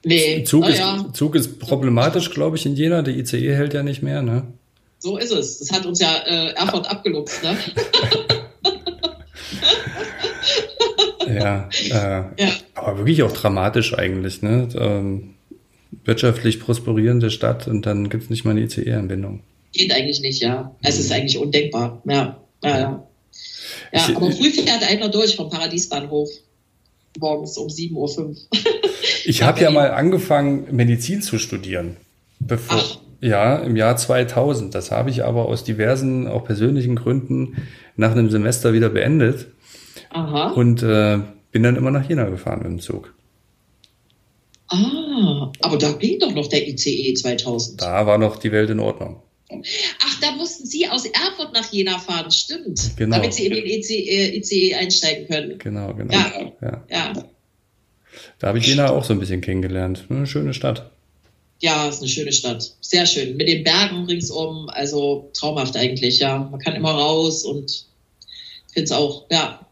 Nee. 0.04 0.44
Zug, 0.44 0.64
oh, 0.64 0.68
ist, 0.68 0.78
ja. 0.78 1.06
Zug 1.12 1.34
ist 1.34 1.58
problematisch, 1.58 2.30
glaube 2.30 2.56
ich, 2.56 2.66
in 2.66 2.76
Jena. 2.76 3.02
Der 3.02 3.16
ICE 3.16 3.54
hält 3.54 3.74
ja 3.74 3.82
nicht 3.82 4.02
mehr, 4.02 4.22
ne? 4.22 4.46
So 4.98 5.16
ist 5.16 5.32
es. 5.32 5.58
Das 5.58 5.72
hat 5.72 5.86
uns 5.86 6.00
ja 6.00 6.14
äh, 6.26 6.52
Erfurt 6.52 6.86
ah. 6.86 6.90
abgeluchst, 6.90 7.42
ne? 7.42 7.56
ja, 11.34 11.68
äh, 11.88 12.42
ja, 12.42 12.52
aber 12.74 12.98
wirklich 12.98 13.22
auch 13.22 13.32
dramatisch 13.32 13.96
eigentlich, 13.96 14.42
ne? 14.42 14.68
Ähm, 14.74 15.34
wirtschaftlich 16.04 16.60
prosperierende 16.60 17.30
Stadt 17.30 17.68
und 17.68 17.86
dann 17.86 18.08
gibt 18.08 18.24
es 18.24 18.30
nicht 18.30 18.44
mal 18.44 18.52
eine 18.52 18.62
ICE-Anbindung. 18.62 19.40
Geht 19.72 19.92
eigentlich 19.92 20.20
nicht, 20.20 20.40
ja. 20.40 20.74
Es 20.82 20.98
ist 20.98 21.12
eigentlich 21.12 21.38
undenkbar. 21.38 22.02
Ja, 22.04 22.40
ja, 22.62 22.78
ja. 22.78 23.06
Ja, 23.92 24.08
ich, 24.08 24.16
aber 24.16 24.30
früh 24.30 24.50
fährt 24.50 24.88
einer 24.88 25.08
durch 25.08 25.36
vom 25.36 25.50
Paradiesbahnhof. 25.50 26.28
Morgens 27.18 27.58
um 27.58 27.68
7.05 27.68 28.18
Uhr. 28.18 28.36
ich 29.24 29.42
habe 29.42 29.60
ja 29.60 29.70
mal 29.70 29.90
angefangen, 29.90 30.66
Medizin 30.70 31.22
zu 31.22 31.38
studieren. 31.38 31.96
Bevor, 32.38 32.78
Ach. 32.78 32.98
Ja, 33.20 33.56
im 33.56 33.76
Jahr 33.76 33.96
2000. 33.96 34.74
Das 34.74 34.90
habe 34.90 35.10
ich 35.10 35.24
aber 35.24 35.46
aus 35.46 35.64
diversen, 35.64 36.26
auch 36.26 36.44
persönlichen 36.44 36.96
Gründen 36.96 37.56
nach 37.96 38.12
einem 38.12 38.30
Semester 38.30 38.72
wieder 38.72 38.88
beendet. 38.88 39.48
Aha. 40.10 40.50
Und 40.50 40.82
äh, 40.82 41.18
bin 41.52 41.62
dann 41.62 41.76
immer 41.76 41.90
nach 41.90 42.08
Jena 42.08 42.28
gefahren 42.28 42.58
mit 42.58 42.68
dem 42.68 42.80
Zug. 42.80 43.14
Ah, 44.68 45.50
aber 45.62 45.78
da 45.78 45.92
ging 45.92 46.18
doch 46.20 46.32
noch 46.32 46.46
der 46.48 46.66
ICE 46.68 47.14
2000. 47.14 47.82
Da 47.82 48.06
war 48.06 48.18
noch 48.18 48.36
die 48.36 48.52
Welt 48.52 48.70
in 48.70 48.78
Ordnung. 48.78 49.22
Ach, 49.50 50.20
da 50.20 50.30
mussten 50.32 50.64
Sie 50.64 50.88
aus 50.88 51.06
Erfurt 51.06 51.52
nach 51.52 51.72
Jena 51.72 51.98
fahren, 51.98 52.30
stimmt. 52.30 52.92
Genau. 52.96 53.16
Damit 53.16 53.34
Sie 53.34 53.46
in 53.46 53.54
den 53.54 53.66
ICE, 53.66 54.36
ICE 54.36 54.76
einsteigen 54.76 55.26
können. 55.26 55.58
Genau, 55.58 55.92
genau. 55.94 56.14
Ja. 56.14 56.52
ja. 56.60 56.84
ja. 56.88 57.12
Da 58.38 58.48
habe 58.48 58.58
ich 58.58 58.66
Jena 58.66 58.90
auch 58.90 59.04
so 59.04 59.12
ein 59.12 59.18
bisschen 59.18 59.40
kennengelernt. 59.40 60.06
Eine 60.08 60.26
schöne 60.26 60.54
Stadt. 60.54 60.90
Ja, 61.60 61.88
ist 61.88 62.00
eine 62.00 62.08
schöne 62.08 62.32
Stadt. 62.32 62.74
Sehr 62.80 63.06
schön. 63.06 63.36
Mit 63.36 63.48
den 63.48 63.64
Bergen 63.64 64.06
ringsum, 64.06 64.68
also 64.70 65.30
traumhaft 65.34 65.76
eigentlich, 65.76 66.20
ja. 66.20 66.38
Man 66.38 66.60
kann 66.60 66.74
immer 66.74 66.92
raus 66.92 67.44
und 67.44 67.86
finde 68.72 68.84
es 68.84 68.92
auch, 68.92 69.26
ja. 69.30 69.66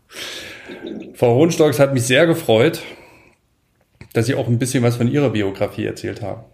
Frau 1.15 1.35
Hohenstocks 1.35 1.79
hat 1.79 1.95
mich 1.95 2.05
sehr 2.05 2.27
gefreut, 2.27 2.81
dass 4.13 4.27
Sie 4.27 4.35
auch 4.35 4.47
ein 4.49 4.59
bisschen 4.59 4.83
was 4.83 4.97
von 4.97 5.11
Ihrer 5.11 5.31
Biografie 5.31 5.85
erzählt 5.85 6.23
haben. 6.23 6.45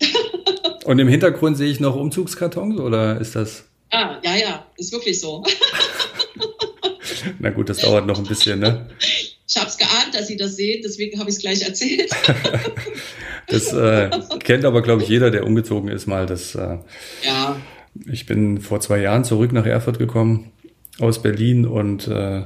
Und 0.84 0.98
im 0.98 1.08
Hintergrund 1.08 1.56
sehe 1.56 1.70
ich 1.70 1.80
noch 1.80 1.96
Umzugskartons 1.96 2.78
oder 2.80 3.20
ist 3.20 3.36
das? 3.36 3.64
Ah, 3.90 4.18
ja, 4.22 4.36
ja, 4.36 4.66
ist 4.76 4.92
wirklich 4.92 5.20
so. 5.20 5.44
Na 7.38 7.50
gut, 7.50 7.68
das 7.68 7.78
dauert 7.78 8.06
noch 8.06 8.18
ein 8.18 8.26
bisschen, 8.26 8.60
ne? 8.60 8.88
Ich 9.00 9.56
habe 9.56 9.66
es 9.66 9.78
geahnt, 9.78 10.14
dass 10.14 10.26
Sie 10.26 10.36
das 10.36 10.56
sehen, 10.56 10.82
deswegen 10.84 11.18
habe 11.18 11.30
ich 11.30 11.36
es 11.36 11.42
gleich 11.42 11.62
erzählt. 11.62 12.10
das 13.48 13.72
äh, 13.72 14.10
kennt 14.40 14.64
aber, 14.64 14.82
glaube 14.82 15.02
ich, 15.02 15.08
jeder, 15.08 15.30
der 15.30 15.44
umgezogen 15.46 15.88
ist, 15.88 16.06
mal. 16.06 16.26
Das, 16.26 16.54
äh, 16.54 16.78
ja. 17.22 17.56
Ich 18.10 18.26
bin 18.26 18.60
vor 18.60 18.80
zwei 18.80 19.00
Jahren 19.00 19.24
zurück 19.24 19.52
nach 19.52 19.66
Erfurt 19.66 19.98
gekommen 19.98 20.52
aus 21.00 21.22
Berlin 21.22 21.66
und 21.66 22.08
äh, 22.08 22.42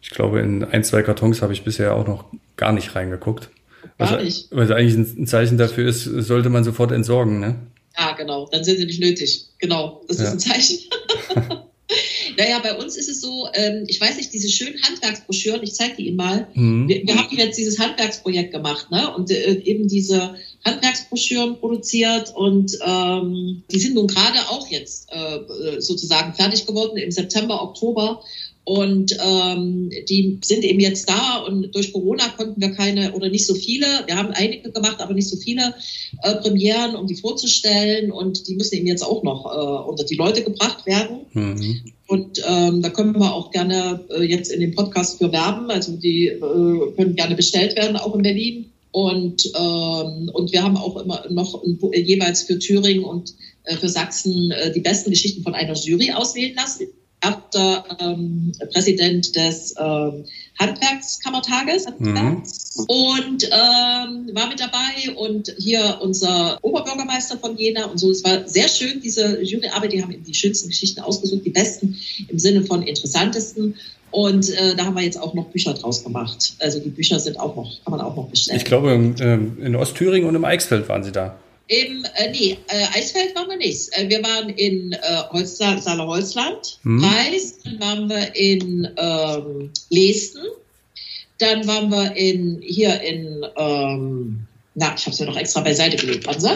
ich 0.00 0.10
glaube, 0.10 0.40
in 0.40 0.64
ein, 0.64 0.84
zwei 0.84 1.02
Kartons 1.02 1.42
habe 1.42 1.52
ich 1.52 1.64
bisher 1.64 1.94
auch 1.94 2.06
noch 2.06 2.24
gar 2.56 2.72
nicht 2.72 2.94
reingeguckt. 2.94 3.50
Gar 3.98 4.12
was, 4.12 4.22
nicht. 4.22 4.48
Was 4.50 4.70
eigentlich 4.70 4.94
ein 4.96 5.26
Zeichen 5.26 5.58
dafür 5.58 5.88
ist, 5.88 6.04
sollte 6.04 6.50
man 6.50 6.64
sofort 6.64 6.92
entsorgen, 6.92 7.40
ne? 7.40 7.56
Ja, 7.96 8.12
genau. 8.12 8.48
Dann 8.50 8.64
sind 8.64 8.78
sie 8.78 8.86
nicht 8.86 9.00
nötig. 9.00 9.46
Genau. 9.58 10.02
Das 10.08 10.18
ja. 10.18 10.24
ist 10.24 10.32
ein 10.32 10.38
Zeichen. 10.38 10.78
Naja, 12.38 12.60
bei 12.60 12.76
uns 12.76 12.96
ist 12.96 13.08
es 13.08 13.20
so, 13.20 13.48
ähm, 13.52 13.84
ich 13.88 14.00
weiß 14.00 14.16
nicht, 14.16 14.32
diese 14.32 14.48
schönen 14.48 14.80
Handwerksbroschüren, 14.82 15.60
ich 15.62 15.74
zeige 15.74 15.96
die 15.96 16.06
Ihnen 16.06 16.16
mal. 16.16 16.46
Mhm. 16.54 16.88
Wir, 16.88 17.04
wir, 17.04 17.16
haben 17.16 17.36
jetzt 17.36 17.58
dieses 17.58 17.80
Handwerksprojekt 17.80 18.52
gemacht, 18.52 18.92
ne? 18.92 19.12
Und 19.12 19.32
äh, 19.32 19.54
eben 19.64 19.88
diese 19.88 20.36
Handwerksbroschüren 20.64 21.58
produziert 21.58 22.32
und 22.36 22.78
ähm, 22.86 23.64
die 23.72 23.78
sind 23.80 23.94
nun 23.94 24.06
gerade 24.06 24.38
auch 24.50 24.68
jetzt 24.68 25.08
äh, 25.10 25.80
sozusagen 25.80 26.32
fertig 26.34 26.64
geworden 26.64 26.96
im 26.96 27.10
September, 27.10 27.60
Oktober. 27.60 28.22
Und 28.68 29.16
ähm, 29.18 29.88
die 30.10 30.40
sind 30.44 30.62
eben 30.62 30.78
jetzt 30.78 31.08
da 31.08 31.38
und 31.38 31.74
durch 31.74 31.90
Corona 31.90 32.28
konnten 32.36 32.60
wir 32.60 32.72
keine 32.72 33.14
oder 33.14 33.30
nicht 33.30 33.46
so 33.46 33.54
viele, 33.54 33.86
wir 34.04 34.14
haben 34.14 34.32
einige 34.32 34.70
gemacht, 34.70 35.00
aber 35.00 35.14
nicht 35.14 35.30
so 35.30 35.38
viele 35.38 35.74
äh, 36.22 36.34
Premieren, 36.34 36.94
um 36.94 37.06
die 37.06 37.14
vorzustellen. 37.14 38.12
Und 38.12 38.46
die 38.46 38.56
müssen 38.56 38.74
eben 38.74 38.86
jetzt 38.86 39.00
auch 39.00 39.22
noch 39.22 39.46
äh, 39.46 39.88
unter 39.88 40.04
die 40.04 40.16
Leute 40.16 40.44
gebracht 40.44 40.84
werden. 40.84 41.20
Mhm. 41.32 41.80
Und 42.08 42.42
ähm, 42.46 42.82
da 42.82 42.90
können 42.90 43.18
wir 43.18 43.32
auch 43.32 43.52
gerne 43.52 44.04
äh, 44.10 44.24
jetzt 44.24 44.52
in 44.52 44.60
dem 44.60 44.74
Podcast 44.74 45.16
für 45.16 45.32
werben. 45.32 45.70
Also 45.70 45.96
die 45.96 46.26
äh, 46.26 46.40
können 46.94 47.14
gerne 47.16 47.36
bestellt 47.36 47.74
werden, 47.74 47.96
auch 47.96 48.14
in 48.14 48.20
Berlin. 48.20 48.66
Und, 48.90 49.50
ähm, 49.58 50.30
und 50.34 50.52
wir 50.52 50.62
haben 50.62 50.76
auch 50.76 51.02
immer 51.02 51.24
noch 51.30 51.62
jeweils 51.94 52.42
für 52.42 52.58
Thüringen 52.58 53.04
und 53.04 53.32
äh, 53.64 53.76
für 53.76 53.88
Sachsen 53.88 54.50
äh, 54.50 54.70
die 54.74 54.80
besten 54.80 55.08
Geschichten 55.08 55.42
von 55.42 55.54
einer 55.54 55.72
Jury 55.72 56.12
auswählen 56.12 56.54
lassen 56.54 56.88
erster 57.20 57.84
ähm, 58.00 58.52
Präsident 58.72 59.34
des 59.34 59.74
ähm, 59.78 60.24
Handwerkskammertages 60.58 61.86
mhm. 61.98 62.42
und 62.86 63.44
ähm, 63.44 64.34
war 64.34 64.48
mit 64.48 64.60
dabei 64.60 65.14
und 65.16 65.54
hier 65.58 65.98
unser 66.00 66.58
Oberbürgermeister 66.62 67.38
von 67.38 67.56
Jena 67.56 67.86
und 67.86 67.98
so. 67.98 68.10
Es 68.10 68.24
war 68.24 68.46
sehr 68.48 68.68
schön, 68.68 69.00
diese 69.00 69.42
Juryarbeit. 69.42 69.92
Die 69.92 70.02
haben 70.02 70.12
eben 70.12 70.24
die 70.24 70.34
schönsten 70.34 70.68
Geschichten 70.68 71.00
ausgesucht, 71.00 71.44
die 71.44 71.50
besten 71.50 71.96
im 72.28 72.38
Sinne 72.38 72.64
von 72.64 72.82
interessantesten. 72.82 73.74
Und 74.10 74.50
äh, 74.50 74.74
da 74.74 74.86
haben 74.86 74.96
wir 74.96 75.02
jetzt 75.02 75.20
auch 75.20 75.34
noch 75.34 75.46
Bücher 75.46 75.74
draus 75.74 76.02
gemacht. 76.02 76.54
Also 76.60 76.80
die 76.80 76.88
Bücher 76.88 77.20
sind 77.20 77.38
auch 77.38 77.54
noch, 77.56 77.70
kann 77.84 77.90
man 77.90 78.00
auch 78.00 78.16
noch 78.16 78.28
bestellen. 78.28 78.56
Ich 78.56 78.64
glaube, 78.64 78.90
ähm, 78.92 79.58
in 79.60 79.76
Ostthüringen 79.76 80.28
und 80.28 80.34
im 80.34 80.44
Eichsfeld 80.44 80.88
waren 80.88 81.04
Sie 81.04 81.12
da. 81.12 81.36
Im, 81.68 82.04
äh, 82.16 82.30
nee, 82.30 82.56
äh, 82.68 82.98
Eisfeld 82.98 83.34
waren 83.34 83.48
wir 83.50 83.58
nicht. 83.58 83.90
Äh, 83.92 84.08
wir 84.08 84.22
waren 84.22 84.48
in 84.48 84.92
äh, 84.92 84.98
Holzland, 85.30 85.82
Saale 85.82 86.06
Holzland, 86.06 86.78
hm. 86.82 86.98
Preis, 86.98 87.58
dann 87.62 87.78
waren 87.78 88.08
wir 88.08 88.34
in 88.34 88.88
ähm, 88.96 89.70
Lesten, 89.90 90.40
dann 91.36 91.66
waren 91.66 91.90
wir 91.90 92.16
in, 92.16 92.62
hier 92.62 93.00
in, 93.02 93.44
ähm, 93.56 94.46
na, 94.74 94.94
ich 94.96 95.02
habe 95.02 95.10
es 95.10 95.20
mir 95.20 95.26
noch 95.26 95.36
extra 95.36 95.60
beiseite 95.60 95.98
gelegt, 95.98 96.26
Sie? 96.38 96.48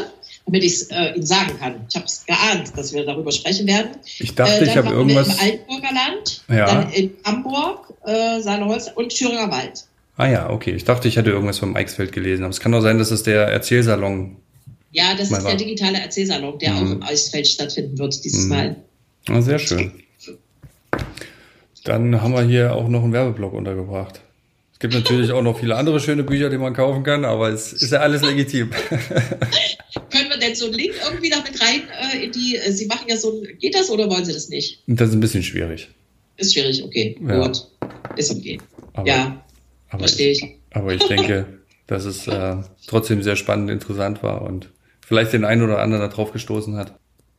damit 0.47 0.65
ich 0.65 0.73
es 0.73 0.91
äh, 0.91 1.13
Ihnen 1.15 1.27
sagen 1.27 1.59
kann. 1.61 1.87
Ich 1.89 1.95
habe 1.95 2.07
es 2.07 2.25
geahnt, 2.25 2.73
dass 2.77 2.95
wir 2.95 3.05
darüber 3.05 3.31
sprechen 3.33 3.67
werden. 3.67 3.91
Ich 4.19 4.35
dachte, 4.35 4.65
äh, 4.65 4.65
ich 4.65 4.77
habe 4.77 4.89
irgendwas. 4.89 5.29
Im 5.29 5.41
Altenburger 5.41 5.93
Land, 5.93 6.43
ja. 6.49 6.67
dann 6.67 6.91
in 6.91 7.13
Hamburg, 7.25 7.93
äh, 8.07 8.41
Saale 8.41 8.65
Holzland 8.65 8.97
und 8.97 9.15
Thüringer 9.15 9.51
Wald. 9.51 9.85
Ah 10.17 10.27
ja, 10.27 10.51
okay. 10.51 10.73
Ich 10.73 10.85
dachte, 10.85 11.07
ich 11.07 11.17
hätte 11.17 11.31
irgendwas 11.31 11.59
vom 11.59 11.77
Eichsfeld 11.77 12.13
gelesen. 12.13 12.45
Aber 12.45 12.51
es 12.51 12.61
kann 12.61 12.73
doch 12.73 12.81
sein, 12.81 12.99
dass 12.99 13.11
es 13.11 13.23
der 13.23 13.49
Erzählsalon 13.49 14.37
ja, 14.93 15.15
das 15.15 15.31
ist 15.31 15.43
der 15.43 15.57
digitale 15.57 15.99
Erzählsalon, 15.99 16.59
der 16.59 16.73
mhm. 16.73 16.77
auch 16.77 16.93
im 16.93 17.03
Eisfeld 17.03 17.47
stattfinden 17.47 17.99
wird 17.99 18.23
dieses 18.25 18.45
mhm. 18.45 18.49
Mal. 18.51 18.77
Ah, 19.29 19.41
sehr 19.41 19.59
schön. 19.59 19.93
Dann 21.85 22.21
haben 22.21 22.33
wir 22.35 22.43
hier 22.43 22.75
auch 22.75 22.89
noch 22.89 23.03
einen 23.03 23.13
Werbeblock 23.13 23.55
untergebracht. 23.55 24.21
Es 24.73 24.79
gibt 24.79 24.95
natürlich 24.95 25.33
auch 25.33 25.43
noch 25.43 25.59
viele 25.59 25.77
andere 25.77 25.99
schöne 25.99 26.25
Bücher, 26.25 26.51
die 26.51 26.59
man 26.59 26.75
kaufen 26.75 27.03
kann, 27.05 27.25
aber 27.25 27.49
es 27.49 27.73
ist 27.73 27.91
ja 27.91 28.01
alles 28.01 28.23
legitim. 28.23 28.71
Können 30.11 30.29
wir 30.29 30.39
denn 30.39 30.55
so 30.55 30.67
einen 30.67 30.75
Link 30.75 30.95
irgendwie 31.05 31.31
da 31.31 31.39
mit 31.39 31.61
rein 31.61 31.83
äh, 32.13 32.25
in 32.25 32.33
die, 32.33 32.57
äh, 32.57 32.71
Sie 32.71 32.87
machen 32.87 33.07
ja 33.09 33.17
so 33.17 33.33
ein, 33.33 33.59
geht 33.59 33.75
das 33.75 33.91
oder 33.91 34.11
wollen 34.11 34.25
Sie 34.25 34.33
das 34.33 34.49
nicht? 34.49 34.83
Das 34.87 35.09
ist 35.09 35.15
ein 35.15 35.21
bisschen 35.21 35.43
schwierig. 35.43 35.89
Ist 36.37 36.53
schwierig, 36.53 36.83
okay. 36.83 37.17
Ja. 37.27 37.47
Gut. 37.47 37.67
Ist 38.17 38.31
okay. 38.31 38.59
Aber, 38.93 39.09
ja, 39.09 39.45
verstehe 39.89 40.33
ich. 40.33 40.45
Aber 40.71 40.93
ich 40.93 41.05
denke, 41.05 41.47
dass 41.87 42.05
es 42.05 42.27
äh, 42.27 42.57
trotzdem 42.87 43.23
sehr 43.23 43.37
spannend, 43.37 43.71
interessant 43.71 44.23
war 44.23 44.43
und 44.43 44.69
vielleicht 45.07 45.33
den 45.33 45.45
einen 45.45 45.63
oder 45.63 45.81
anderen 45.81 46.09
darauf 46.09 46.33
gestoßen 46.33 46.77
hat. 46.77 46.95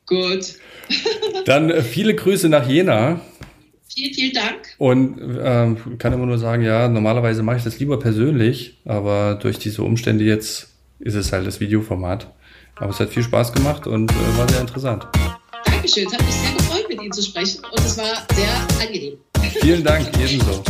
Gut. 0.05 0.55
Dann 1.45 1.69
äh, 1.69 1.81
viele 1.81 2.15
Grüße 2.15 2.49
nach 2.49 2.67
Jena. 2.67 3.21
Vielen, 3.93 4.13
vielen 4.13 4.33
Dank. 4.33 4.75
Und 4.77 5.19
ähm, 5.41 5.97
kann 5.97 6.13
immer 6.13 6.25
nur 6.25 6.37
sagen, 6.37 6.63
ja, 6.63 6.87
normalerweise 6.87 7.43
mache 7.43 7.57
ich 7.57 7.63
das 7.63 7.79
lieber 7.79 7.99
persönlich, 7.99 8.79
aber 8.85 9.35
durch 9.35 9.59
diese 9.59 9.83
Umstände 9.83 10.23
jetzt 10.23 10.69
ist 10.99 11.15
es 11.15 11.31
halt 11.31 11.45
das 11.45 11.59
Videoformat. 11.59 12.33
Aber 12.75 12.89
es 12.89 12.99
hat 12.99 13.09
viel 13.09 13.23
Spaß 13.23 13.53
gemacht 13.53 13.85
und 13.85 14.11
äh, 14.11 14.37
war 14.37 14.49
sehr 14.49 14.61
interessant. 14.61 15.07
Dankeschön, 15.65 16.07
es 16.07 16.13
hat 16.13 16.25
mich 16.25 16.33
sehr 16.33 16.57
gefreut, 16.57 16.85
mit 16.89 17.01
Ihnen 17.01 17.11
zu 17.11 17.21
sprechen 17.21 17.61
und 17.69 17.79
es 17.79 17.97
war 17.97 18.25
sehr 18.33 18.85
angenehm. 18.87 19.17
Vielen 19.61 19.83
Dank, 19.83 20.09
ebenso. 20.17 20.63